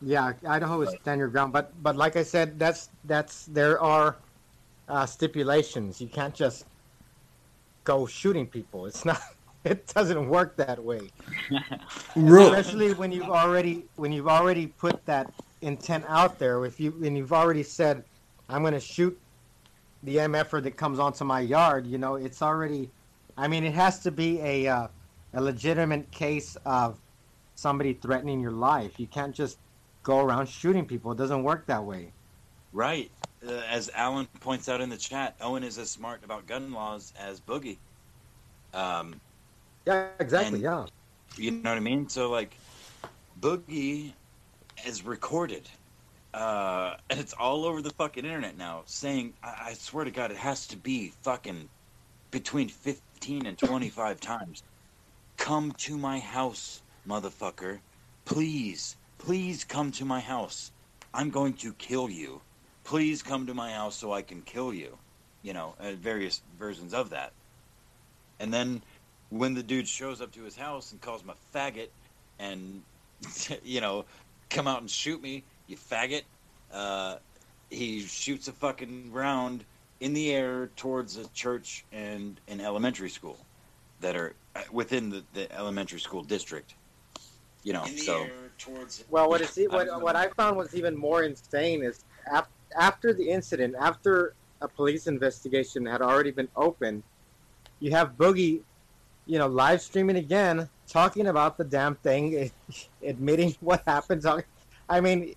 [0.00, 1.52] Yeah, Idaho is Stand Your Ground.
[1.52, 4.16] But but like I said, that's that's there are
[4.88, 6.00] uh, stipulations.
[6.00, 6.66] You can't just
[7.84, 8.86] go shooting people.
[8.86, 9.20] It's not.
[9.64, 11.12] It doesn't work that way.
[12.16, 15.32] Especially when you've already when you've already put that
[15.62, 16.64] intent out there.
[16.64, 18.04] If you and you've already said,
[18.48, 19.18] "I'm going to shoot
[20.02, 22.90] the MFer that comes onto my yard," you know, it's already.
[23.36, 24.88] I mean, it has to be a uh,
[25.34, 26.98] a legitimate case of
[27.54, 28.98] somebody threatening your life.
[28.98, 29.58] You can't just
[30.02, 31.12] go around shooting people.
[31.12, 32.12] It doesn't work that way.
[32.72, 33.10] Right.
[33.46, 37.12] Uh, as Alan points out in the chat, Owen is as smart about gun laws
[37.18, 37.78] as Boogie.
[38.74, 39.20] Um,
[39.86, 40.54] Yeah, exactly.
[40.54, 40.86] And- yeah.
[41.36, 42.08] you know what I mean?
[42.08, 42.56] So, like,
[43.40, 44.12] Boogie
[44.86, 45.68] is recorded.
[46.34, 50.30] Uh, and it's all over the fucking internet now saying, I, I swear to God,
[50.30, 51.68] it has to be fucking
[52.30, 54.62] between 15 and 25 times.
[55.36, 57.80] Come to my house, motherfucker.
[58.24, 60.70] Please, please come to my house.
[61.12, 62.40] I'm going to kill you.
[62.84, 64.96] Please come to my house so I can kill you.
[65.42, 67.32] You know, uh, various versions of that.
[68.40, 68.82] And then
[69.28, 71.88] when the dude shows up to his house and calls him a faggot
[72.38, 72.82] and,
[73.64, 74.04] you know,
[74.52, 76.22] come out and shoot me, you faggot,
[76.72, 77.16] uh,
[77.70, 79.64] he shoots a fucking round
[80.00, 83.36] in the air towards a church and an elementary school
[84.00, 86.74] that are uh, within the, the elementary school district.
[87.64, 88.26] You know, so.
[89.10, 93.28] Well, what is what what I found was even more insane is af- after the
[93.30, 97.02] incident, after a police investigation had already been opened,
[97.80, 98.60] you have Boogie,
[99.26, 102.50] you know, live streaming again, talking about the damn thing,
[103.02, 104.24] admitting what happened.
[104.88, 105.34] I mean,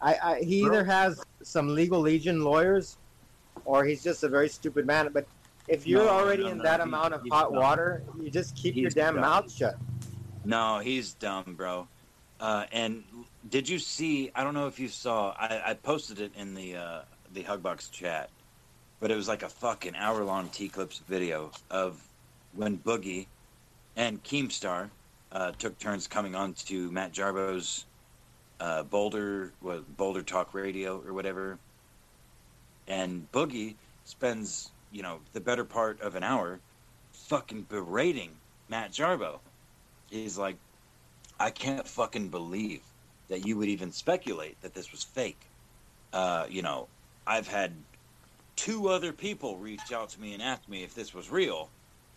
[0.00, 2.96] I, I he either has some legal legion lawyers,
[3.64, 5.10] or he's just a very stupid man.
[5.12, 5.26] But
[5.68, 7.60] if you're No, already no, in no, that he- amount of hot dumb.
[7.60, 9.22] water, you just keep your damn dumb.
[9.22, 9.76] mouth shut.
[10.44, 11.86] No, he's dumb, bro.
[12.40, 13.04] Uh, and
[13.48, 14.30] did you see?
[14.34, 15.30] I don't know if you saw.
[15.38, 17.02] I, I posted it in the uh,
[17.32, 18.30] the Hugbox chat,
[19.00, 22.02] but it was like a fucking hour long T Clips video of
[22.52, 23.26] when Boogie
[23.96, 24.90] and Keemstar
[25.32, 27.84] uh, took turns coming on to Matt Jarbo's
[28.60, 31.58] uh, Boulder what, Boulder Talk Radio or whatever,
[32.86, 36.60] and Boogie spends you know the better part of an hour
[37.12, 38.30] fucking berating
[38.68, 39.38] Matt Jarbo.
[40.10, 40.56] He's like,
[41.40, 42.82] I can't fucking believe
[43.28, 45.40] that you would even speculate that this was fake.
[46.12, 46.86] Uh, you know,
[47.26, 47.72] I've had
[48.56, 51.68] two other people reach out to me and ask me if this was real,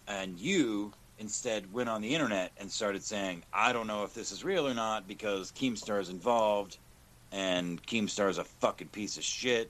[0.07, 4.31] and you instead went on the internet and started saying, I don't know if this
[4.31, 6.77] is real or not because Keemstar's involved,
[7.31, 9.69] and Keemstar's a fucking piece of shit,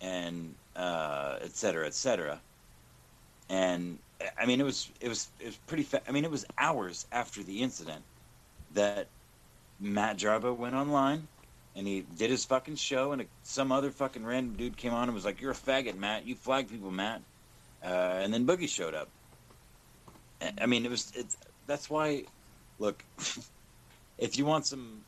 [0.00, 2.40] and uh, et cetera, et cetera.
[3.48, 3.98] And
[4.38, 5.84] I mean, it was it was it was pretty.
[5.84, 8.02] Fa- I mean, it was hours after the incident
[8.74, 9.08] that
[9.80, 11.28] Matt Jarbo went online
[11.78, 15.04] and he did his fucking show, and a, some other fucking random dude came on
[15.04, 16.26] and was like, "You're a faggot, Matt.
[16.26, 17.22] You flag people, Matt."
[17.82, 19.08] Uh, and then Boogie showed up.
[20.40, 21.36] I- I mean, it was it's
[21.66, 22.24] that's why.
[22.78, 23.02] Look,
[24.18, 25.00] if you want some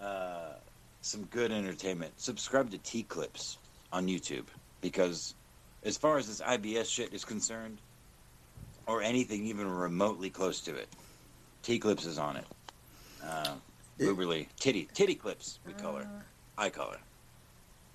[0.00, 0.54] uh,
[1.02, 3.58] some good entertainment, subscribe to T Clips
[3.92, 4.44] on YouTube
[4.80, 5.34] because,
[5.84, 7.78] as far as this IBS shit is concerned,
[8.86, 10.88] or anything even remotely close to it,
[11.62, 12.44] T Clips is on it.
[13.24, 13.54] Uh,
[14.00, 16.08] Uberly titty titty clips we call her,
[16.58, 16.98] I call her.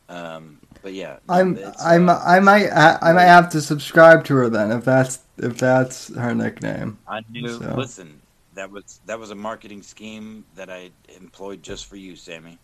[0.10, 4.50] Um, but yeah, I'm I'm uh, I might I might have to subscribe to her
[4.50, 6.98] then if that's if that's her nickname.
[7.08, 7.60] I knew.
[7.60, 8.22] So- Listen,
[8.56, 12.58] that was that was a marketing scheme that I employed just for you, Sammy.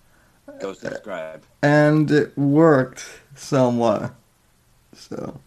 [0.59, 1.43] Go subscribe.
[1.61, 3.05] And it worked
[3.35, 4.13] somewhat.
[4.93, 5.39] So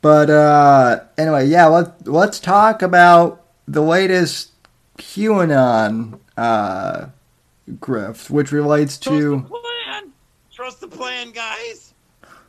[0.00, 4.52] But uh anyway, yeah, let let's talk about the latest
[4.98, 7.06] QAnon uh
[7.70, 9.71] grift, which relates to the plan.
[10.62, 11.92] Trust the plan, guys.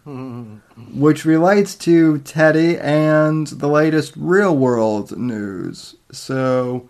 [0.94, 5.96] which relates to Teddy and the latest real world news.
[6.12, 6.88] So,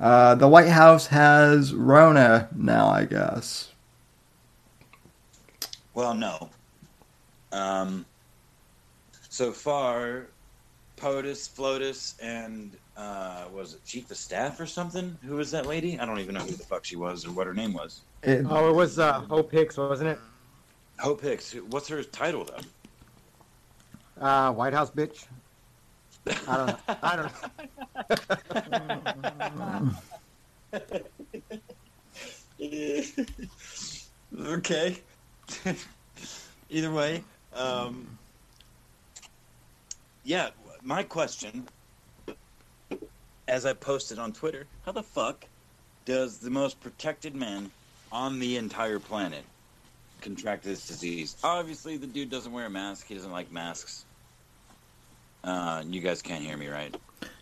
[0.00, 3.72] uh, the White House has Rona now, I guess.
[5.92, 6.48] Well, no.
[7.52, 8.06] Um,
[9.28, 10.28] so far,
[10.96, 15.18] POTUS, FLOTUS, and uh, was it Chief of Staff or something?
[15.26, 15.98] Who was that lady?
[16.00, 18.00] I don't even know who the fuck she was or what her name was.
[18.22, 20.18] It, Oh, it was uh, Hope Hicks, wasn't it?
[20.98, 21.52] Hope Hicks.
[21.70, 22.60] What's her title though?
[24.24, 25.26] Uh, White House bitch.
[26.48, 26.66] I don't.
[26.66, 26.78] Know.
[27.02, 27.32] I don't.
[30.72, 30.84] Know.
[34.52, 34.96] okay.
[36.70, 37.22] Either way,
[37.54, 38.06] um,
[40.24, 40.50] yeah.
[40.82, 41.66] My question,
[43.48, 45.46] as I posted on Twitter, how the fuck
[46.04, 47.70] does the most protected man
[48.12, 49.44] on the entire planet
[50.24, 51.36] contract this disease?
[51.44, 53.06] Obviously, the dude doesn't wear a mask.
[53.06, 54.04] He doesn't like masks.
[55.44, 56.94] Uh, you guys can't hear me, right?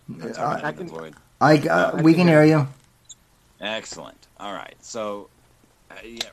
[0.09, 1.15] That's all right, I can- Floyd.
[1.41, 2.69] I, uh, we can hear you.
[3.61, 4.27] Excellent.
[4.39, 4.75] All right.
[4.81, 5.29] So,
[5.91, 6.29] uh, yeah,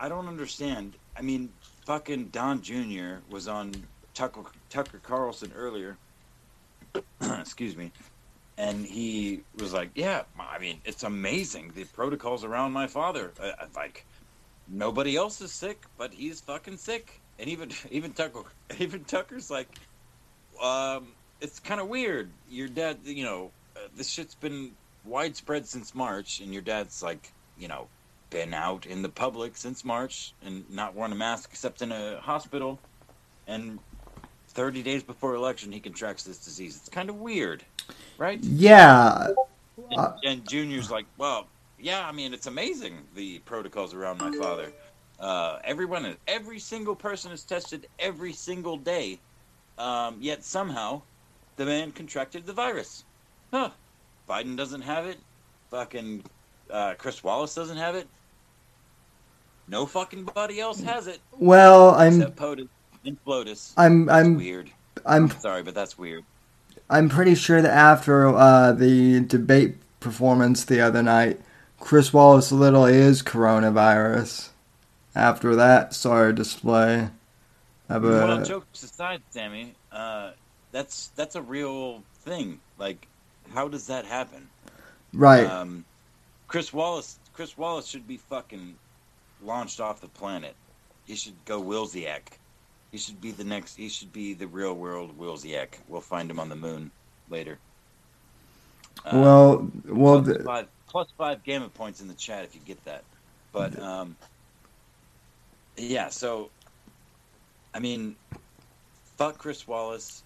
[0.00, 0.94] I don't understand.
[1.16, 1.52] I mean,
[1.86, 3.16] fucking Don Jr.
[3.30, 3.74] was on
[4.14, 5.96] Tucker, Tucker Carlson earlier.
[7.20, 7.92] Excuse me.
[8.56, 13.32] And he was like, "Yeah, I mean, it's amazing the protocols around my father.
[13.40, 14.04] Uh, uh, like,
[14.70, 17.20] nobody else is sick, but he's fucking sick.
[17.38, 18.42] And even even Tucker,
[18.78, 19.68] even Tucker's like,
[20.62, 21.08] um,
[21.40, 22.30] it's kind of weird.
[22.50, 24.72] Your dad, you know, uh, this shit's been
[25.04, 27.88] widespread since March, and your dad's like, you know,
[28.30, 32.20] been out in the public since March and not worn a mask except in a
[32.20, 32.78] hospital.
[33.46, 33.78] And
[34.48, 36.76] 30 days before election, he contracts this disease.
[36.76, 37.64] It's kind of weird,
[38.18, 38.42] right?
[38.42, 39.28] Yeah.
[39.90, 41.46] And, and Junior's like, well,
[41.80, 44.72] yeah, I mean, it's amazing the protocols around my father.
[45.20, 49.18] Uh, everyone, every single person is tested every single day,
[49.78, 51.02] um, yet somehow
[51.56, 53.04] the man contracted the virus.
[53.52, 53.70] Huh?
[54.28, 55.18] Biden doesn't have it.
[55.70, 56.22] Fucking
[56.70, 58.06] uh, Chris Wallace doesn't have it.
[59.68, 62.68] No fucking body else has it Well, I'm except POTUS
[63.04, 63.74] and FLOTUS.
[63.76, 64.70] I'm That's I'm weird.
[65.04, 66.24] I'm Sorry, but that's weird.
[66.90, 71.40] I'm pretty sure that after uh, the debate performance the other night,
[71.80, 74.50] Chris Wallace literally is coronavirus.
[75.14, 77.10] After that sorry display
[77.88, 80.32] of a well, jokes aside, Sammy, uh,
[80.72, 82.60] that's that's a real thing.
[82.78, 83.08] Like,
[83.52, 84.50] how does that happen?
[85.12, 85.84] right, Um,
[86.46, 88.76] Chris Wallace, Chris Wallace should be fucking
[89.40, 90.56] launched off the planet.
[91.04, 92.38] He should go Wilsiak.
[92.92, 93.76] He should be the next.
[93.76, 95.80] He should be the real world Wilsiak.
[95.88, 96.90] We'll find him on the moon
[97.28, 97.58] later.
[99.04, 102.60] Uh, well, well, plus th- five, plus five gamma points in the chat if you
[102.64, 103.04] get that.
[103.52, 104.16] But um,
[105.76, 106.50] yeah, so
[107.74, 108.16] I mean,
[109.16, 110.22] fuck Chris Wallace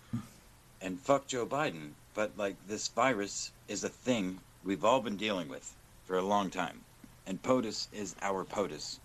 [0.80, 1.90] and fuck Joe Biden.
[2.14, 5.74] But like this virus is a thing we've all been dealing with
[6.05, 6.80] for a long time,
[7.26, 8.98] and POTUS is our POTUS.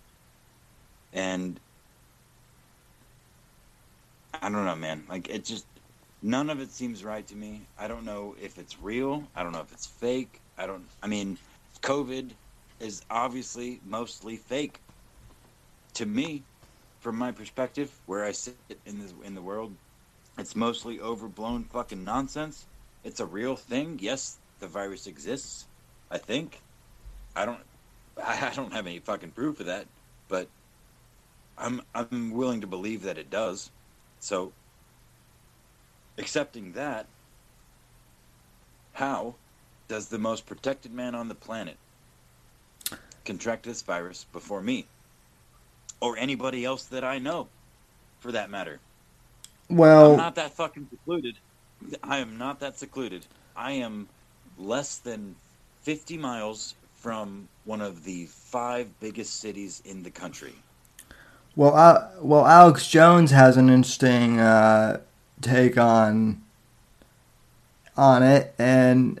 [1.12, 1.58] And
[4.34, 5.04] I don't know, man.
[5.08, 5.66] Like it just
[6.22, 7.62] none of it seems right to me.
[7.78, 9.24] I don't know if it's real.
[9.34, 10.40] I don't know if it's fake.
[10.58, 10.84] I don't.
[11.02, 11.38] I mean,
[11.82, 12.30] COVID
[12.80, 14.80] is obviously mostly fake
[15.94, 16.42] to me,
[17.00, 18.56] from my perspective, where I sit
[18.86, 19.72] in the in the world.
[20.38, 22.66] It's mostly overblown fucking nonsense.
[23.02, 23.98] It's a real thing.
[24.00, 25.66] Yes, the virus exists.
[26.10, 26.60] I think.
[27.34, 27.60] I don't.
[28.24, 29.86] I don't have any fucking proof of that,
[30.28, 30.48] but
[31.56, 33.70] I'm I'm willing to believe that it does.
[34.20, 34.52] So,
[36.16, 37.06] accepting that,
[38.92, 39.34] how
[39.88, 41.76] does the most protected man on the planet
[43.28, 44.86] contract this virus before me,
[46.00, 47.48] or anybody else that I know,
[48.20, 48.80] for that matter.
[49.68, 51.36] Well, I'm not that fucking secluded.
[52.02, 53.26] I am not that secluded.
[53.54, 54.08] I am
[54.58, 55.36] less than
[55.82, 60.54] 50 miles from one of the five biggest cities in the country.
[61.54, 65.00] well, uh, well, Alex Jones has an interesting uh,
[65.42, 66.42] take on
[67.96, 69.20] on it, and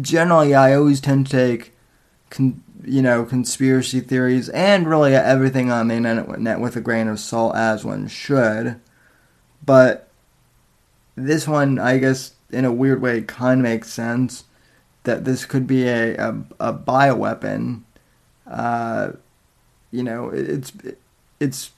[0.00, 1.72] generally, I always tend to take,
[2.30, 7.20] con- you know, conspiracy theories and really everything on the internet with a grain of
[7.20, 8.80] salt, as one should.
[9.64, 10.08] But
[11.14, 14.44] this one, I guess, in a weird way, kind of makes sense
[15.04, 16.30] that this could be a a,
[16.60, 17.82] a bioweapon.
[18.46, 19.12] Uh,
[19.90, 20.72] you know, it, it's
[21.40, 21.70] it's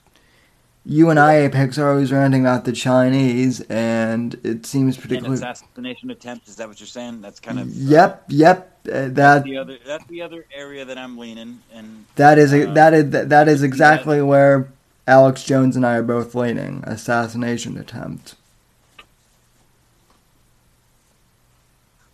[0.86, 5.34] you and I, Apex, are always ranting about the Chinese, and it seems An particularly.
[5.36, 7.20] assassination attempt, is that what you're saying?
[7.22, 7.68] That's kind of.
[7.68, 8.70] uh, Yep, yep.
[8.86, 12.70] Uh, that the other that's the other area that I'm leaning and that is uh,
[12.74, 14.68] that is that is exactly where
[15.06, 16.84] Alex Jones and I are both leaning.
[16.86, 18.34] Assassination attempt.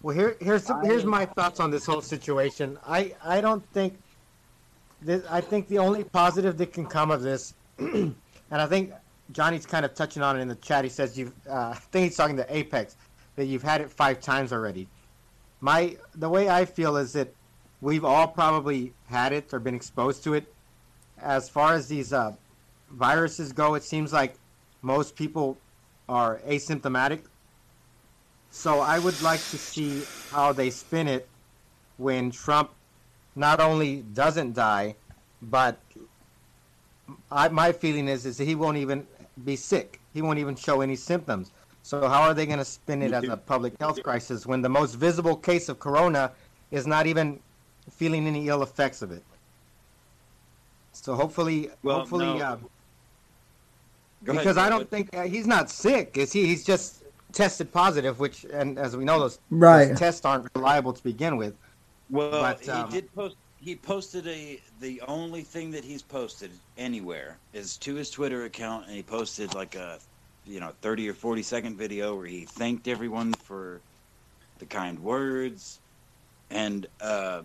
[0.02, 2.78] Well, here, here's here's my thoughts on this whole situation.
[2.86, 3.98] I I don't think
[5.02, 7.52] this, I think the only positive that can come of this,
[8.50, 8.92] and I think
[9.32, 10.84] Johnny's kind of touching on it in the chat.
[10.84, 12.96] He says you've uh, I think he's talking to Apex
[13.36, 14.88] that you've had it five times already.
[15.60, 17.32] My the way I feel is that
[17.80, 20.52] we've all probably had it or been exposed to it.
[21.22, 22.34] As far as these uh,
[22.90, 24.34] viruses go, it seems like
[24.82, 25.58] most people
[26.08, 27.20] are asymptomatic.
[28.50, 31.28] So I would like to see how they spin it
[31.98, 32.70] when Trump
[33.36, 34.96] not only doesn't die,
[35.40, 35.78] but
[37.30, 39.06] I, my feeling is is that he won't even
[39.44, 40.00] be sick.
[40.14, 41.52] He won't even show any symptoms.
[41.82, 44.68] So how are they going to spin it as a public health crisis when the
[44.68, 46.32] most visible case of corona
[46.70, 47.40] is not even
[47.90, 49.22] feeling any ill effects of it?
[50.92, 52.44] So hopefully, Well, hopefully, no.
[52.44, 52.56] uh,
[54.24, 56.18] Go ahead, because I don't but- think uh, he's not sick.
[56.18, 56.44] Is he?
[56.46, 59.86] He's just tested positive, which, and as we know, those, Right.
[59.86, 61.54] those tests aren't reliable to begin with.
[62.10, 63.36] Well, But, he um, did post.
[63.60, 64.60] He posted a.
[64.80, 69.54] The only thing that he's posted anywhere is to his Twitter account, and he posted
[69.54, 70.00] like a,
[70.46, 73.82] you know, thirty or forty second video where he thanked everyone for
[74.58, 75.80] the kind words,
[76.50, 77.42] and uh,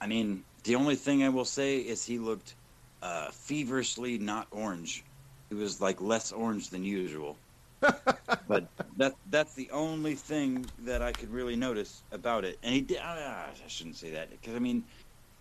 [0.00, 2.56] I mean, the only thing I will say is he looked
[3.02, 5.04] uh, feverishly not orange.
[5.50, 7.38] He was like less orange than usual.
[7.80, 12.58] but that that's the only thing that I could really notice about it.
[12.62, 12.98] And he did.
[12.98, 14.84] I shouldn't say that because I mean,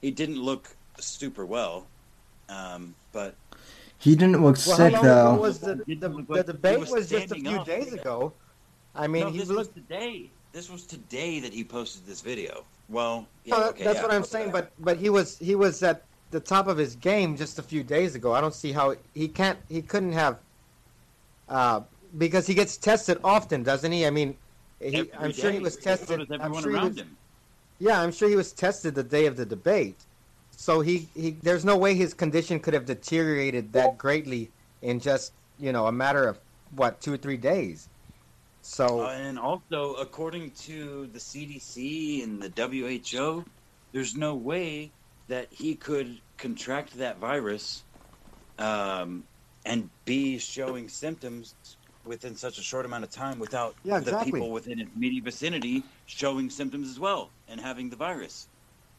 [0.03, 1.87] he didn't look super well.
[2.49, 3.33] Um, but
[3.99, 5.41] He didn't look Well, sick how long though.
[5.41, 7.65] was the, the, the debate was was just a few up.
[7.65, 8.33] days ago.
[8.93, 9.75] I mean, no, he this looked.
[9.75, 10.29] was today.
[10.51, 12.65] This was today that he posted this video.
[12.89, 14.29] Well, yeah, Well, okay, that's yeah, what I'm okay.
[14.35, 14.51] saying.
[14.51, 17.83] But but he was he was at the top of his game just a few
[17.83, 18.33] days ago.
[18.33, 20.37] I don't see how he can't he couldn't have.
[21.49, 21.81] Uh,
[22.17, 24.05] because he gets tested often, doesn't he?
[24.05, 24.37] I mean,
[24.79, 25.59] he, Every I'm sure he day.
[25.59, 26.17] was So tested.
[26.17, 27.17] does I'm everyone sure he around was, him.
[27.83, 30.07] Yeah, I'm sure he was tested the day of the debate.
[30.51, 35.35] So he, he there's no way his condition could have deteriorated that greatly in just,
[35.57, 36.41] you know, a matter of
[36.71, 37.89] what, two or three days.
[38.61, 43.47] So Uh, and also, according to the CDC and the WHO,
[43.93, 44.95] there's no way
[45.27, 47.85] that he could contract that virus
[48.59, 49.29] um,
[49.65, 51.55] and be showing symptoms
[52.05, 55.85] within such a short amount of time without Yeah, the people within his immediate vicinity
[56.05, 58.47] showing symptoms as well and having the virus.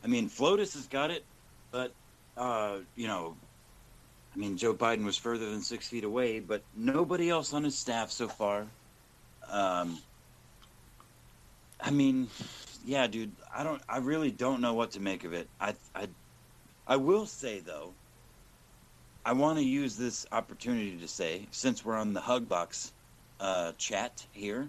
[0.05, 1.25] I mean, Flotus has got it,
[1.73, 1.93] but,
[2.37, 3.35] uh, you know,
[4.33, 7.77] I mean, Joe Biden was further than six feet away, but nobody else on his
[7.77, 8.67] staff so far.
[9.51, 9.99] Um,
[11.81, 12.29] I mean,
[12.87, 15.49] yeah, dude, I don't, I really don't know what to make of it.
[15.61, 16.07] I, I,
[16.87, 17.93] I will say though,
[19.27, 22.93] I want to use this opportunity to say, since we're on the Hugbox
[23.41, 24.69] uh, chat here,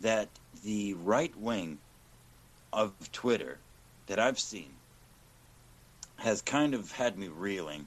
[0.00, 0.28] that
[0.64, 1.78] the right wing
[2.74, 3.58] of Twitter
[4.06, 4.70] that I've seen
[6.16, 7.86] has kind of had me reeling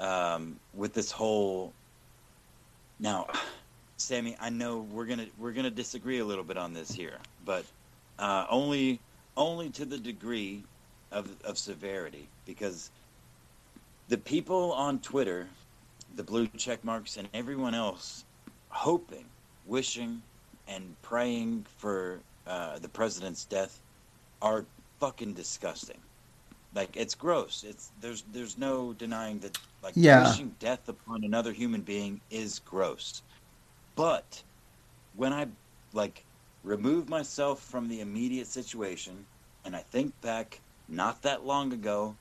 [0.00, 1.72] um, with this whole.
[2.98, 3.28] Now,
[3.98, 7.64] Sammy, I know we're gonna we're gonna disagree a little bit on this here, but
[8.18, 8.98] uh, only
[9.36, 10.62] only to the degree
[11.12, 12.90] of of severity, because
[14.08, 15.46] the people on Twitter,
[16.16, 18.24] the blue check marks, and everyone else,
[18.70, 19.26] hoping,
[19.66, 20.20] wishing,
[20.66, 23.80] and praying for uh, the president's death,
[24.42, 24.66] are
[25.00, 26.02] fucking disgusting.
[26.74, 27.64] Like it's gross.
[27.64, 30.10] It's there's there's no denying that like Yeah.
[30.10, 33.22] wishing death upon another human being is gross.
[33.96, 34.44] But
[35.14, 35.48] when I
[35.92, 36.26] like
[36.62, 39.26] remove myself from the immediate situation
[39.64, 42.18] and I think back not that long ago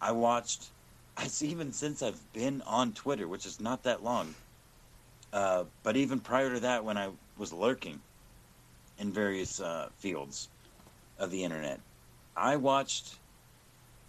[0.00, 0.72] I watched.
[1.16, 4.36] I see even since I've been on Twitter, which is not that long.
[5.32, 8.02] Uh, but even prior to that, when I was lurking
[8.98, 10.48] in various uh, fields
[11.18, 11.80] of the internet,
[12.36, 13.16] I watched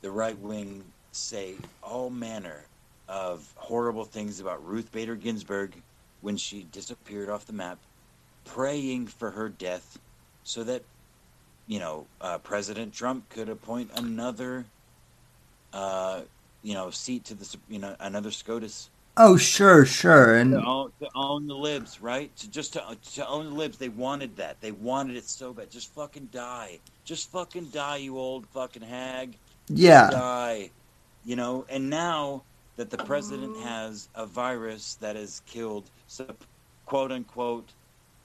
[0.02, 2.66] the right wing say all manner
[3.08, 5.74] of horrible things about Ruth Bader Ginsburg
[6.22, 7.78] when she disappeared off the map,
[8.46, 10.00] praying for her death
[10.44, 10.84] so that,
[11.68, 14.66] you know, uh, President Trump could appoint another,
[15.74, 16.22] uh,
[16.64, 20.36] you know, seat to the, you know, another SCOTUS Oh, sure, sure.
[20.36, 22.36] And to own, to own the libs, right?
[22.38, 23.78] To just to, to own the libs.
[23.78, 24.60] They wanted that.
[24.60, 25.72] They wanted it so bad.
[25.72, 26.80] Just fucking die.
[27.06, 29.38] Just fucking die, you old fucking hag.
[29.70, 30.70] yeah, Die.
[31.24, 31.66] You know.
[31.70, 32.44] And now
[32.76, 35.90] that the president has a virus that has killed,
[36.86, 37.72] quote unquote,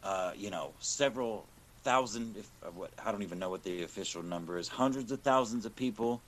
[0.02, 1.46] uh, you know, several
[1.84, 2.36] thousand.
[2.36, 4.66] If uh, what I don't even know what the official number is.
[4.66, 6.20] Hundreds of thousands of people,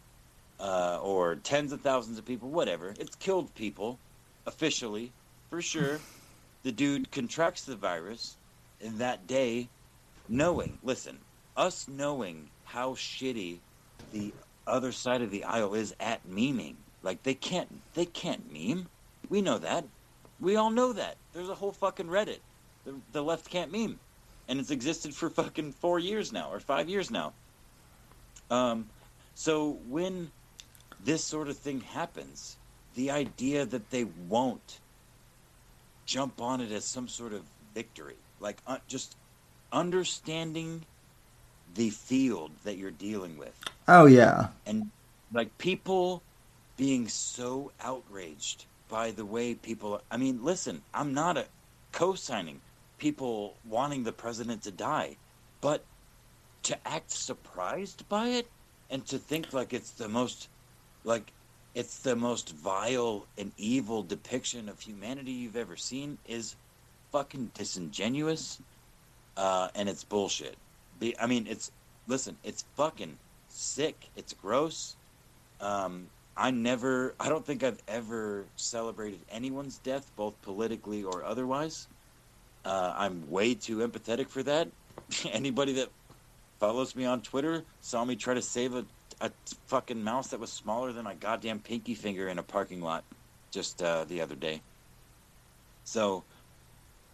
[0.61, 2.49] uh, or tens of thousands of people.
[2.49, 2.95] Whatever.
[3.01, 3.99] It's killed people
[4.47, 5.13] officially,
[5.51, 5.99] for sure,
[6.63, 8.37] the dude contracts the virus,
[8.81, 9.69] and that day,
[10.29, 11.19] knowing, listen,
[11.57, 13.59] us knowing how shitty
[14.13, 14.33] the
[14.67, 18.89] other side of the aisle is at memeing, like they can't, they can't meme.
[19.29, 19.85] We know that.
[20.41, 21.17] We all know that.
[21.33, 22.41] There's a whole fucking Reddit.
[22.85, 23.99] The, the left can't meme,
[24.49, 27.33] and it's existed for fucking four years now or five years now.
[28.51, 28.87] Um,
[29.35, 30.31] so when
[31.03, 32.57] this sort of thing happens,
[32.95, 34.81] the idea that they won't
[36.07, 37.45] jump on it as some sort of
[37.75, 39.17] victory, like uh, just
[39.73, 40.87] understanding
[41.75, 44.91] the field that you're dealing with, oh yeah, and
[45.33, 46.25] like people
[46.77, 50.01] being so outraged by the way people.
[50.11, 51.49] I mean, listen, I'm not a
[51.93, 52.63] co-signing
[52.99, 55.19] people wanting the president to die,
[55.61, 55.87] but
[56.65, 58.51] to act surprised by it
[58.91, 60.49] and to think like it's the most
[61.05, 61.33] like
[61.75, 66.55] it's the most vile and evil depiction of humanity you've ever seen is
[67.11, 68.61] fucking disingenuous
[69.37, 70.57] uh, and it's bullshit.
[70.99, 71.71] Be- i mean it's
[72.07, 73.17] listen it's fucking
[73.49, 74.09] sick.
[74.17, 74.97] It's gross.
[75.61, 81.89] Um, i never i don't think i've ever celebrated anyone's death both politically or otherwise.
[82.65, 84.69] Uh, i'm way too empathetic for that.
[85.33, 85.89] Anybody that
[86.61, 88.85] follows me on twitter saw me try to save a
[89.23, 89.31] a
[89.69, 93.05] fucking mouse that was smaller than my goddamn pinky finger in a parking lot
[93.53, 94.61] just uh, the other day.
[95.85, 96.25] So,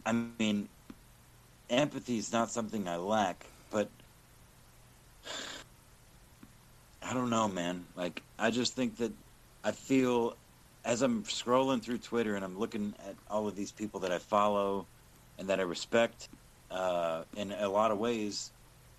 [0.06, 0.68] I mean,
[1.68, 3.88] empathy is not something I lack, but
[7.02, 7.84] I don't know, man.
[7.94, 9.12] Like, I just think that
[9.62, 10.34] I feel
[10.84, 14.18] as I'm scrolling through Twitter and I'm looking at all of these people that I
[14.18, 14.86] follow
[15.38, 16.28] and that I respect
[16.70, 18.50] uh, in a lot of ways,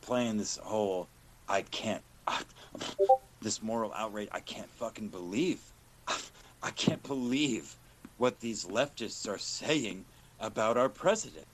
[0.02, 1.08] playing this whole
[1.48, 2.04] I can't
[3.42, 4.30] this moral outrage.
[4.32, 5.60] I can't fucking believe.
[6.64, 7.76] I can't believe
[8.18, 10.06] what these leftists are saying
[10.40, 11.46] about our president.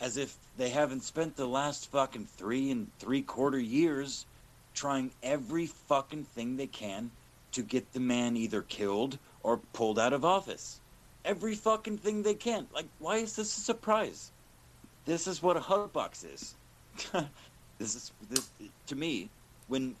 [0.00, 4.26] As if they haven't spent the last fucking three and three quarter years
[4.74, 7.10] trying every fucking thing they can
[7.52, 10.80] to get the man either killed or pulled out of office.
[11.24, 12.66] Every fucking thing they can.
[12.72, 14.30] Like, why is this a surprise?
[15.04, 16.54] This is what a hug box is.
[17.78, 18.48] this is this
[18.86, 19.28] to me
[19.68, 19.94] when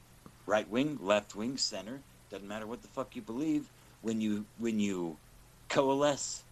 [0.46, 2.00] right wing, left wing, center,
[2.30, 3.68] doesn't matter what the fuck you believe,
[4.02, 5.16] when you when you
[5.68, 6.42] coalesce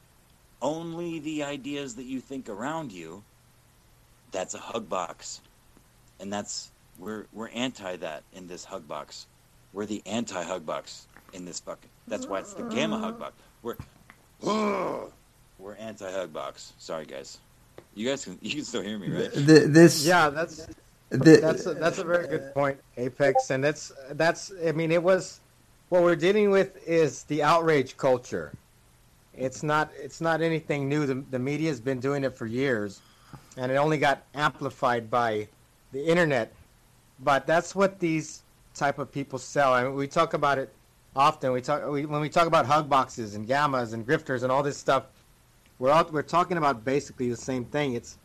[0.61, 3.23] only the ideas that you think around you,
[4.33, 5.41] that's a hug box.
[6.21, 9.27] And that's we're we're anti that in this hug box.
[9.73, 13.35] We're the anti hug box in this fucking that's why it's the gamma hug box.
[13.63, 13.77] We're
[15.59, 16.73] we're anti hug box.
[16.79, 17.39] Sorry guys.
[17.95, 19.33] You guys can you can still hear me, right?
[19.33, 20.67] Th- this Yeah, that's
[21.11, 24.53] th- that's a, that's a very good point, Apex, and that's that's.
[24.67, 25.41] I mean, it was
[25.89, 28.53] what we're dealing with is the outrage culture.
[29.35, 31.07] It's not it's not anything new.
[31.07, 33.01] The the media's been doing it for years,
[33.57, 35.49] and it only got amplified by
[35.93, 36.53] the internet.
[37.21, 38.43] But that's what these
[38.75, 39.73] type of people sell.
[39.73, 40.73] I mean, we talk about it
[41.17, 41.53] often.
[41.53, 44.63] We talk we, when we talk about hug boxes and gammas and grifters and all
[44.63, 45.05] this stuff.
[45.79, 47.95] We're out, we're talking about basically the same thing.
[47.95, 48.19] It's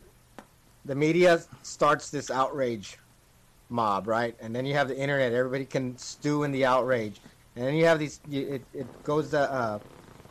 [0.84, 2.98] the media starts this outrage
[3.68, 4.36] mob, right?
[4.40, 5.32] And then you have the internet.
[5.32, 7.20] Everybody can stew in the outrage.
[7.56, 8.20] And then you have these.
[8.26, 9.40] you- It, it goes to.
[9.40, 9.78] Uh,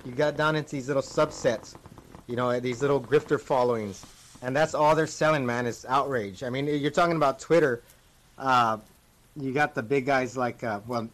[0.03, 1.77] you got down into these little subsets.
[2.27, 4.05] You know, these little grifter followings,
[4.41, 5.65] and that's all they're selling, man.
[5.65, 6.43] Is outrage.
[6.43, 7.84] I mean, you're talking about Twitter.
[8.38, 8.77] Uh,
[9.35, 11.09] you got the big guys like, uh, well,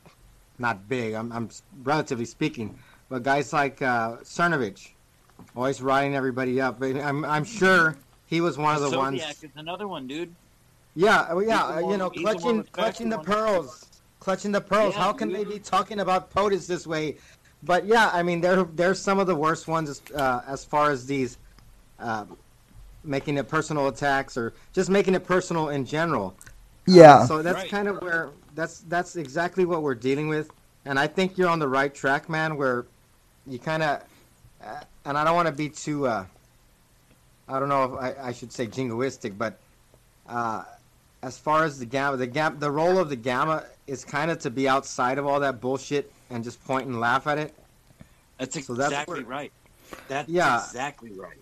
[0.58, 1.14] not big.
[1.14, 1.50] I'm, I'm
[1.82, 2.80] relatively speaking,
[3.10, 4.90] but guys like uh, Cernovich,
[5.56, 6.82] always riding everybody up.
[6.82, 7.98] I'm, I'm sure
[8.30, 9.22] he was one of the ones.
[9.22, 10.36] Zodiac is another one, dude.
[10.96, 13.88] Yeah, well, yeah, He's the uh, you know, he's the clutching respected clutching the pearls,
[14.20, 14.96] clutching the pearls.
[14.96, 17.18] Yeah, How can they be talking about POTUS this way?
[17.64, 20.92] But yeah, I mean, they're they're some of the worst ones as, uh, as far
[20.92, 21.38] as these
[22.00, 22.26] uh,
[23.04, 26.38] making it personal attacks or just making it personal in general.
[26.88, 27.28] Yeah.
[27.28, 27.70] So that's Right.
[27.70, 30.52] kind of where that's that's exactly what we're dealing with,
[30.86, 32.58] and I think you're on the right track, man.
[32.58, 32.88] Where
[33.46, 34.04] you kind of,
[34.64, 36.26] uh, and I don't want to be too, uh,
[37.50, 39.60] I don't know if I, I should say jingoistic, but
[40.28, 40.64] uh,
[41.24, 44.40] as far as the gamma, the gam, the role of the gamma is kind of
[44.40, 47.56] to be outside of all that bullshit and just point and laugh at it.
[48.38, 49.54] That's So that's exactly where- right.
[50.08, 50.64] That's Yeah.
[50.64, 51.40] exactly right.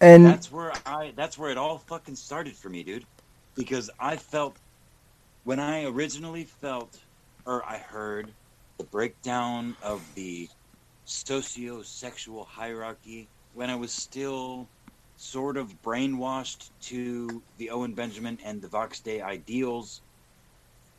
[0.00, 3.04] and that's where I that's where it all fucking started for me, dude.
[3.56, 4.60] Because I felt
[5.42, 6.96] when I originally felt
[7.44, 8.32] or I heard
[8.78, 10.48] the breakdown of the
[11.04, 14.70] socio-sexual hierarchy when I was still
[15.18, 20.02] sort of brainwashed to the Owen Benjamin and the Vox Day ideals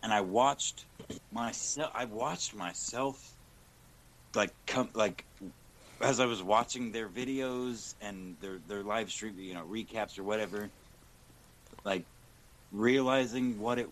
[0.03, 0.85] and I watched
[1.31, 3.37] myself I watched myself
[4.35, 5.25] like come like
[6.01, 10.23] as I was watching their videos and their their live stream, you know, recaps or
[10.23, 10.69] whatever,
[11.85, 12.05] like
[12.71, 13.87] realizing what it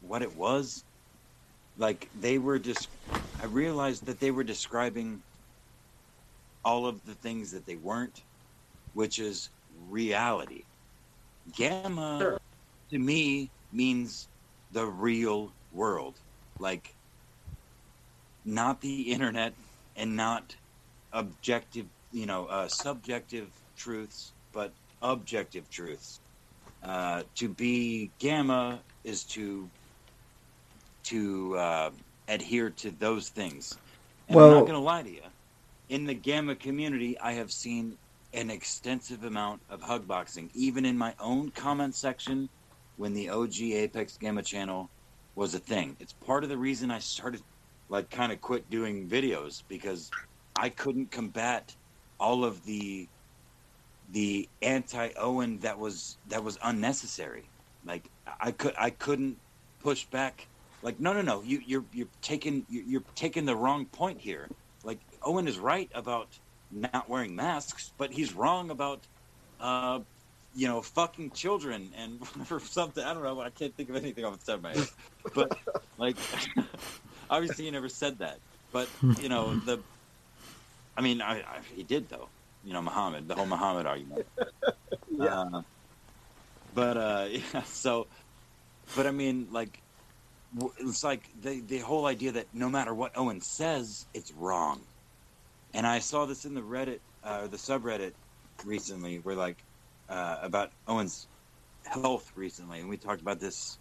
[0.00, 0.84] what it was,
[1.76, 2.88] like they were just,
[3.42, 5.22] I realized that they were describing
[6.64, 8.24] all of the things that they weren't,
[8.92, 10.66] which is reality.
[11.52, 12.34] Gamma
[12.90, 14.28] to me means
[14.70, 16.20] the real world,
[16.58, 16.96] like
[18.44, 19.56] not the internet
[19.96, 20.56] and not
[21.12, 26.20] objective, you know, uh, subjective truths, but objective truths.
[26.82, 29.70] Uh, to be gamma is to
[31.04, 31.90] to uh,
[32.28, 33.78] adhere to those things.
[34.28, 35.22] And I'm not going to lie to you.
[35.88, 37.98] In the gamma community, I have seen
[38.32, 42.48] an extensive amount of hug boxing, even in my own comment section
[42.96, 44.90] when the OG Apex Gamma channel
[45.34, 45.96] was a thing.
[46.00, 47.42] It's part of the reason I started,
[47.88, 50.10] like, kind of quit doing videos because
[50.56, 51.74] I couldn't combat
[52.18, 53.08] all of the
[54.10, 57.44] the anti Owen that was that was unnecessary.
[57.84, 58.04] Like
[58.40, 59.36] I could I couldn't
[59.80, 60.46] push back.
[60.82, 64.48] Like no no no you you're you're taking you're, you're taking the wrong point here.
[64.84, 66.28] Like Owen is right about
[66.70, 69.00] not wearing masks, but he's wrong about
[69.60, 70.00] uh
[70.54, 73.04] you know fucking children and for something.
[73.04, 73.40] I don't know.
[73.40, 74.88] I can't think of anything off the top of my head.
[75.34, 75.58] But
[75.96, 76.16] like
[77.30, 78.38] obviously he never said that.
[78.72, 78.88] But
[79.20, 79.80] you know the
[80.98, 82.28] I mean, I, I, he did though.
[82.64, 84.26] You know, Muhammad, the whole Muhammad argument.
[85.20, 85.62] Uh,
[86.74, 88.06] but uh, yeah, so,
[88.94, 89.82] but I mean, like,
[90.78, 94.80] it's like the the whole idea that no matter what Owen says, it's wrong.
[95.74, 98.12] And I saw this in the Reddit, uh, the subreddit,
[98.64, 99.64] recently, where like
[100.08, 101.28] uh, about Owen's
[101.84, 103.78] health recently, and we talked about this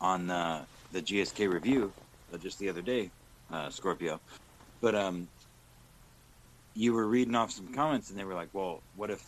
[0.00, 1.94] on uh, the GSK review
[2.32, 3.12] uh, just the other day,
[3.50, 4.20] uh, Scorpio.
[4.80, 5.28] But um,
[6.74, 9.22] you were reading off some comments, and they were like, "Well, what if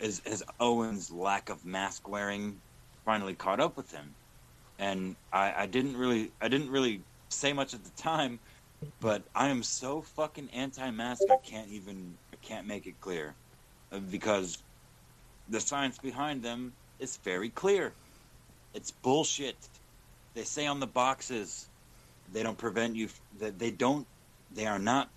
[0.00, 2.62] is has Owen's lack of mask wearing
[3.04, 4.16] finally caught up with him?"
[4.78, 8.40] And I, I didn't really, I didn't really say much at the time,
[9.00, 13.38] but I am so fucking anti-mask, I can't even, I can't make it clear,
[13.92, 14.64] Uh, because
[15.48, 17.98] the science behind them is very clear.
[18.74, 19.70] It's bullshit.
[20.34, 21.70] They say on the boxes
[22.28, 23.10] they don't prevent you.
[23.32, 24.08] That they don't.
[24.50, 25.12] They are not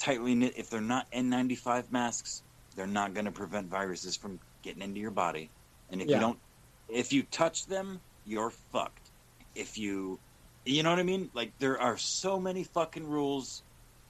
[0.00, 0.54] tightly knit.
[0.56, 5.10] If they're not N95 masks, they're not going to prevent viruses from getting into your
[5.12, 5.54] body.
[5.88, 6.14] And if Yeah.
[6.14, 6.42] you don't,
[6.88, 9.12] if you touch them, you're fucked.
[9.54, 10.22] If you,
[10.64, 11.30] you know what I mean?
[11.34, 13.62] Like there are so many fucking rules.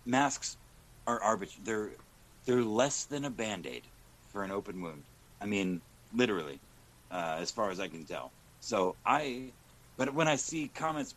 [0.05, 0.57] Masks
[1.07, 1.63] are arbitrary.
[1.65, 1.91] They're
[2.45, 3.83] they're less than a band aid
[4.33, 5.03] for an open wound.
[5.41, 5.81] I mean,
[6.15, 6.59] literally,
[7.11, 8.33] uh, as far as I can tell.
[8.61, 9.53] So I,
[9.97, 11.15] but when I see comments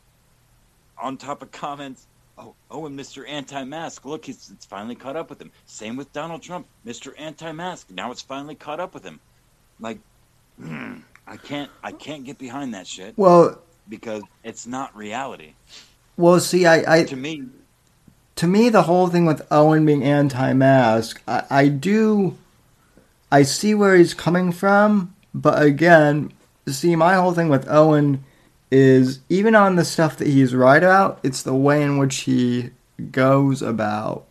[1.01, 2.05] on top of comments,
[2.37, 3.27] oh, oh, and Mr.
[3.27, 5.51] Anti-Mask, look, it's, it's finally caught up with him.
[5.65, 7.13] Same with Donald Trump, Mr.
[7.17, 7.89] Anti-Mask.
[7.91, 9.19] Now it's finally caught up with him.
[9.79, 9.99] Like,
[11.27, 15.53] I can't, I can't get behind that shit well, because it's not reality
[16.17, 17.43] well, see, I, I to me.
[18.37, 22.37] to me, the whole thing with Owen being anti-mask, I, I do,
[23.31, 26.31] I see where he's coming from, but again,
[26.67, 28.23] see, my whole thing with Owen
[28.71, 32.71] is even on the stuff that he's right about, it's the way in which he
[33.11, 34.25] goes about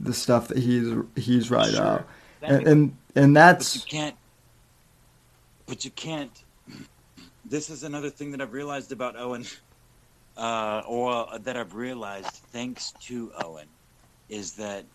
[0.00, 1.82] the stuff that he's he's right Sure.
[1.84, 2.08] about,
[2.46, 4.16] and and, and but that's you can't.
[5.66, 6.44] But you can't.
[7.48, 9.44] This is another thing that I've realized about Owen,
[10.36, 13.78] uh, or that I've realized thanks to Owen,
[14.28, 14.88] is that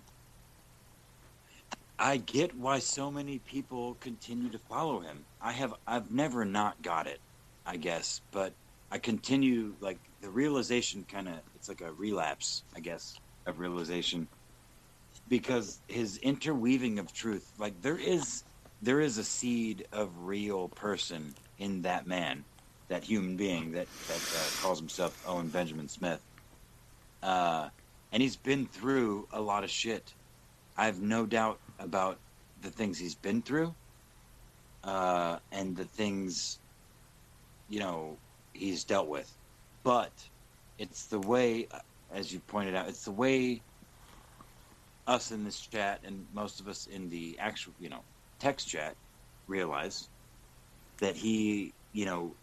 [2.00, 5.28] I get why so many people continue to follow him.
[5.42, 7.22] I have I've never not got it,
[7.66, 8.58] I guess, but
[8.92, 14.30] I continue like the realization kind of it's like a relapse, I guess, of realization
[15.28, 18.46] because his interweaving of truth, like there is
[18.82, 22.44] there is a seed of real person in that man,
[22.90, 26.22] that human being that that uh, calls himself Owen Benjamin Smith.
[27.24, 27.70] Uh,
[28.12, 30.14] and he's been through a lot of shit.
[30.78, 32.18] I have no doubt about
[32.62, 33.74] the things he's been through,
[34.84, 36.60] uh, and the things,
[37.70, 38.18] you know,
[38.54, 39.32] he's dealt with.
[39.84, 40.12] But
[40.78, 41.68] it's the way,
[42.14, 43.62] as you pointed out, it's the way
[45.08, 48.02] us in this chat and most of us in the actual, you know,
[48.40, 48.96] text chat
[49.48, 50.10] realize
[51.04, 52.38] that he, you know,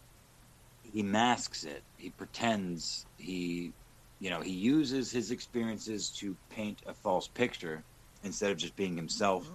[0.83, 1.83] he masks it.
[1.97, 3.73] He pretends he,
[4.19, 7.85] you know, he uses his experiences to paint a false picture
[8.23, 9.51] instead of just being himself.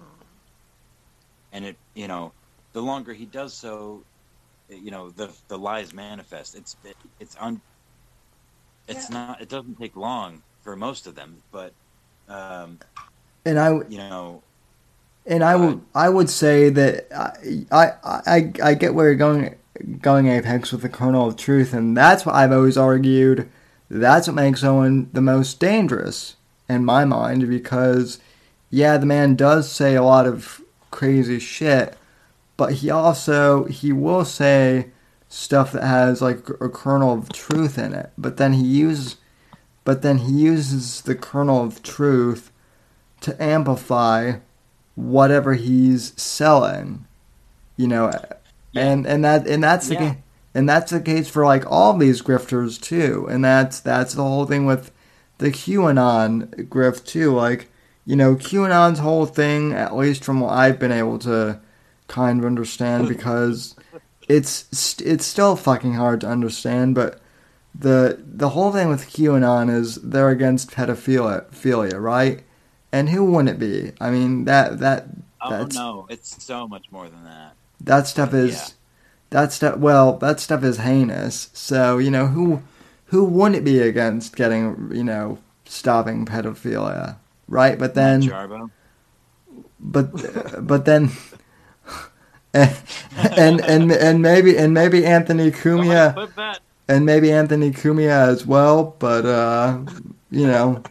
[1.52, 2.34] And it, you know,
[2.74, 4.06] the longer he does so,
[4.68, 6.54] you know, the the lies manifest.
[6.56, 7.62] It's it, it's un.
[8.88, 9.42] It's not.
[9.42, 11.74] It doesn't take long for most of them, but
[12.28, 12.82] um,
[13.44, 14.45] And I you know,
[15.26, 19.56] and I would I would say that I, I I I get where you're going
[20.00, 23.48] going apex with the kernel of truth, and that's what I've always argued.
[23.90, 26.36] That's what makes Owen the most dangerous
[26.68, 28.18] in my mind because
[28.70, 31.96] yeah, the man does say a lot of crazy shit,
[32.56, 34.90] but he also he will say
[35.28, 38.10] stuff that has like a kernel of truth in it.
[38.16, 39.16] But then he uses
[39.84, 42.50] but then he uses the kernel of truth
[43.20, 44.38] to amplify
[44.96, 47.06] whatever he's selling.
[47.76, 48.10] You know,
[48.74, 50.00] and and that and that's the Yeah.
[50.14, 50.16] ca-
[50.54, 53.26] and that's the case for like all these grifters too.
[53.30, 54.90] And that's that's the whole thing with
[55.38, 57.34] the QAnon grift too.
[57.34, 57.68] Like,
[58.06, 61.60] you know, QAnon's whole thing, at least from what I've been able to
[62.08, 63.76] kind of understand, because
[64.28, 64.64] it's
[65.02, 66.94] it's still fucking hard to understand.
[66.94, 67.20] But
[67.78, 72.42] the the whole thing with QAnon is they're against pedophilia, right?
[72.96, 73.92] And who wouldn't it be?
[74.00, 75.00] I mean that that
[75.42, 77.52] oh That's- no, it's so much more than that.
[77.90, 78.66] that stuff is Yeah.
[79.30, 82.62] that stuff well that stuff is heinous so you know who
[83.10, 87.16] who wouldn't be against getting you know stopping pedophilia
[87.58, 88.70] right but then Jarbo.
[89.78, 90.06] but
[90.66, 91.10] but then
[92.54, 92.72] and
[93.36, 96.54] and and, and maybe and maybe Anthony Cumia
[96.88, 99.78] and maybe Anthony Cumia as well but uh
[100.30, 100.82] you know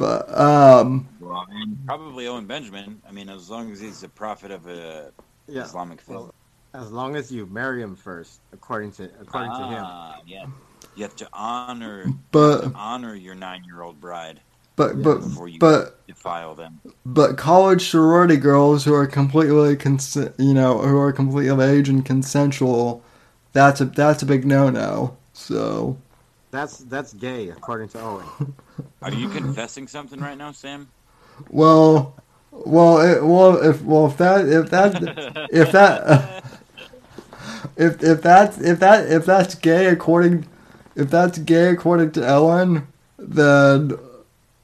[0.00, 3.02] but um Well, and probably Owen Benjamin.
[3.06, 5.12] I mean, as long as he's a prophet of a
[5.46, 5.62] Yeah.
[5.64, 6.14] Islamic faith.
[6.16, 6.34] Well,
[6.74, 9.84] as long as you marry him first, according to according to him.
[9.86, 10.46] ah, yeah.
[10.94, 14.42] You have to honor but honor your nine-year-old bride
[14.76, 15.20] but but
[15.58, 16.80] but defile them.
[17.04, 21.88] But college sorority girls who are completely cons- you know, who are completely of age
[21.88, 23.02] and consensual,
[23.52, 25.16] that's a that's a big no-no.
[25.32, 25.98] So,
[26.52, 28.32] That's that's gay, according to Owen.
[29.02, 30.88] Are you confessing something right now, Sam?
[31.48, 32.16] well,
[32.50, 36.44] well, it, well, if well if that if that if that
[37.76, 40.46] if if that's if that if that's gay according
[40.96, 42.88] if that's gay according to Ellen,
[43.18, 43.92] then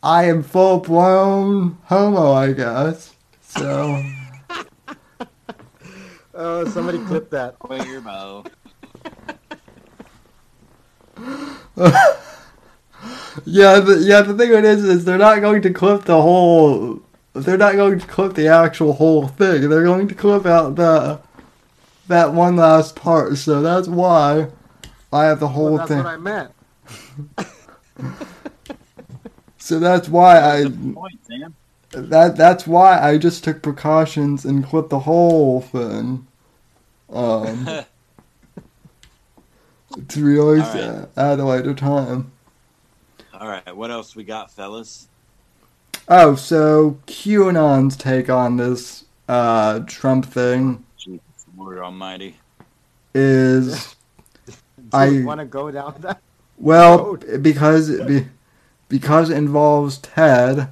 [0.02, 3.14] I am full blown homo, I guess.
[3.42, 4.02] So.
[6.38, 7.58] Oh, somebody clip that.
[7.58, 8.46] Queerbo.
[13.44, 14.22] Yeah, the, yeah.
[14.22, 17.02] The thing of it is, is they're not going to clip the whole.
[17.34, 19.68] They're not going to clip the actual whole thing.
[19.68, 21.20] They're going to clip out the
[22.08, 23.36] that one last part.
[23.36, 24.48] So that's why
[25.12, 25.98] I have the whole Well, that's thing.
[25.98, 26.50] what I meant.
[29.58, 30.64] so that's why I
[30.94, 31.54] Point, Sam.
[31.90, 36.26] that that's why I just took precautions and clipped the whole thing.
[37.12, 37.66] Um,
[40.08, 41.02] to release All right.
[41.04, 42.32] it at a later time.
[43.38, 45.08] All right, what else we got, fellas?
[46.08, 51.20] Oh, so QAnon's take on this uh, Trump thing Jesus,
[51.56, 52.36] Lord Almighty.
[53.14, 53.94] is
[54.46, 54.52] Do
[54.92, 56.20] I- want to go down that?
[56.58, 58.26] well because it be,
[58.88, 60.68] because it involves Ted,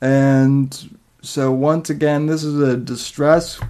[0.00, 3.60] and so once again this is a distress.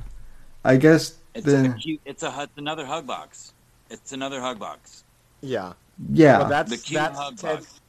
[0.65, 2.01] I guess It's the a cute.
[2.05, 2.51] It's a hut.
[2.57, 3.53] Another hug box.
[3.91, 5.05] It's another hug box.
[5.43, 5.73] Yeah.
[6.13, 7.81] yeah Well, that's The cute that's hug Ted's, box.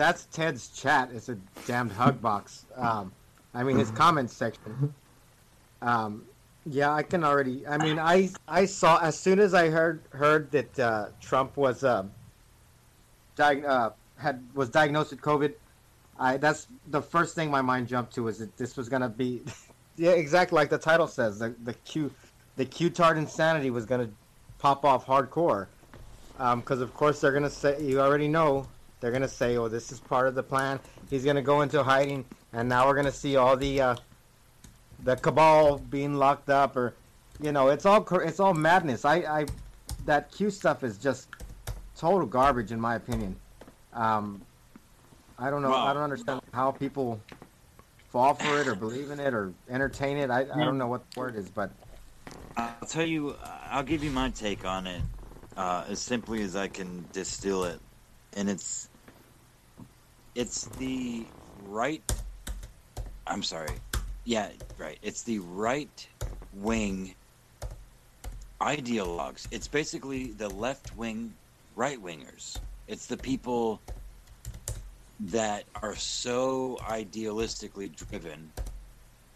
[0.00, 1.10] That's Ted's chat.
[1.12, 1.34] It's a
[1.66, 2.64] damned hug box.
[2.74, 3.12] Um,
[3.52, 4.94] I mean his comments section.
[5.82, 6.24] Um,
[6.64, 7.66] yeah, I can already.
[7.66, 11.84] I mean, I I saw as soon as I heard heard that uh, Trump was
[11.84, 12.10] um,
[13.36, 15.52] diag- uh, had was diagnosed with COVID.
[16.18, 19.42] I that's the first thing my mind jumped to was that this was gonna be,
[19.96, 21.38] yeah, exactly like the title says.
[21.38, 22.10] The the Q,
[22.56, 24.08] the Q-tard insanity was gonna
[24.58, 25.66] pop off hardcore.
[26.38, 28.66] because of course they're gonna say you already know
[29.00, 30.78] they're gonna say, "Oh, this is part of the plan."
[31.08, 33.96] He's gonna go into hiding, and now we're gonna see all the uh,
[35.04, 36.94] the cabal being locked up, or
[37.40, 39.04] you know, it's all it's all madness.
[39.04, 39.46] I, I
[40.04, 41.28] that Q stuff is just
[41.96, 43.36] total garbage in my opinion.
[43.92, 44.42] Um,
[45.38, 45.72] I don't know.
[45.72, 47.20] I don't understand how people
[48.10, 50.30] fall for it or believe in it or entertain it.
[50.30, 51.70] I, I don't know what the word is, but
[52.56, 53.36] I'll tell you.
[53.70, 55.00] I'll give you my take on it,
[55.56, 57.80] uh, as simply as I can distill it,
[58.34, 58.89] and it's
[60.34, 61.24] it's the
[61.66, 62.02] right.
[63.26, 63.74] I'm sorry.
[64.24, 64.48] Yeah,
[64.78, 64.98] right.
[65.02, 66.08] It's the right
[66.54, 67.14] wing
[68.60, 69.46] ideologues.
[69.50, 71.32] It's basically the left wing
[71.76, 72.58] right wingers.
[72.88, 73.80] It's the people
[75.20, 78.50] that are so idealistically driven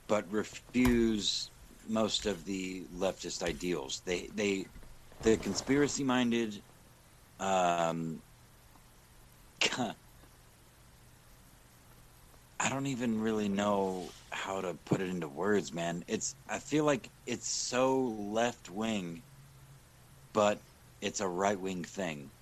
[0.06, 1.50] but refuse
[1.88, 4.02] most of the leftist ideals.
[4.04, 4.66] They they
[5.22, 6.60] the conspiracy minded
[7.40, 8.20] um
[12.64, 16.04] I don't even really know how to put it into words, man.
[16.08, 19.24] It's I feel like it's so left wing
[20.32, 20.62] but
[21.00, 22.32] it's a right wing thing.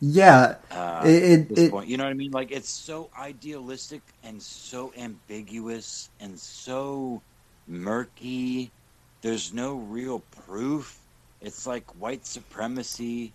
[0.00, 1.74] Yeah, Uh, it, it, it.
[1.86, 2.32] You know what I mean?
[2.32, 7.22] Like it's so idealistic and so ambiguous and so
[7.66, 8.74] murky.
[9.22, 11.02] There's no real proof.
[11.40, 13.34] It's like white supremacy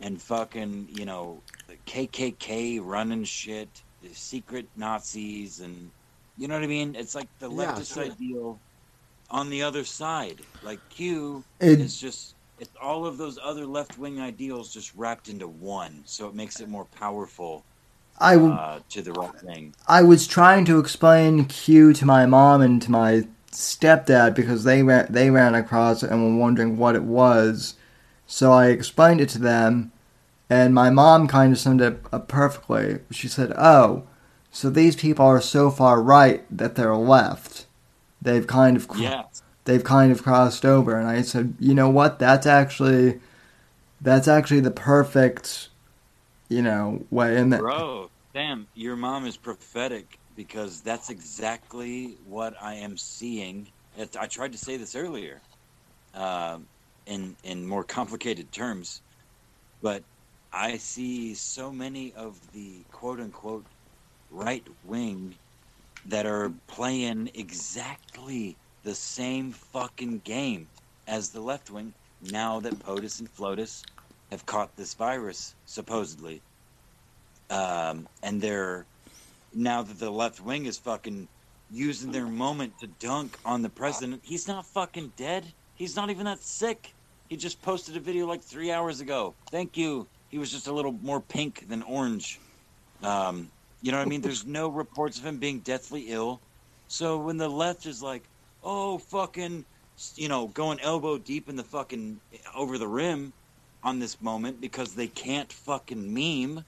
[0.00, 3.82] and fucking, you know, the KKK running shit,
[4.12, 5.92] secret Nazis and
[6.36, 6.94] you know what I mean?
[6.96, 8.04] It's like the Yeah, leftist sure.
[8.04, 8.62] ideal
[9.30, 10.42] on the other side.
[10.62, 15.28] Like Q It- is just it's all of those other left wing ideals just wrapped
[15.28, 17.66] into one, so it makes it more powerful
[18.18, 19.74] I w- uh, to the right thing.
[19.88, 24.82] I was trying to explain Q to my mom and to my stepdad because they
[24.82, 27.74] ran they ran across it and were wondering what it was.
[28.26, 29.92] So I explained it to them,
[30.50, 33.00] and my mom kind of summed it up perfectly.
[33.10, 34.04] She said, "Oh,
[34.50, 37.66] so these people are so far right that they're left.
[38.22, 39.24] They've kind of cr- Yeah,
[39.64, 42.18] they've kind of crossed over." And I said, "You know what?
[42.18, 43.20] That's actually
[44.00, 45.68] that's actually the perfect,
[46.48, 52.54] you know, way." And that bro, damn, your mom is prophetic because that's exactly what
[52.62, 53.72] I am seeing.
[54.18, 55.42] I tried to say this earlier,
[56.14, 56.68] um,
[57.06, 59.02] in in more complicated terms,
[59.82, 60.04] but
[60.52, 63.66] I see so many of the quote unquote
[64.30, 65.36] right wing
[66.06, 70.68] that are playing exactly the same fucking game
[71.06, 73.84] as the left wing now that POTUS and FLOTUS
[74.30, 76.42] have caught this virus, supposedly.
[77.50, 78.86] Um, and they're
[79.54, 81.28] now that the left wing is fucking
[81.70, 84.22] using their moment to dunk on the president.
[84.24, 85.52] He's not fucking dead.
[85.74, 86.94] He's not even that sick.
[87.28, 89.34] He just posted a video like three hours ago.
[89.50, 90.08] Thank you.
[90.30, 92.38] He was just a little more pink than orange.
[93.02, 93.50] Um,
[93.80, 94.20] you know what I mean?
[94.20, 96.40] There's no reports of him being deathly ill.
[96.88, 98.22] So when the left is like,
[98.62, 99.64] oh, fucking,
[100.16, 102.20] you know, going elbow deep in the fucking
[102.54, 103.32] over the rim
[103.82, 106.64] on this moment because they can't fucking meme,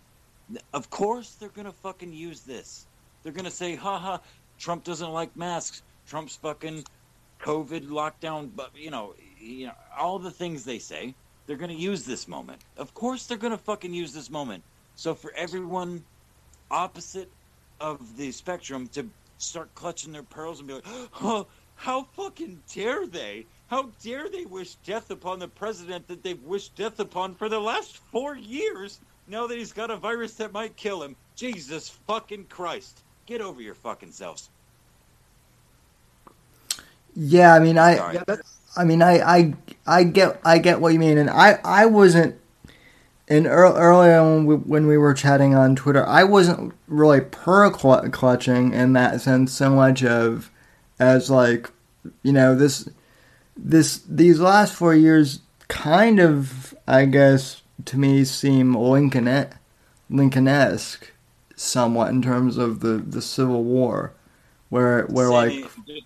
[0.72, 2.86] of course they're gonna fucking use this.
[3.22, 4.18] They're gonna say, haha,
[4.58, 5.82] Trump doesn't like masks.
[6.06, 6.84] Trump's fucking
[7.40, 11.14] COVID lockdown, but you know, you know, all the things they say,
[11.50, 12.62] they're gonna use this moment.
[12.76, 14.62] Of course they're gonna fucking use this moment.
[14.94, 16.04] So for everyone
[16.70, 17.28] opposite
[17.80, 20.84] of the spectrum to start clutching their pearls and be like,
[21.22, 23.46] oh, how fucking dare they?
[23.66, 27.58] How dare they wish death upon the president that they've wished death upon for the
[27.60, 31.16] last four years now that he's got a virus that might kill him?
[31.34, 33.02] Jesus fucking Christ.
[33.26, 34.50] Get over your fucking selves.
[37.16, 39.54] yeah, I mean, I yeah, that's I mean, I, I,
[39.86, 42.36] I get, I get what you mean, and I, I wasn't.
[43.28, 47.70] In early, earlier when we, when we were chatting on Twitter, I wasn't really per
[47.70, 50.50] clutching in that sense so much of,
[50.98, 51.70] as like,
[52.24, 52.88] you know, this,
[53.56, 59.46] this, these last four years kind of, I guess, to me seem Lincoln,
[60.10, 61.12] Lincoln-esque,
[61.54, 64.12] somewhat in terms of the the Civil War,
[64.70, 66.02] where where Sammy, like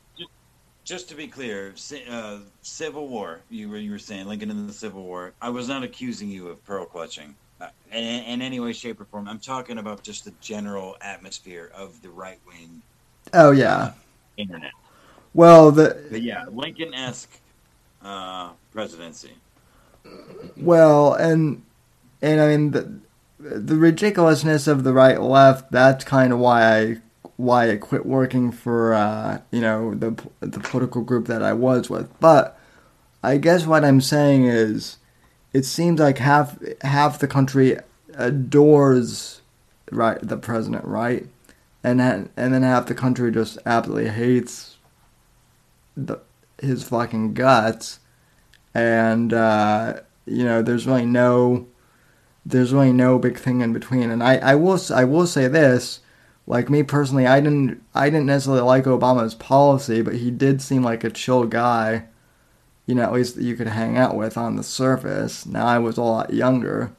[0.85, 1.74] just, to be clear,
[2.11, 3.40] uh, Civil War.
[3.51, 5.32] You were you were saying Lincoln in the Civil War.
[5.40, 9.05] I was not accusing you of pearl clutching uh, in, in any way, shape, or
[9.05, 9.28] form.
[9.28, 12.82] I'm talking about just the general atmosphere of the right wing
[13.32, 13.93] oh yeah,
[14.36, 14.73] internet.
[15.32, 17.31] well the But yeah, Lincoln esque
[18.02, 19.32] uh, presidency.
[20.56, 21.62] Well, and
[22.20, 23.01] and I mean the
[23.39, 25.73] the ridiculousness of the right left.
[25.73, 26.97] That's kind of why I
[27.36, 31.90] why I quit working for uh, you know the the political group that I was
[31.90, 32.09] with.
[32.20, 32.59] But
[33.23, 34.98] I guess what I'm saying is
[35.52, 37.78] it seems like half half the country
[38.15, 39.40] adores
[39.90, 41.27] right the president, right?
[41.82, 44.77] And and then half the country just absolutely hates
[45.97, 46.19] the
[46.61, 48.01] his fucking guts.
[48.74, 51.66] And uh, you know, there's really no
[52.47, 54.11] there's really no big thing in between.
[54.11, 56.01] And I, I will I will say this,
[56.46, 60.82] like me personally, I didn't I didn't necessarily like Obama's policy, but he did seem
[60.82, 62.04] like a chill guy.
[62.86, 65.46] You know, at least that you could hang out with on the surface.
[65.46, 66.92] Now I was a lot younger,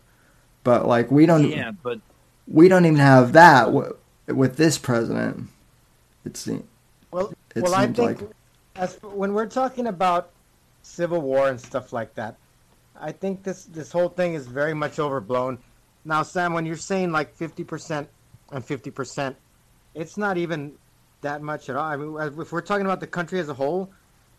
[0.64, 2.00] but like we don't Yeah, but
[2.48, 3.96] we don't even have that w-
[4.28, 5.48] with this president.
[6.26, 6.64] It seems.
[7.12, 8.30] Well, It well, I think like-
[8.76, 10.32] as when we're talking about
[10.82, 12.36] civil war and stuff like that,
[13.00, 15.60] I think this this whole thing is very much overblown.
[16.04, 18.08] Now, Sam, when you're saying like fifty percent
[18.52, 19.36] and fifty percent,
[19.94, 20.74] it's not even
[21.22, 21.84] that much at all.
[21.86, 23.90] I mean, if we're talking about the country as a whole,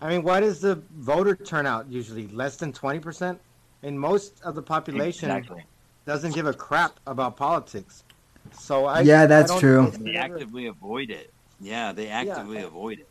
[0.01, 2.29] I mean, what is the voter turnout usually?
[2.29, 3.41] Less than twenty percent,
[3.83, 5.65] and most of the population exactly.
[6.07, 8.05] doesn't give a crap about politics.
[8.53, 9.91] So I Yeah, that's don't- true.
[9.91, 11.33] They never- actively avoid it.
[11.61, 12.67] Yeah, they actively Yeah.
[12.67, 13.09] avoid it.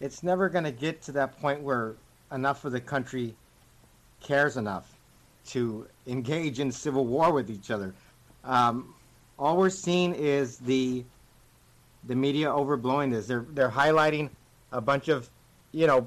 [0.00, 1.94] it's never going to get to that point where
[2.32, 3.34] enough of the country
[4.20, 4.86] cares enough
[5.46, 7.94] to engage in civil war with each other.
[8.42, 8.94] Um,
[9.38, 11.04] all we're seeing is the
[12.06, 13.26] the media overblowing this.
[13.26, 14.30] They're they're highlighting
[14.72, 15.28] a bunch of
[15.72, 16.06] you know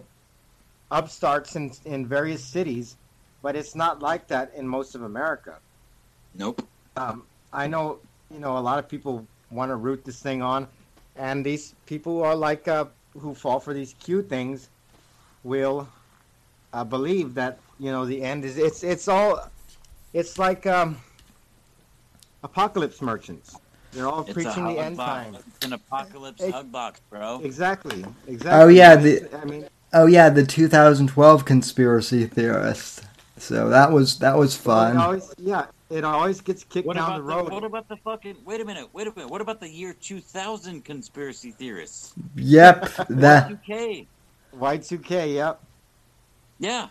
[0.92, 2.96] upstarts in in various cities,
[3.42, 5.58] but it's not like that in most of America.
[6.36, 6.62] Nope.
[6.96, 8.00] Um, I know,
[8.32, 10.68] you know, a lot of people want to root this thing on,
[11.16, 12.86] and these people are like uh,
[13.18, 14.70] who fall for these cute things
[15.44, 15.88] will
[16.74, 18.58] uh, believe that you know the end is.
[18.58, 19.50] It's it's all.
[20.14, 20.98] It's like um,
[22.44, 23.56] apocalypse merchants.
[23.92, 25.24] They're all It's preaching a the end box.
[25.26, 25.44] times.
[25.56, 27.40] It's an apocalypse It- hug box, bro.
[27.44, 28.06] Exactly.
[28.28, 28.62] Exactly.
[28.64, 33.06] Oh, yeah, the- I mean, Oh yeah, the 2012 conspiracy theorist.
[33.38, 34.98] So that was that was it fun.
[34.98, 37.52] always, yeah, it always gets kicked What down about the the, road.
[37.54, 39.30] what about the fucking wait a minute, wait a minute.
[39.30, 42.14] What about the year 2000 conspiracy theorists?
[42.36, 44.08] Yep, that UK.
[44.54, 45.36] Y2K.
[45.36, 45.60] Yep.
[46.60, 46.88] Yeah.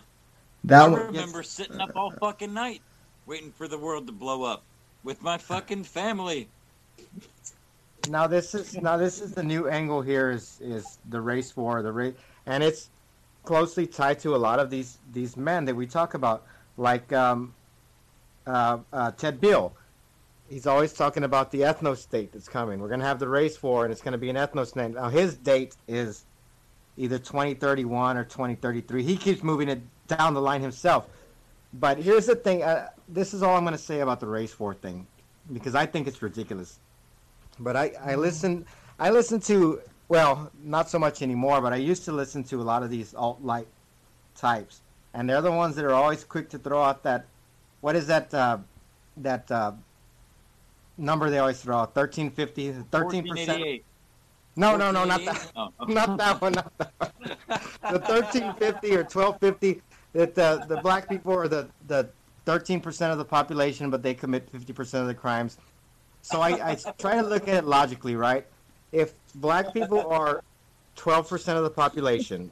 [0.63, 0.99] that I one.
[1.07, 2.81] remember sitting up all fucking night
[3.27, 4.63] waiting for the world to blow up
[5.03, 6.47] with my fucking family.
[8.09, 11.81] Now this is now this is the new angle here is is the race war
[11.81, 12.15] the race
[12.45, 12.89] and it's
[13.43, 16.45] closely tied to a lot of these these men that we talk about
[16.77, 17.53] like um,
[18.45, 19.73] uh, uh, Ted Bill.
[20.49, 22.79] He's always talking about the ethno state that's coming.
[22.79, 24.93] We're gonna have the race war and it's gonna be an ethno state.
[24.93, 26.25] Now his date is
[26.97, 29.03] either 2031 or 2033.
[29.03, 31.07] He keeps moving it down the line himself.
[31.73, 32.63] But here's the thing.
[32.63, 35.07] Uh, this is all I'm gonna say about the race war thing
[35.53, 36.79] because I think it's ridiculous.
[37.59, 38.65] But I, I listen
[38.99, 42.63] I listen to well not so much anymore but I used to listen to a
[42.63, 43.67] lot of these alt light
[44.35, 44.81] types
[45.13, 47.25] and they're the ones that are always quick to throw out that
[47.81, 48.57] what is that uh,
[49.17, 49.71] that uh,
[50.97, 53.81] number they always throw out 1350 13 percent?
[54.55, 55.85] No no no not that Oh, oh.
[55.85, 57.11] not that one not that one.
[57.81, 59.81] The 1350 or 1250
[60.13, 62.09] that the the black people are the the
[62.47, 65.57] 13% of the population but they commit 50% of the crimes.
[66.21, 68.45] So I, I try to look at it logically right?
[68.91, 70.41] If black people are
[70.95, 72.49] 12% of the population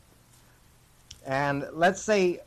[1.26, 2.42] and let's say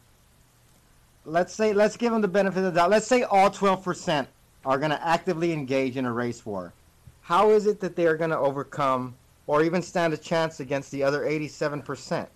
[1.25, 2.91] let's say let's give them the benefit of the doubt.
[2.91, 4.27] Let's say all 12%
[4.65, 6.73] are going to actively engage in a race war.
[7.23, 9.15] How is it that they are going to overcome
[9.49, 12.29] or even stand a chance against the other 87%.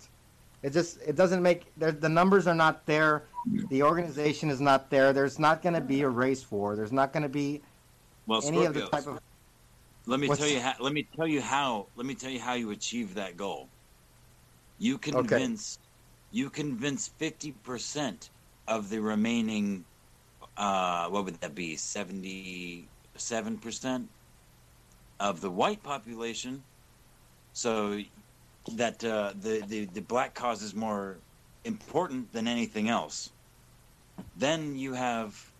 [0.62, 3.24] It just it doesn't make the numbers are not there.
[3.68, 5.12] The organization is not there.
[5.12, 6.76] There's not going to be a race war.
[6.76, 7.62] There's not going to be
[8.26, 9.18] Well, any of the type of
[10.06, 10.74] let me tell you how.
[10.80, 11.86] Let me tell you how.
[11.96, 13.68] Let me tell you how you achieve that goal.
[14.78, 15.78] You convince.
[15.78, 15.88] okay.
[16.32, 18.30] You convince fifty percent
[18.66, 19.84] of the remaining.
[20.56, 21.76] Uh, what would that be?
[21.76, 24.08] Seventy-seven percent
[25.20, 26.62] of the white population.
[27.52, 28.00] So
[28.72, 31.16] that uh, the, the the black cause is more
[31.64, 33.30] important than anything else.
[34.36, 35.50] Then you have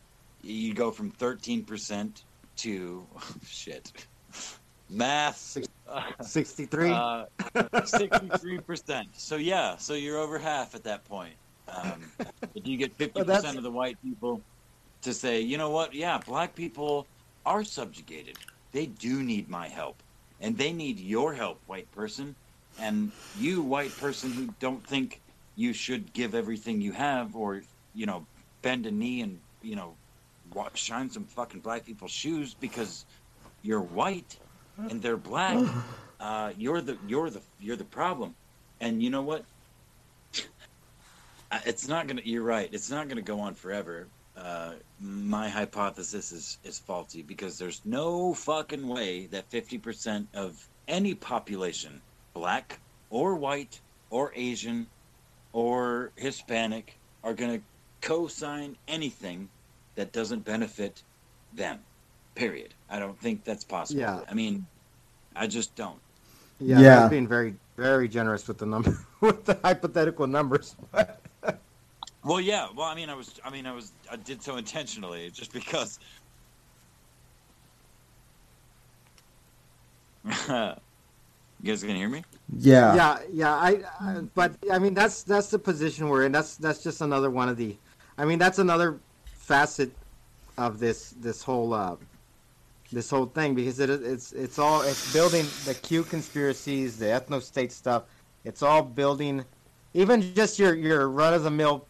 [0.42, 2.24] you go from thirteen percent
[2.56, 3.06] to
[3.46, 3.92] shit
[4.92, 5.58] math.
[5.88, 6.90] Uh, 63.
[6.90, 7.24] uh,
[7.54, 9.06] 63%.
[9.14, 11.34] So yeah, so you're over half at that point.
[11.68, 12.04] Um,
[12.54, 14.40] if you get 50% that's- of the white people
[15.02, 17.06] to say, you know what, yeah, black people
[17.44, 18.38] are subjugated.
[18.72, 20.02] They do need my help.
[20.40, 22.34] And they need your help, white person.
[22.78, 25.22] And you, white person who don't think
[25.54, 27.62] you should give everything you have or,
[27.94, 28.26] you know,
[28.62, 29.98] bend a knee and, you know,
[30.74, 33.06] shine some fucking black people's shoes because
[33.62, 34.40] you're white
[34.88, 35.62] and they're black.
[36.20, 38.36] Uh, you're the you're the you're the problem.
[38.80, 39.46] And you know what?
[41.66, 42.22] It's not gonna.
[42.24, 42.68] You're right.
[42.72, 44.10] It's not gonna go on forever.
[44.36, 51.14] uh, my hypothesis is is faulty because there's no fucking way that 50% of any
[51.14, 52.02] population,
[52.34, 52.78] black
[53.10, 53.80] or white
[54.10, 54.86] or Asian
[55.52, 57.64] or Hispanic, are going to
[58.00, 59.48] co-sign anything
[59.94, 61.02] that doesn't benefit
[61.54, 61.78] them.
[62.34, 62.74] Period.
[62.90, 64.00] I don't think that's possible.
[64.00, 64.20] Yeah.
[64.28, 64.66] I mean,
[65.36, 65.98] I just don't.
[66.58, 66.96] Yeah, Yeah.
[67.00, 70.76] that's being very, very generous with the number, with the hypothetical numbers.
[72.24, 72.68] Well, yeah.
[72.72, 75.98] Well, I mean, I was, I mean, I was, I did so intentionally, just because.
[81.62, 82.24] You guys gonna hear me?
[82.56, 82.94] Yeah.
[82.94, 83.54] yeah, yeah.
[83.54, 86.32] I, I, but I mean, that's that's the position we're in.
[86.32, 87.76] That's that's just another one of the.
[88.18, 89.90] I mean, that's another facet
[90.58, 91.96] of this this whole uh,
[92.92, 97.40] this whole thing because it it's it's all it's building the Q conspiracies, the ethno
[97.40, 98.04] state stuff.
[98.44, 99.44] It's all building,
[99.94, 101.86] even just your your run of the mill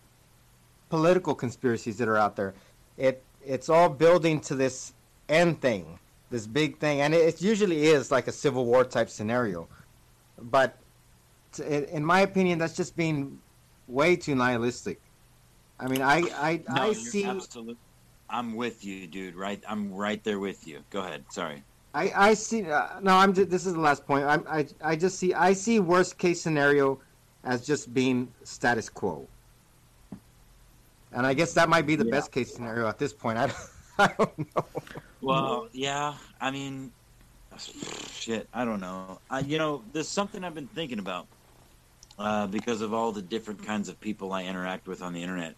[0.90, 2.54] political conspiracies that are out there.
[2.98, 4.92] It it's all building to this
[5.28, 5.98] end thing,
[6.32, 9.68] this big thing, and it, it usually is like a civil war type scenario.
[10.40, 10.76] But
[11.52, 13.38] t- in my opinion, that's just being
[13.86, 14.98] way too nihilistic.
[15.78, 16.16] I mean, I
[16.48, 17.24] I, No, I see.
[17.24, 17.78] absolute-
[18.30, 19.34] I'm with you, dude.
[19.36, 20.80] Right, I'm right there with you.
[20.88, 21.22] Go ahead.
[21.28, 21.62] Sorry.
[21.94, 22.64] I, I see.
[22.64, 23.34] Uh, no, I'm.
[23.34, 24.24] Just, this is the last point.
[24.24, 25.34] I'm, I I just see.
[25.34, 26.98] I see worst case scenario
[27.44, 29.28] as just being status quo.
[31.12, 32.10] And I guess that might be the Yeah.
[32.16, 33.36] best case scenario at this point.
[33.44, 33.58] I, don't-
[33.98, 34.64] I don't know.
[35.22, 36.16] Well, yeah.
[36.40, 36.92] I mean,
[37.58, 38.48] shit.
[38.52, 39.20] I don't know.
[39.30, 41.28] I, you know, there's something I've been thinking about
[42.18, 45.56] uh, because of all the different kinds of people I interact with on the internet.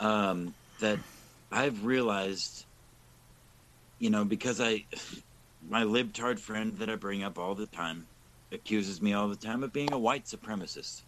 [0.00, 0.98] Um, that
[1.52, 2.66] I've realized,
[4.00, 4.86] you know, because I,
[5.62, 8.08] my libtard friend that I bring up all the time,
[8.50, 11.04] accuses me all the time of being a white supremacist.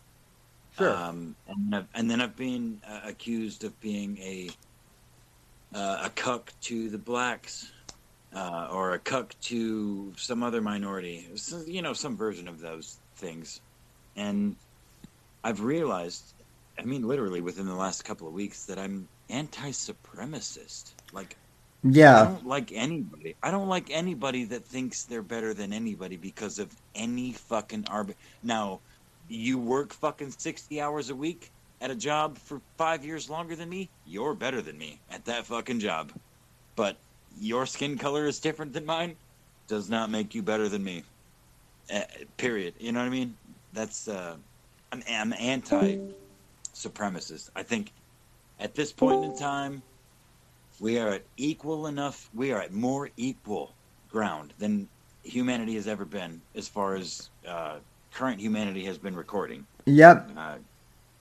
[0.79, 0.95] Sure.
[0.95, 4.51] Um, and, I've, and then I've been uh, accused of being a
[5.75, 7.73] uh, a cuck to the blacks,
[8.35, 11.29] uh, or a cuck to some other minority.
[11.35, 13.61] So, you know, some version of those things.
[14.17, 14.57] And
[15.43, 16.23] I've realized,
[16.79, 20.93] I mean, literally within the last couple of weeks, that I'm anti-supremacist.
[21.13, 21.37] Like,
[21.83, 22.23] yeah.
[22.23, 23.37] I don't like anybody.
[23.43, 28.15] I don't like anybody that thinks they're better than anybody because of any fucking arb.
[28.43, 28.81] Now,
[29.29, 31.51] you work fucking sixty hours a week
[31.85, 33.91] at a job for five years longer than me.
[34.07, 36.13] You're better than me at that fucking job.
[36.77, 36.97] But
[37.39, 39.17] your skin color is different than mine.
[39.69, 41.05] Does not make you better than me.
[41.95, 42.01] Uh,
[42.39, 42.73] period.
[42.79, 43.35] You know what I mean?
[43.75, 44.37] That's uh,
[44.93, 47.51] I'm, I'm anti-supremacist.
[47.55, 47.93] I think
[48.59, 49.83] at this point in time
[50.81, 53.75] we are at equal enough we are at more equal
[54.11, 54.89] ground than
[55.23, 57.77] humanity has ever been as far as uh,
[58.13, 60.31] current humanity has been recording Yep.
[60.37, 60.57] uh,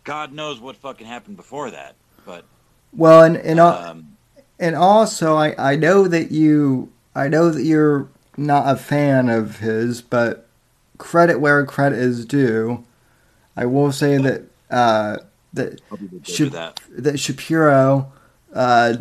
[0.04, 2.46] god knows what fucking happened before that but
[2.96, 4.18] Well, and and, um,
[4.60, 8.08] and also, I I know that you I know that you're
[8.38, 10.48] not a fan of his, but
[10.98, 12.84] credit where credit is due.
[13.56, 15.18] I will say that uh,
[15.54, 18.12] that hope you did good Should- with that that Shapiro
[18.54, 18.96] uh,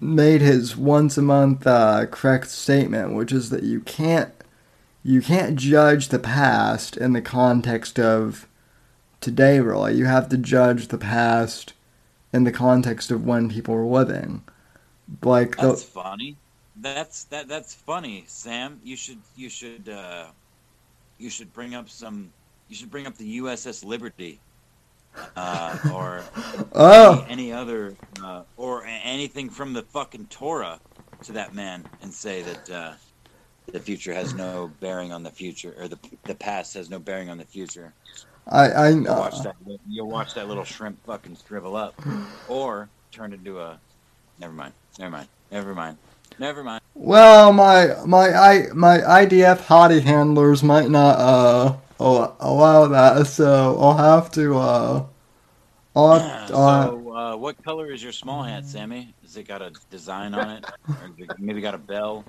[0.00, 4.32] made his once a month uh, correct statement, which is that you can't
[5.02, 8.46] you can't judge the past in the context of
[9.22, 9.60] today.
[9.60, 11.72] Really, you have to judge the past
[12.32, 14.42] in the context of when people were living.
[15.22, 16.36] Like the, that's funny
[16.76, 20.26] that's that that's funny sam you should you should uh
[21.18, 22.32] you should bring up some
[22.68, 24.40] you should bring up the uss liberty
[25.36, 26.24] uh or
[26.72, 27.94] oh any, any other
[28.24, 30.80] uh, or anything from the fucking Torah
[31.22, 32.92] to that man and say that uh,
[33.70, 37.28] the future has no bearing on the future or the the past has no bearing
[37.28, 37.92] on the future.
[38.48, 39.56] I I You'll watch that.
[39.88, 42.00] You'll watch that little shrimp fucking shrivel up,
[42.48, 43.78] or turn into a.
[44.38, 44.72] Never mind.
[44.98, 45.28] Never mind.
[45.50, 45.98] Never mind.
[46.38, 46.82] Never mind.
[46.94, 53.96] well my my I my IDF hottie handlers might not uh allow that, so I'll
[53.96, 55.04] have to uh.
[55.94, 59.14] I'll have, uh, so, uh, what color is your small hat, Sammy?
[59.20, 62.24] Has it got a design on it, or maybe got a bell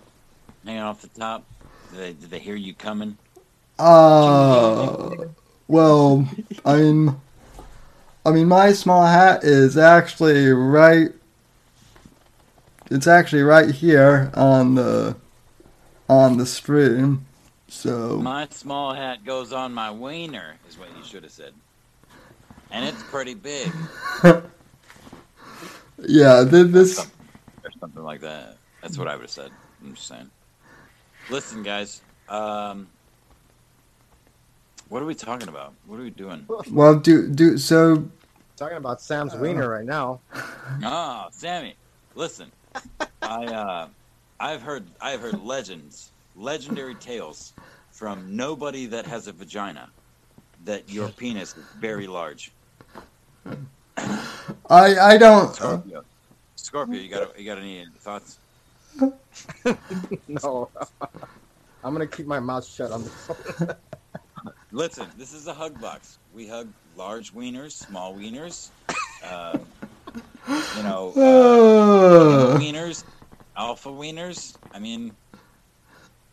[0.65, 1.45] hanging off the top?
[1.91, 3.17] Did they, did they hear you coming?
[3.79, 5.11] Uh,
[5.67, 6.27] well,
[6.65, 7.15] I mean,
[8.25, 11.11] I mean, my small hat is actually right.
[12.89, 15.15] It's actually right here on the
[16.09, 17.25] on the stream.
[17.67, 21.53] So My small hat goes on my wiener, is what you should have said.
[22.71, 23.71] And it's pretty big,
[25.99, 26.99] yeah, th- this
[27.63, 28.57] or something like that.
[28.81, 29.51] That's what I would have said.
[29.81, 30.29] I'm just saying.
[31.29, 32.01] Listen, guys.
[32.27, 32.87] Um,
[34.93, 35.73] what are we talking about?
[35.87, 36.45] What are we doing?
[36.71, 38.07] well, do do so.
[38.55, 40.19] Talking about Sam's wiener right now.
[40.83, 41.75] Ah, Sammy,
[42.15, 42.51] listen.
[43.23, 43.87] I uh,
[44.39, 47.53] I've heard I've heard legends, legendary tales
[47.91, 49.89] from nobody that has a vagina
[50.63, 52.51] that your penis is very large.
[54.69, 55.55] I I don't.
[55.55, 56.03] Scorpio,
[56.55, 58.37] Scorpio, you got you got any thoughts?
[60.27, 60.69] No.
[61.83, 63.29] I'm gonna keep my mouth shut on this.
[64.73, 66.17] Listen, this is a hug box.
[66.33, 66.67] We hug
[66.97, 68.69] large wieners, small wieners,
[69.23, 69.59] uh,
[70.47, 73.03] you know, uh, Uh, wieners,
[73.55, 74.55] alpha wieners.
[74.73, 75.11] I mean,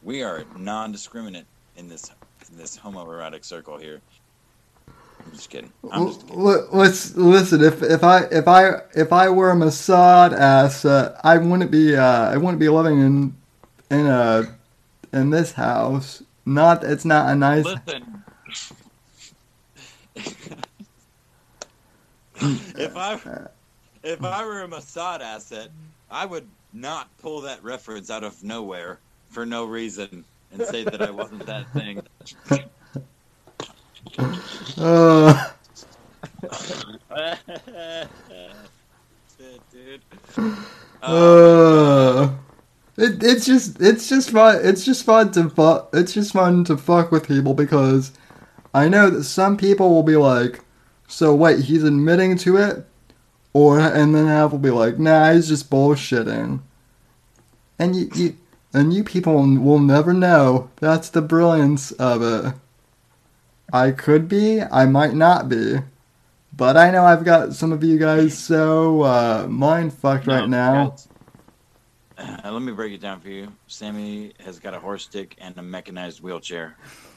[0.02, 1.44] we are non-discriminate
[1.76, 2.10] in this
[2.50, 4.00] in this homoerotic circle here.
[4.88, 5.70] I'm just kidding.
[5.92, 6.42] I'm just kidding.
[6.42, 7.62] Let's listen.
[7.62, 11.94] If if I if I if I were a Mossad asset, I wouldn't be.
[11.94, 13.36] Uh, I wouldn't be living in
[13.90, 14.56] in a
[15.12, 16.22] in this house.
[16.46, 16.84] Not.
[16.84, 17.66] It's not a nice.
[17.66, 18.20] Listen.
[22.40, 23.20] If I
[24.02, 25.70] if I were a Mossad asset,
[26.10, 28.98] I would not pull that reference out of nowhere
[29.28, 32.02] for no reason and say that I wasn't that thing.
[34.78, 35.50] Uh,
[39.70, 40.02] dude.
[41.02, 42.30] uh,
[42.96, 44.60] it, it's just it's just fun.
[44.62, 48.12] It's just fun to fu- It's just fun to fuck with people because
[48.72, 50.60] I know that some people will be like,
[51.08, 52.86] "So wait, he's admitting to it,"
[53.52, 56.60] or and then half will be like, "Nah, he's just bullshitting."
[57.78, 58.36] And you, you
[58.72, 60.70] and you people will never know.
[60.76, 62.54] That's the brilliance of it.
[63.72, 65.78] I could be, I might not be.
[66.56, 70.96] But I know I've got some of you guys so uh, mind fucked right now.
[72.18, 73.52] uh, let me break it down for you.
[73.66, 76.76] Sammy has got a horse stick and a mechanized wheelchair.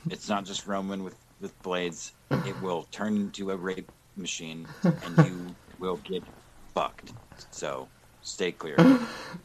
[0.09, 2.13] It's not just Roman with, with blades.
[2.31, 4.67] It will turn into a rape machine,
[5.03, 6.23] and you will get
[6.73, 7.13] fucked.
[7.51, 7.89] So
[8.21, 8.77] stay clear.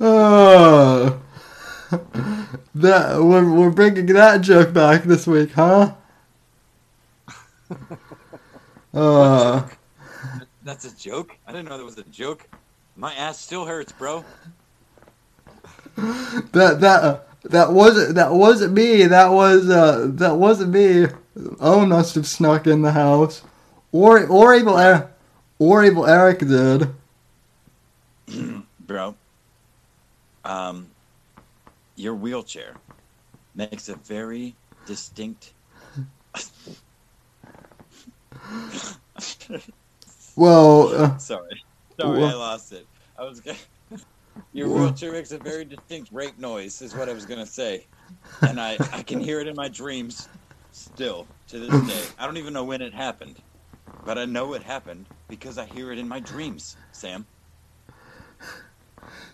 [0.01, 1.21] Oh,
[2.75, 5.93] that we're, we're bringing that joke back this week, huh?
[8.95, 9.69] Uh,
[10.63, 11.37] That's a joke.
[11.47, 12.49] I didn't know that was a joke.
[12.97, 14.25] My ass still hurts, bro.
[15.97, 19.05] that that that wasn't that wasn't me.
[19.05, 21.07] That was uh that wasn't me.
[21.61, 23.43] Owen must have snuck in the house,
[23.93, 24.77] or or evil
[25.59, 26.89] or evil Eric did.
[28.81, 29.15] bro.
[30.45, 30.89] Um,
[31.97, 32.75] your wheelchair
[33.55, 34.57] makes a very
[34.87, 35.53] distinct.
[40.37, 41.63] Well, uh, Sorry,
[42.01, 42.87] sorry, I lost it.
[43.19, 43.59] I was gonna.
[44.53, 47.87] Your wheelchair makes a very distinct rape noise, is what I was gonna say,
[48.43, 50.29] and I I can hear it in my dreams,
[50.73, 52.15] still to this day.
[52.19, 53.37] I don't even know when it happened,
[54.05, 56.77] but I know it happened because I hear it in my dreams.
[56.93, 57.27] Sam,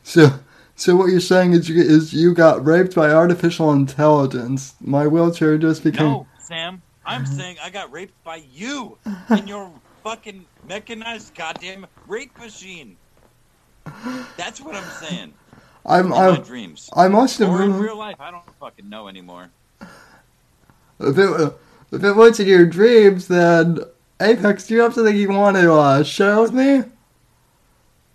[0.02, 0.31] so
[0.77, 4.74] so what you're saying is you is you got raped by artificial intelligence.
[4.81, 6.06] My wheelchair just became.
[6.06, 7.35] no, Sam, I'm uh-huh.
[7.35, 8.98] saying I got raped by you
[9.31, 9.70] in your
[10.02, 12.97] fucking mechanized goddamn rape machine.
[14.36, 15.35] That's what I'm saying.
[15.86, 16.90] I'm In my I dreams.
[16.94, 19.51] I must have Or in real life, I don't fucking know anymore.
[21.01, 21.53] If it,
[21.93, 23.79] if it was in your dreams, then
[24.21, 26.83] Apex, do you have something you want to uh, share with me?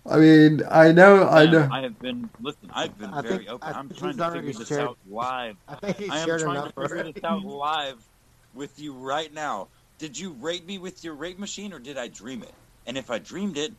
[0.08, 1.68] I mean, I know, I know.
[1.70, 2.70] I have been listen.
[2.72, 3.68] I've been I very think- open.
[3.68, 5.56] I I'm trying to already figure this shared- out live.
[5.68, 7.12] I think he I am shared trying enough to figure already.
[7.12, 8.02] this out live
[8.54, 9.68] with you right now.
[9.98, 12.54] Did you rape me with your rape machine, or did I dream it?
[12.86, 13.72] And if I dreamed it,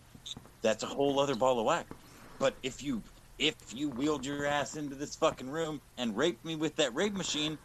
[0.62, 1.92] that's a whole other ball of wax.
[2.38, 3.02] But if you
[3.40, 7.14] if you wheeled your ass into this fucking room and raped me with that rape
[7.14, 7.58] machine,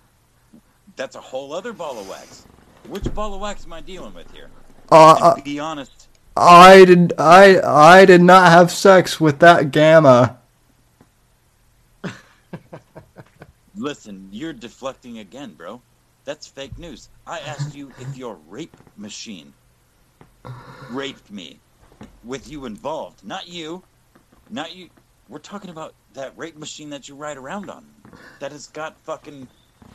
[0.95, 2.45] that's a whole other ball of wax.
[2.89, 4.49] Which ball of wax am I dealing with here?
[4.91, 6.09] Uh, And be honest.
[6.37, 10.39] I did, I, I did not have sex with that gamma.
[13.77, 15.81] Listen, you're deflecting again, bro.
[16.25, 17.09] That's fake news.
[17.27, 19.53] I asked you if your rape machine
[20.91, 21.59] raped me
[22.25, 23.25] with you involved.
[23.25, 23.83] Not you.
[24.51, 24.89] Not you.
[25.29, 27.85] We're talking about that rape machine that you ride around on.
[28.41, 29.49] That has got fucking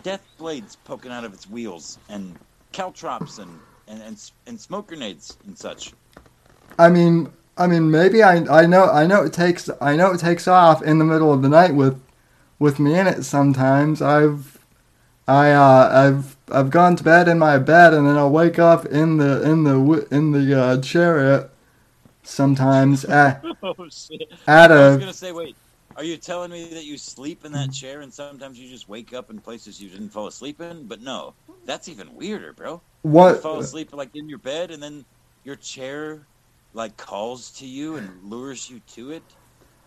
[0.03, 2.37] death blades poking out of its wheels and
[2.71, 5.93] caltrops and and and, and smoke grenades and such.
[6.79, 10.19] I mean, I mean, maybe I, I know, I know it takes, I know it
[10.19, 12.01] takes off in the middle of the night with,
[12.59, 13.23] with me in it.
[13.23, 14.57] Sometimes I've,
[15.27, 18.85] I, uh, I've, I've gone to bed in my bed and then I'll wake up
[18.85, 21.49] in the, in the, in the uh, chariot.
[22.23, 24.31] Sometimes at, Oh shit.
[24.47, 25.57] at I was a, gonna say, wait.
[26.01, 29.13] Are you telling me that you sleep in that chair and sometimes you just wake
[29.13, 30.87] up in places you didn't fall asleep in?
[30.87, 31.35] But no,
[31.67, 32.81] that's even weirder, bro.
[33.03, 33.35] What?
[33.35, 35.05] You fall asleep like in your bed and then
[35.43, 36.27] your chair
[36.73, 39.21] like calls to you and lures you to it,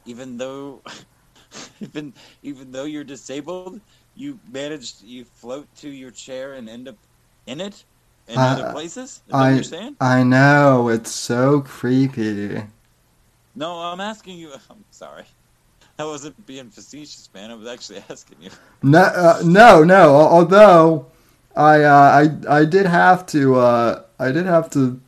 [0.05, 0.85] even though
[1.81, 3.81] even even though you're disabled,
[4.15, 6.99] you manage you float to your chair and end up
[7.45, 7.85] in it
[8.29, 9.21] in other places.
[9.33, 9.97] I you're?
[10.01, 12.63] I know it's so creepy.
[13.57, 14.53] No, I'm asking you.
[14.71, 15.27] I'm sorry.
[15.99, 17.51] I wasn't being facetious, man.
[17.51, 18.51] I was actually asking you.
[18.83, 20.17] No, uh, no, no.
[20.17, 21.07] Although
[21.57, 25.01] I, uh, I, I did have to, uh, I did have to,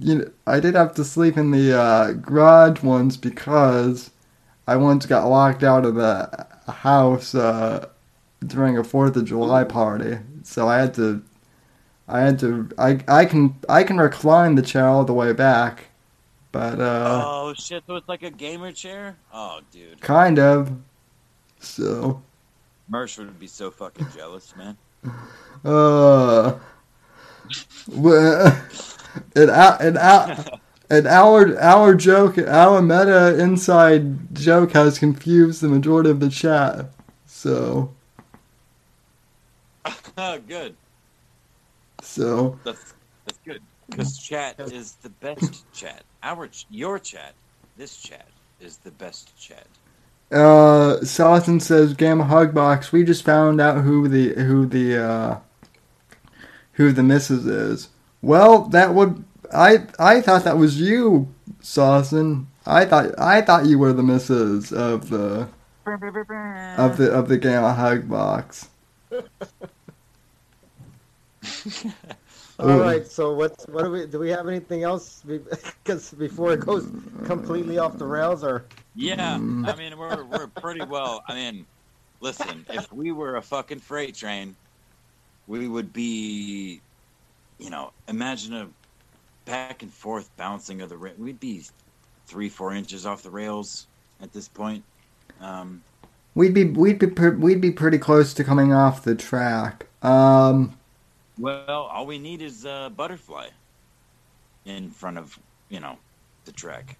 [0.00, 4.10] you know, I did have to sleep in the uh, garage once because
[4.66, 7.88] I once got locked out of the house uh,
[8.46, 10.18] during a Fourth of July party.
[10.42, 11.22] So I had to,
[12.08, 15.87] I had to, I, I can, I can recline the chair all the way back,
[16.52, 17.84] but uh, oh shit!
[17.86, 19.16] So it's like a gamer chair.
[19.32, 20.72] Oh, dude, kind of.
[21.60, 22.22] So.
[22.90, 24.76] Mersh would be so fucking jealous, man.
[25.64, 26.56] Uh,
[27.88, 28.62] well,
[29.34, 30.44] an our, and our,
[30.90, 36.92] and our our joke, our meta inside joke has confused the majority of the chat.
[37.26, 37.94] So,
[40.46, 40.76] good.
[42.02, 42.94] so That's
[43.90, 46.04] because chat is the best chat.
[46.22, 47.36] Our your chat,
[47.76, 48.28] this chat
[48.60, 49.68] is the best chat.
[50.32, 52.92] uh, Salatin says Gamma Hugbox.
[52.92, 55.38] We just found out who the who the uh,
[56.74, 57.88] who the missus is.
[58.22, 62.46] Well, that would I I thought that was you, Salatin.
[62.66, 65.48] I thought I thought you were the missus of the
[66.76, 68.68] of the of the Gamma Hug box.
[72.58, 72.80] All Ooh.
[72.82, 73.06] right.
[73.06, 74.18] So what's what do we do?
[74.18, 75.22] We have anything else?
[75.24, 76.90] Because before it goes
[77.24, 78.64] completely off the rails, or
[78.96, 79.72] Yeah, Mm.
[79.72, 81.22] I mean we're we're pretty well.
[81.28, 81.66] I mean,
[82.20, 84.56] listen, if we were a fucking freight train,
[85.46, 86.80] we would be,
[87.58, 88.68] you know, imagine a
[89.44, 91.62] back and forth bouncing of the ra- we'd be
[92.26, 93.86] three four inches off the rails
[94.20, 94.82] at this point.
[95.40, 95.82] Um,
[96.34, 99.86] We'd be we'd be pre- we'd be pretty close to coming off the track.
[100.04, 100.77] Um,
[101.38, 103.48] well, all we need is a butterfly
[104.64, 105.38] in front of
[105.68, 105.98] you know
[106.44, 106.98] the track.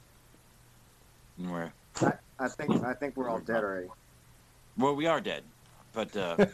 [1.38, 1.72] And we're
[2.38, 3.88] I think I think we're all dead already.
[4.76, 5.42] well, we are dead,
[5.92, 6.36] but uh,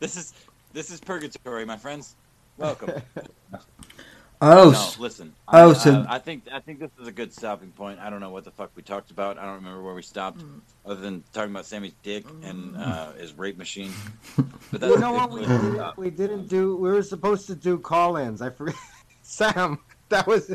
[0.00, 0.32] this is
[0.72, 2.16] this is purgatory, my friends.
[2.56, 3.02] Welcome.
[4.42, 5.34] oh, no, listen.
[5.48, 7.98] oh, I, so- I, I think I think this is a good stopping point.
[8.00, 9.38] I don't know what the fuck we talked about.
[9.38, 10.42] I don't remember where we stopped,
[10.86, 13.92] other than talking about Sammy's dick and uh, his rape machine.
[14.72, 16.76] But that's You know what we didn't, we didn't do?
[16.76, 18.40] We were supposed to do call-ins.
[18.40, 18.76] I forgot.
[19.22, 19.80] Sam,
[20.10, 20.46] that was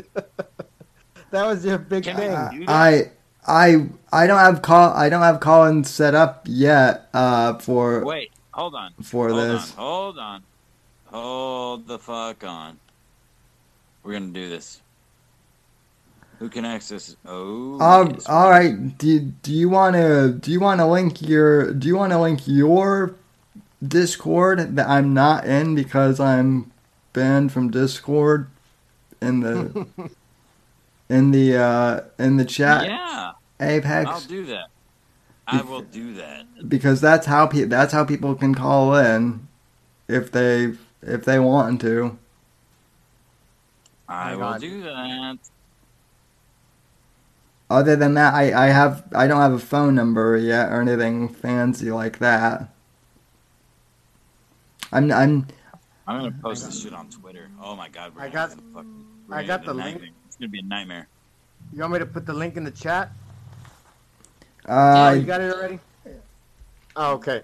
[1.30, 2.30] that was your big Can thing.
[2.52, 2.72] we do that?
[2.72, 3.10] I
[3.46, 7.08] I I don't have call I don't have call-in set up yet.
[7.12, 8.94] Uh, for Wait, hold on.
[9.02, 9.70] for hold this.
[9.72, 9.76] on.
[9.76, 10.42] Hold on.
[11.06, 12.78] Hold the fuck on.
[14.06, 14.80] We're gonna do this.
[16.38, 17.16] Who can access?
[17.26, 17.80] Oh.
[17.80, 18.98] Um, yes, all we- right.
[18.98, 22.20] Do do you want to do you want to link your do you want to
[22.20, 23.16] link your
[23.86, 26.70] Discord that I'm not in because I'm
[27.12, 28.48] banned from Discord
[29.20, 29.86] in the
[31.08, 34.68] in the uh in the chat Yeah, Apex I'll do that.
[35.48, 36.44] I will do that.
[36.68, 39.48] because that's how pe- that's how people can call in
[40.06, 42.16] if they if they want to.
[44.08, 44.60] I will God.
[44.60, 45.38] do that.
[47.68, 51.28] Other than that, I, I have I don't have a phone number yet or anything
[51.28, 52.68] fancy like that.
[54.92, 55.46] I'm I'm
[56.06, 57.50] I'm gonna post this shit on Twitter.
[57.60, 59.06] Oh my god, we're I got- have a fucking.
[59.28, 60.02] I we're gonna got the a link.
[60.26, 61.08] It's gonna be a nightmare.
[61.72, 63.10] You want me to put the link in the chat?
[64.68, 65.80] oh, uh, you got it already.
[66.94, 67.42] Oh, okay.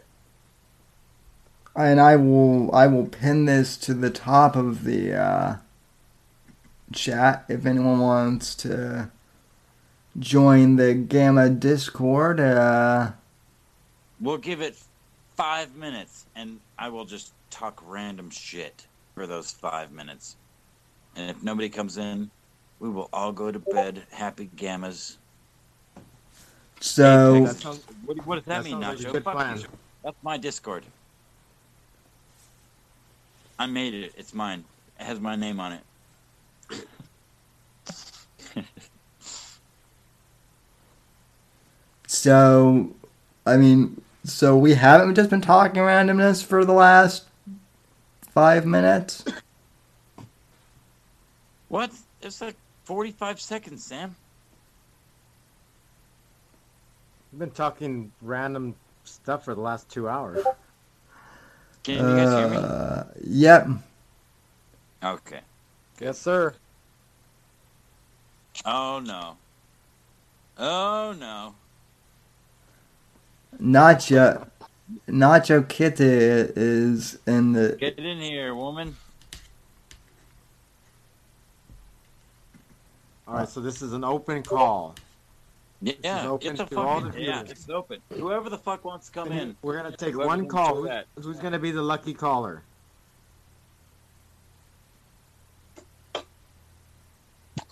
[1.74, 5.56] and I will I will pin this to the top of the uh,
[6.92, 9.10] chat if anyone wants to
[10.18, 12.40] join the Gamma Discord.
[12.40, 13.12] Uh,
[14.20, 14.76] We'll give it
[15.36, 20.36] five minutes, and I will just talk random shit for those five minutes.
[21.16, 22.30] And if nobody comes in,
[22.78, 24.04] we will all go to bed.
[24.12, 25.16] Happy gammas.
[26.80, 29.12] so That sounds, What, what does that, That mean, sounds like Nacho?
[29.12, 29.58] good Fuck plan.
[29.58, 29.66] you.
[30.04, 30.84] That's my Discord.
[33.58, 34.12] I made it.
[34.16, 34.64] It's mine.
[35.00, 35.80] It has my name on it.
[42.22, 42.88] So
[43.44, 47.24] I mean so we haven't just been talking randomness for the last
[48.30, 49.24] five minutes.
[51.68, 51.90] What?
[52.20, 52.54] It's like
[52.84, 54.14] 45 seconds, Sam.
[57.32, 60.44] we've been talking random stuff for the last two hours.
[61.82, 62.56] Can you guys hear me?
[62.56, 63.66] Uh, yep.
[65.02, 65.40] Okay.
[65.98, 66.54] Yes, sir.
[68.64, 69.36] Oh no.
[70.58, 71.54] Oh no.
[73.60, 74.48] Nacho,
[75.08, 77.76] Nacho Kitty is in the.
[77.78, 78.96] Get in here, woman.
[83.28, 84.94] All right, so this is an open call.
[85.80, 88.00] Yeah, open get the to all fucking the yeah, it's open.
[88.12, 89.56] Whoever the fuck wants to come in.
[89.62, 90.68] We're gonna take Whoever one call.
[90.68, 91.06] show Who- that.
[91.20, 92.62] who's gonna be the lucky caller?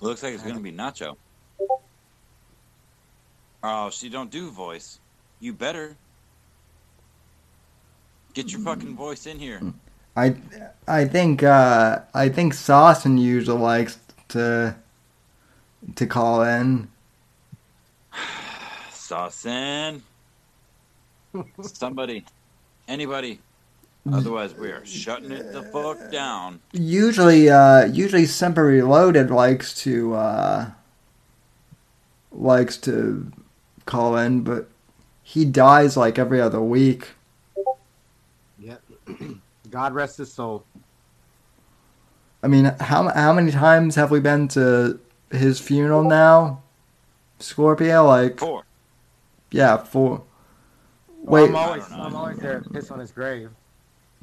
[0.01, 1.17] Looks like it's gonna be Nacho.
[3.63, 4.99] Oh, she don't do voice.
[5.41, 5.97] You better
[8.35, 9.61] get your fucking voice in here.
[10.17, 10.37] I,
[10.87, 13.99] I think uh, I think Saucin usually likes
[14.29, 14.77] to
[15.97, 16.89] to call in.
[18.91, 20.03] Saucin.
[21.63, 22.25] Somebody.
[22.89, 23.41] Anybody.
[24.13, 26.61] Otherwise, we are shutting it the fuck down.
[26.73, 30.71] Usually, uh, usually Semper Reloaded likes to uh,
[32.33, 33.31] likes to
[33.85, 34.69] call in, but
[35.31, 37.11] he dies like every other week.
[38.59, 38.79] Yeah.
[39.71, 40.65] God rest his soul.
[42.43, 44.99] I mean, how how many times have we been to
[45.31, 46.63] his funeral now?
[47.39, 48.65] Scorpio, like Four.
[49.53, 50.25] yeah, four.
[51.23, 53.51] Well, Wait, I'm always, I'm always there to piss on his grave.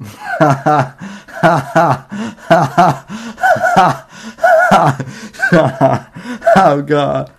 [6.54, 7.32] oh god.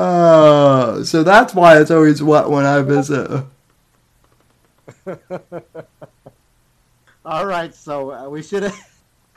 [0.00, 3.28] Oh, so that's why it's always wet when I visit.
[7.24, 8.78] All right, so uh, we should have.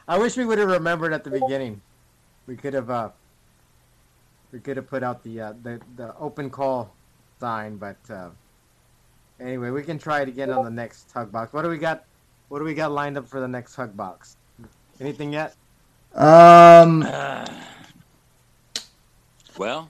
[0.08, 1.82] I wish we would have remembered at the beginning.
[2.46, 2.92] We could have.
[2.92, 3.10] Uh,
[4.52, 6.94] we could have put out the uh, the the open call
[7.40, 8.30] sign, but uh,
[9.40, 11.54] anyway, we can try it again on the next hug box.
[11.54, 12.06] What do we got?
[12.50, 14.38] What do we got lined up for the next hug box?
[15.00, 15.56] Anything yet?
[16.14, 17.04] Um,
[19.58, 19.90] Well,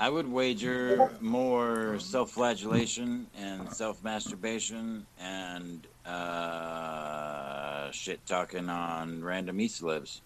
[0.00, 10.22] I would wager more self-flagellation and self-masturbation and uh, shit talking on random e celebs.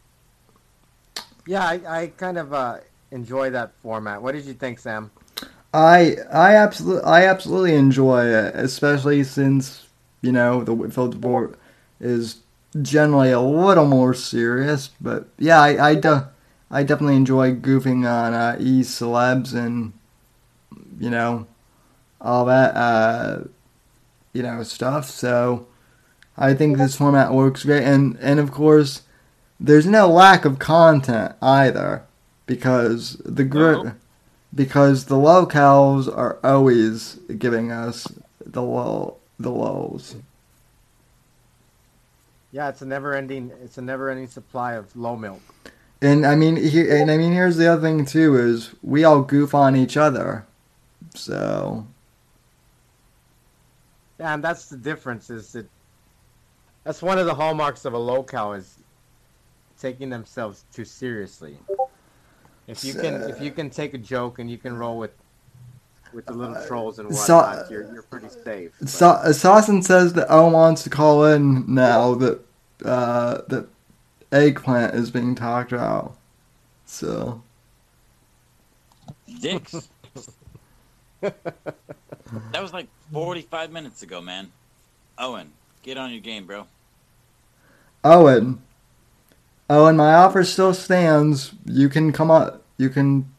[1.45, 2.77] Yeah, I, I kind of uh,
[3.11, 4.23] enjoy that format.
[4.23, 5.11] What did you think, Sam?
[5.75, 9.89] I I absolutely I absolutely enjoy it, especially since
[10.23, 11.59] you know the Whitfield Report
[11.99, 12.37] is
[12.81, 14.91] generally a little more serious.
[15.01, 16.31] But yeah, I I, de-
[16.75, 19.93] I definitely enjoy goofing on uh, e celebs and
[20.99, 21.47] you know
[22.21, 23.45] all that uh,
[24.33, 25.09] you know stuff.
[25.09, 25.69] So
[26.37, 29.03] I think this format works great, and and of course
[29.61, 32.03] there's no lack of content either
[32.47, 33.93] because the group No.
[34.53, 38.09] because the lolcows are always giving us
[38.45, 40.17] the low the lows.
[42.51, 43.53] Yeah, it's a never-ending.
[43.63, 45.41] It's a never-ending supply of low milk.
[46.05, 49.23] And I mean, he, and I mean, here's the other thing too: is we all
[49.23, 50.45] goof on each other.
[51.15, 51.87] So
[54.21, 55.31] Yeah, and that's the difference.
[55.31, 55.67] Is that
[56.85, 58.79] that's one of the hallmarks of a lolcow is
[59.79, 61.57] taking themselves too seriously.
[62.67, 65.13] If you can, if you can take a joke and you can roll with
[66.13, 68.73] with the little trolls and so- whatnot, you're you're pretty safe.
[68.79, 72.41] But- Sa- Sawson says that Owen wants to call in now that
[72.85, 73.69] uh, that
[74.35, 76.17] eggplant is being talked about.
[76.85, 77.43] So
[79.41, 79.89] Dicks.
[81.21, 81.33] that
[82.61, 84.53] was like 45 minutes ago, man.
[85.19, 86.67] Owen, get on your game, bro.
[88.03, 88.61] Owen,
[89.71, 91.53] Owen, my offer still stands.
[91.65, 92.61] You can come on.
[92.77, 93.31] You can.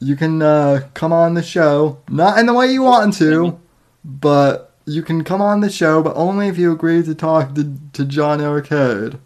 [0.00, 3.58] You can uh, come on the show, not in the way you want to,
[4.04, 7.78] but you can come on the show, but only if you agree to talk to,
[7.94, 9.18] to John Arcade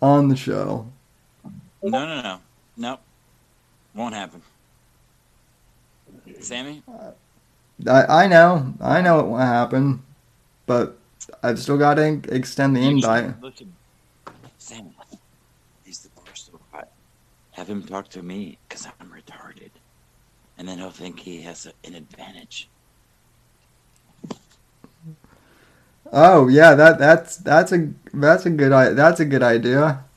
[0.00, 0.86] on the show.
[1.82, 2.38] No, no, no.
[2.76, 3.00] Nope.
[3.94, 4.42] Won't happen.
[6.40, 6.82] Sammy?
[7.88, 10.02] I, I know, I know it won't happen,
[10.66, 10.96] but
[11.42, 13.34] I've still got to extend the you invite.
[14.58, 14.90] Sammy.
[15.84, 16.84] He's the barstool guy.
[17.52, 19.70] Have him talk to me, because I'm retarded.
[20.58, 22.68] And then he'll think he has a, an advantage.
[26.14, 30.04] Oh yeah, that that's that's a that's a good i- that's a good idea.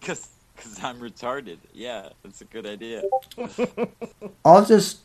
[0.00, 1.58] Because cause I'm retarded.
[1.72, 3.06] Yeah, that's a good idea.
[4.44, 5.00] I'll just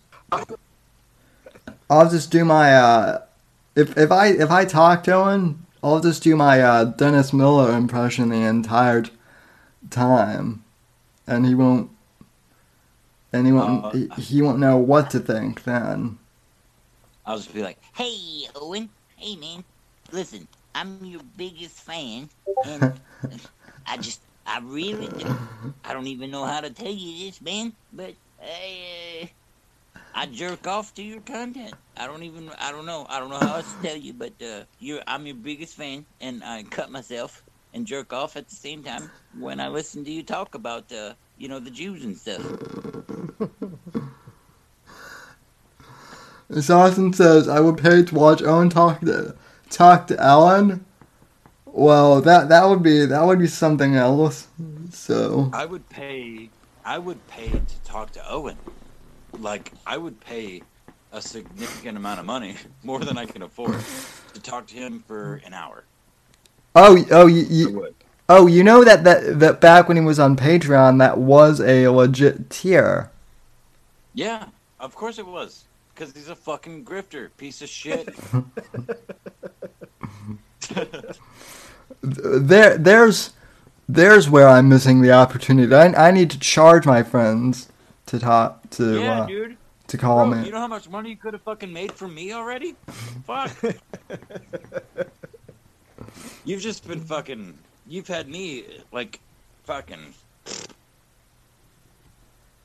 [1.90, 3.22] I'll just do my uh
[3.76, 7.76] if if I if I talk to him, I'll just do my uh Dennis Miller
[7.76, 9.06] impression the entire
[9.92, 10.64] time,
[11.28, 11.92] and he won't
[13.34, 16.18] and he won't Uh, he, he won't know what to think then.
[17.26, 18.96] I'll just be like, hey, Owen.
[19.18, 19.66] Hey, man.
[20.12, 22.30] listen, I'm your biggest fan,
[22.64, 22.84] and
[23.86, 25.12] I just, I really,
[25.84, 29.28] I don't even know how to tell you this, man, but I, uh,
[30.14, 31.78] I jerk off to your content.
[31.98, 34.42] I don't even, I don't know, I don't know how else to tell you, but
[34.42, 37.44] uh, you're, I'm your biggest fan, and I cut myself
[37.74, 41.16] and jerk off at the same time when I listen to you talk about, uh,
[41.38, 42.56] you know, the Jews and stuff.
[46.52, 49.36] Miss Austin says, I would pay to watch Owen talk to
[49.70, 50.86] talk to Ellen.
[51.66, 54.50] Well, that that would be that would be something else.
[54.92, 56.50] So I would pay.
[56.84, 58.58] I would pay to talk to Owen.
[59.40, 60.62] Like I would pay
[61.14, 63.80] a significant amount of money, more than I can afford,
[64.34, 65.86] to talk to him for an hour.
[66.76, 67.96] oh oh you, you
[68.28, 71.88] oh you know that, that that back when he was on Patreon that was a
[71.88, 73.10] legit tier.
[74.14, 74.48] Yeah,
[74.82, 75.64] of course it was.
[76.02, 78.10] Because he's a fucking grifter, piece of shit.
[82.02, 83.34] There there's
[83.88, 85.72] there's where I'm missing the opportunity.
[85.76, 87.70] I, I need to charge my friends
[88.08, 89.58] to talk to yeah, uh, dude.
[89.90, 90.46] to call Bro, me.
[90.48, 92.76] you know how much money you could have fucking made from me already?
[93.28, 93.52] Fuck.
[96.46, 97.56] You've just been fucking.
[97.88, 99.20] You've had me like
[99.66, 100.16] fucking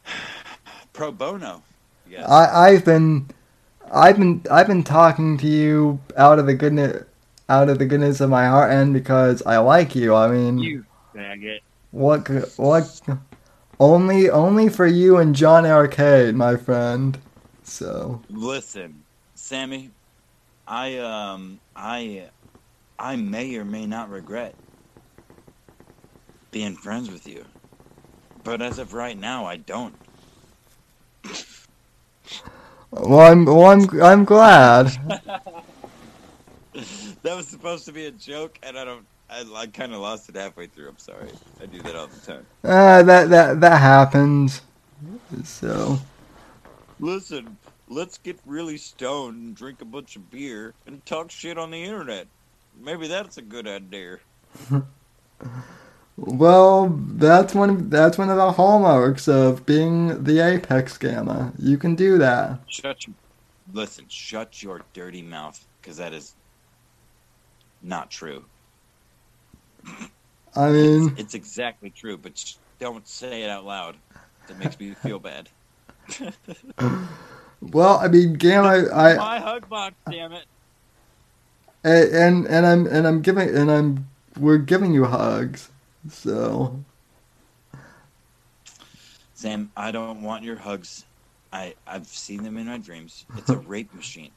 [0.95, 1.63] pro bono.
[2.09, 2.27] Yeah.
[2.27, 3.29] I I've been
[3.93, 7.05] I've been I've been talking to you out of the goodness
[7.49, 10.15] out of the goodness of my heart and because I like you.
[10.15, 11.61] I mean, you faggot.
[11.91, 13.01] what what
[13.79, 17.19] only only for you and John Arcade, my friend.
[17.63, 19.05] So Listen,
[19.35, 19.91] Sammy,
[20.67, 22.31] I um I
[22.99, 24.57] I may or may not regret
[26.51, 27.45] being friends with you.
[28.43, 29.95] But as of right now, I don't.
[32.91, 34.87] well, I'm well, I'm I'm glad.
[37.23, 39.07] that was supposed to be a joke, and I don't.
[39.29, 40.89] I, I kind of lost it halfway through.
[40.89, 41.29] I'm sorry.
[41.61, 42.47] I do that all the time.
[42.63, 44.63] Uh, that that that happens.
[45.45, 45.99] So
[46.99, 51.71] Listen, let's get really stoned and drink a bunch of beer and talk shit on
[51.71, 52.27] the internet.
[52.81, 54.19] Maybe that's a good idea.
[56.17, 61.53] well, that's one that's one of the hallmarks of being the apex gamma.
[61.59, 62.61] You can do that.
[62.69, 63.15] Shut your.
[63.73, 66.35] Listen, shut your dirty mouth, because that is
[67.83, 68.45] not true.
[70.55, 71.11] I mean.
[71.11, 73.97] It's, it's exactly true, but sh- don't say it out loud.
[74.47, 75.49] That makes me feel bad.
[77.61, 80.45] Well, I mean, Gamma, I, My hug box, damn it.
[81.85, 85.71] and and I'm and I'm giving and I'm we're giving you hugs.
[86.11, 86.85] So
[89.35, 91.05] Sam, I don't want your hugs.
[91.53, 93.27] I I've seen them in my dreams.
[93.37, 94.31] It's a rape machine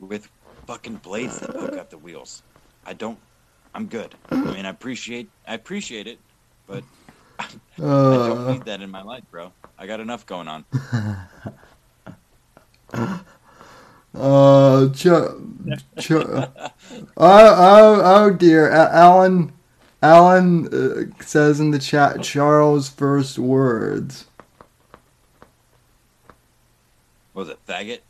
[0.00, 0.28] with
[0.66, 2.42] fucking blades that poke out the wheels.
[2.84, 3.18] I don't.
[3.74, 4.14] I'm good.
[4.30, 6.18] I mean, I appreciate I appreciate it,
[6.66, 6.82] but
[7.38, 7.46] I
[7.78, 9.52] don't uh, need that in my life, bro.
[9.78, 10.64] I got enough going on.
[14.14, 15.08] uh, ch-
[16.00, 16.50] ch- oh,
[17.18, 19.52] oh, oh dear, A- Alan,
[20.02, 24.26] Alan uh, says in the chat Charles' first words.
[27.32, 28.00] What was it faggot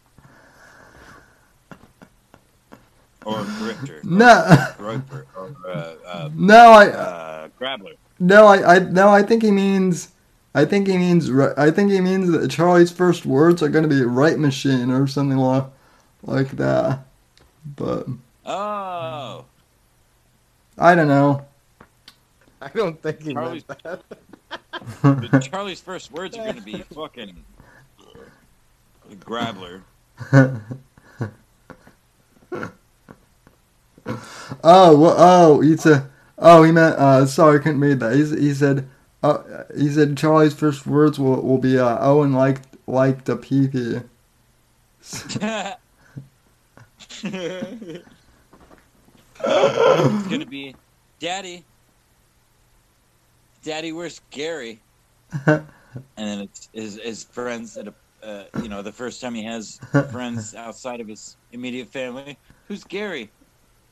[3.24, 4.05] or grifter?
[4.05, 4.44] No,
[4.78, 7.92] Groyper or uh, uh, no, I, uh, grabbler.
[8.20, 10.10] no, I, I, no, I think he means.
[10.55, 11.31] I think he means.
[11.56, 15.06] I think he means that Charlie's first words are going to be right machine or
[15.06, 15.65] something like,
[16.23, 17.00] like that.
[17.74, 18.06] But
[18.44, 19.44] Oh,
[20.78, 21.44] I don't know.
[22.67, 24.03] I don't think he Charlie's- meant
[25.03, 25.43] that.
[25.51, 27.45] Charlie's first words are going to be fucking
[29.20, 29.83] grabbler.
[34.62, 36.07] Oh, well, oh, he said,
[36.39, 38.15] oh, he meant, uh, sorry, I couldn't read that.
[38.15, 38.89] He, he said,
[39.23, 44.01] uh, he said Charlie's first words will, will be, uh, Owen like liked a pee-pee.
[45.01, 45.35] it's
[50.28, 50.75] gonna be,
[51.19, 51.65] Daddy.
[53.67, 54.81] Daddy, where's Gary?
[56.19, 59.43] And then it's his his friends at a, uh, you know, the first time he
[59.45, 59.81] has
[60.12, 62.36] friends outside of his immediate family.
[62.69, 63.31] Who's Gary?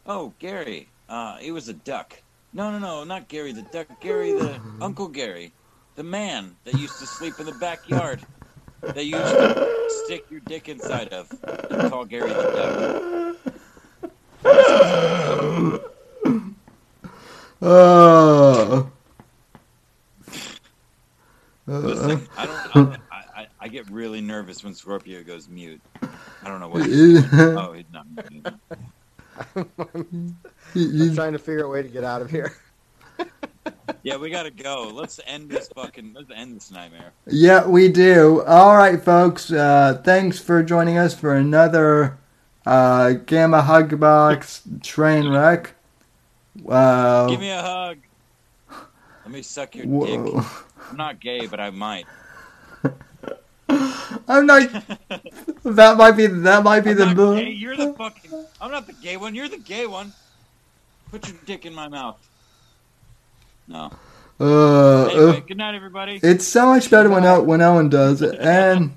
[0.04, 0.86] Oh, Gary.
[1.08, 2.12] Uh, he was a duck.
[2.52, 3.86] No, no, no, not Gary the duck.
[4.02, 5.50] Gary the Uncle Gary,
[5.96, 8.20] the man that used to sleep in the backyard.
[8.82, 13.40] That you used to stick your dick inside of and call Gary the
[14.44, 14.54] duck.
[17.62, 18.90] Oh.
[21.66, 23.00] Uh, Listen, I don't.
[23.10, 25.80] I, I, I get really nervous when Scorpio goes mute.
[26.02, 26.84] I don't know what.
[26.86, 27.56] He's doing.
[27.58, 28.06] Oh, he's not.
[28.30, 28.54] muted.
[29.94, 30.36] I'm
[30.74, 32.54] You- trying to figure a way to get out of here.
[34.02, 34.90] Yeah, we gotta go.
[34.92, 36.12] Let's end this fucking.
[36.14, 37.12] Let's end this nightmare.
[37.26, 38.42] Yeah, we do.
[38.44, 39.50] All right, folks.
[39.50, 42.18] Uh, thanks for joining us for another
[42.66, 45.74] uh, Gamma Hug Box train wreck.
[46.62, 47.28] Wow.
[47.28, 47.98] Give me a hug.
[49.24, 50.06] Let me suck your Whoa.
[50.06, 50.34] dick.
[50.90, 52.08] I'm not gay, but I might.
[54.28, 54.62] I'm not.
[55.64, 56.26] that might be.
[56.26, 57.50] That might be I'm the not gay.
[57.50, 58.36] You're the fucking.
[58.60, 59.34] I'm not the gay one.
[59.34, 60.14] You're the gay one.
[61.10, 62.20] Put your dick in my mouth.
[63.68, 63.92] No.
[64.40, 66.22] Uh, Anyway, uh, good night, everybody.
[66.22, 68.96] it's so much better when O- when Owen does it, and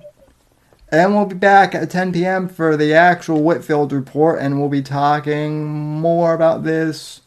[0.92, 2.48] and we'll be back at 10 p.m.
[2.50, 7.22] for the actual Whitfield report, and we'll be talking more about this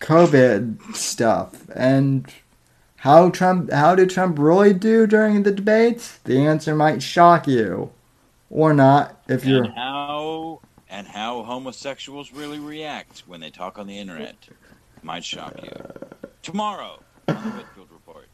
[0.00, 2.26] COVID stuff and
[2.96, 6.18] how Trump how did Trump really do during the debates.
[6.24, 7.92] The answer might shock you,
[8.50, 9.64] or not if you're.
[9.64, 14.36] and how and how homosexuals really react when they talk on the internet
[15.02, 15.70] might shock you.
[16.42, 18.28] Tomorrow on the Whitfield Report.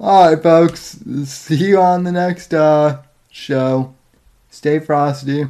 [0.00, 0.98] All right, folks.
[1.24, 3.94] See you on the next uh, show.
[4.48, 5.46] Stay frosty,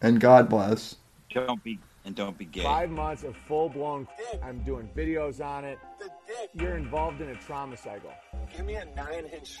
[0.00, 0.96] and God bless.
[1.30, 2.62] Don't be and don't be gay.
[2.62, 4.06] Five months of full blown.
[4.42, 5.78] I'm doing videos on it.
[5.98, 6.50] The dick.
[6.54, 8.12] You're involved in a trauma cycle.
[8.54, 9.58] Give me a nine inch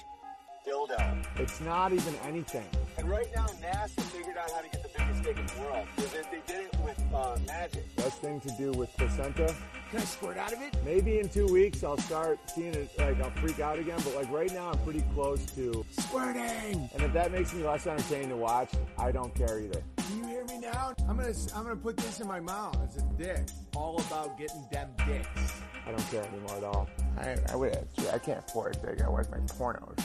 [0.66, 1.24] dildo.
[1.36, 2.66] It's not even anything.
[2.98, 5.86] And right now, NASA figured out how to get the biggest dick in the world.
[5.96, 7.96] Because they did it with uh, magic.
[7.96, 9.54] Best thing to do with placenta.
[9.90, 10.76] Can I squirt out of it?
[10.84, 12.90] Maybe in two weeks I'll start seeing it.
[12.98, 13.98] Like I'll freak out again.
[14.04, 15.84] But like right now I'm pretty close to.
[15.90, 16.88] Squirting.
[16.94, 19.82] And if that makes me less entertaining to watch, I don't care either.
[20.08, 20.94] Can you hear me now?
[21.08, 22.76] I'm gonna I'm gonna put this in my mouth.
[22.84, 23.48] It's a dick.
[23.76, 25.62] All about getting them dicks.
[25.86, 26.88] I don't care anymore at all.
[27.18, 27.76] I, I would
[28.12, 29.02] I can't afford it big.
[29.02, 29.98] I watch my pornos.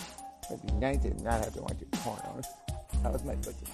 [0.50, 2.45] It'd be nice to not have to watch your pornos.
[3.03, 3.66] That was my pussy.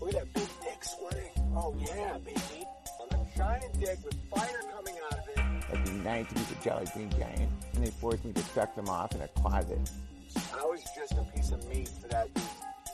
[0.00, 1.30] Look at that big dick squirting.
[1.54, 2.64] Oh yeah, baby.
[3.00, 5.72] On a giant dick with fire coming out of it.
[5.72, 7.50] It'd be nice to be the Jolly Green Giant.
[7.74, 9.90] And they forced me to suck them off in a closet.
[10.58, 12.44] I was just a piece of meat for that dude.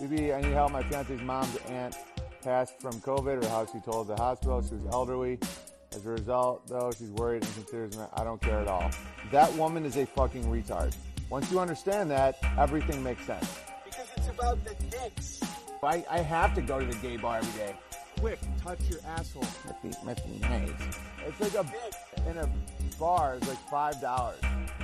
[0.00, 0.72] BB, I need help.
[0.72, 1.96] My fiance's mom's aunt
[2.42, 4.62] passed from COVID, or how she told the hospital.
[4.62, 5.38] She was elderly.
[5.92, 8.04] As a result, though, she's worried and considers me.
[8.14, 8.90] I don't care at all.
[9.30, 10.94] That woman is a fucking retard.
[11.30, 13.58] Once you understand that, everything makes sense.
[13.84, 15.40] Because it's about the dicks.
[15.82, 17.74] I, I have to go to the gay bar every day.
[18.18, 19.44] Quick, touch your asshole.
[20.04, 20.70] Must be nice.
[21.26, 22.26] It's like a dick.
[22.28, 22.48] in a
[22.98, 23.36] bar.
[23.36, 24.40] It's like five dollars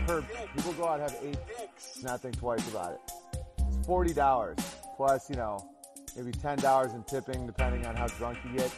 [0.06, 0.22] per.
[0.54, 1.36] People go out and have eight.
[1.58, 2.02] Dicks.
[2.02, 3.12] Not think twice about it.
[3.58, 4.58] It's forty dollars
[4.96, 5.68] plus, you know,
[6.16, 8.72] maybe ten dollars in tipping, depending on how drunk you get.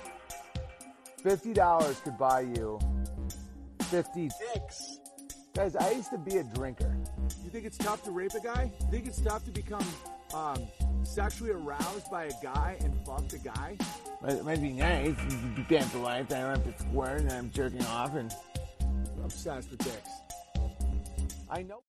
[1.23, 2.79] Fifty dollars could buy you
[3.83, 4.31] fifty.
[4.53, 4.99] Dicks.
[5.55, 6.97] Guys, I used to be a drinker.
[7.45, 8.73] You think it's tough to rape a guy?
[8.81, 9.87] You think it's tough to become
[10.35, 10.59] um,
[11.05, 13.77] sexually aroused by a guy and fuck a guy?
[14.27, 15.11] It might be nice.
[15.11, 16.33] You can be for life.
[16.33, 18.35] I don't have to squirm and I'm jerking off and
[19.25, 20.11] Obsessed with dicks.
[21.49, 21.81] I know.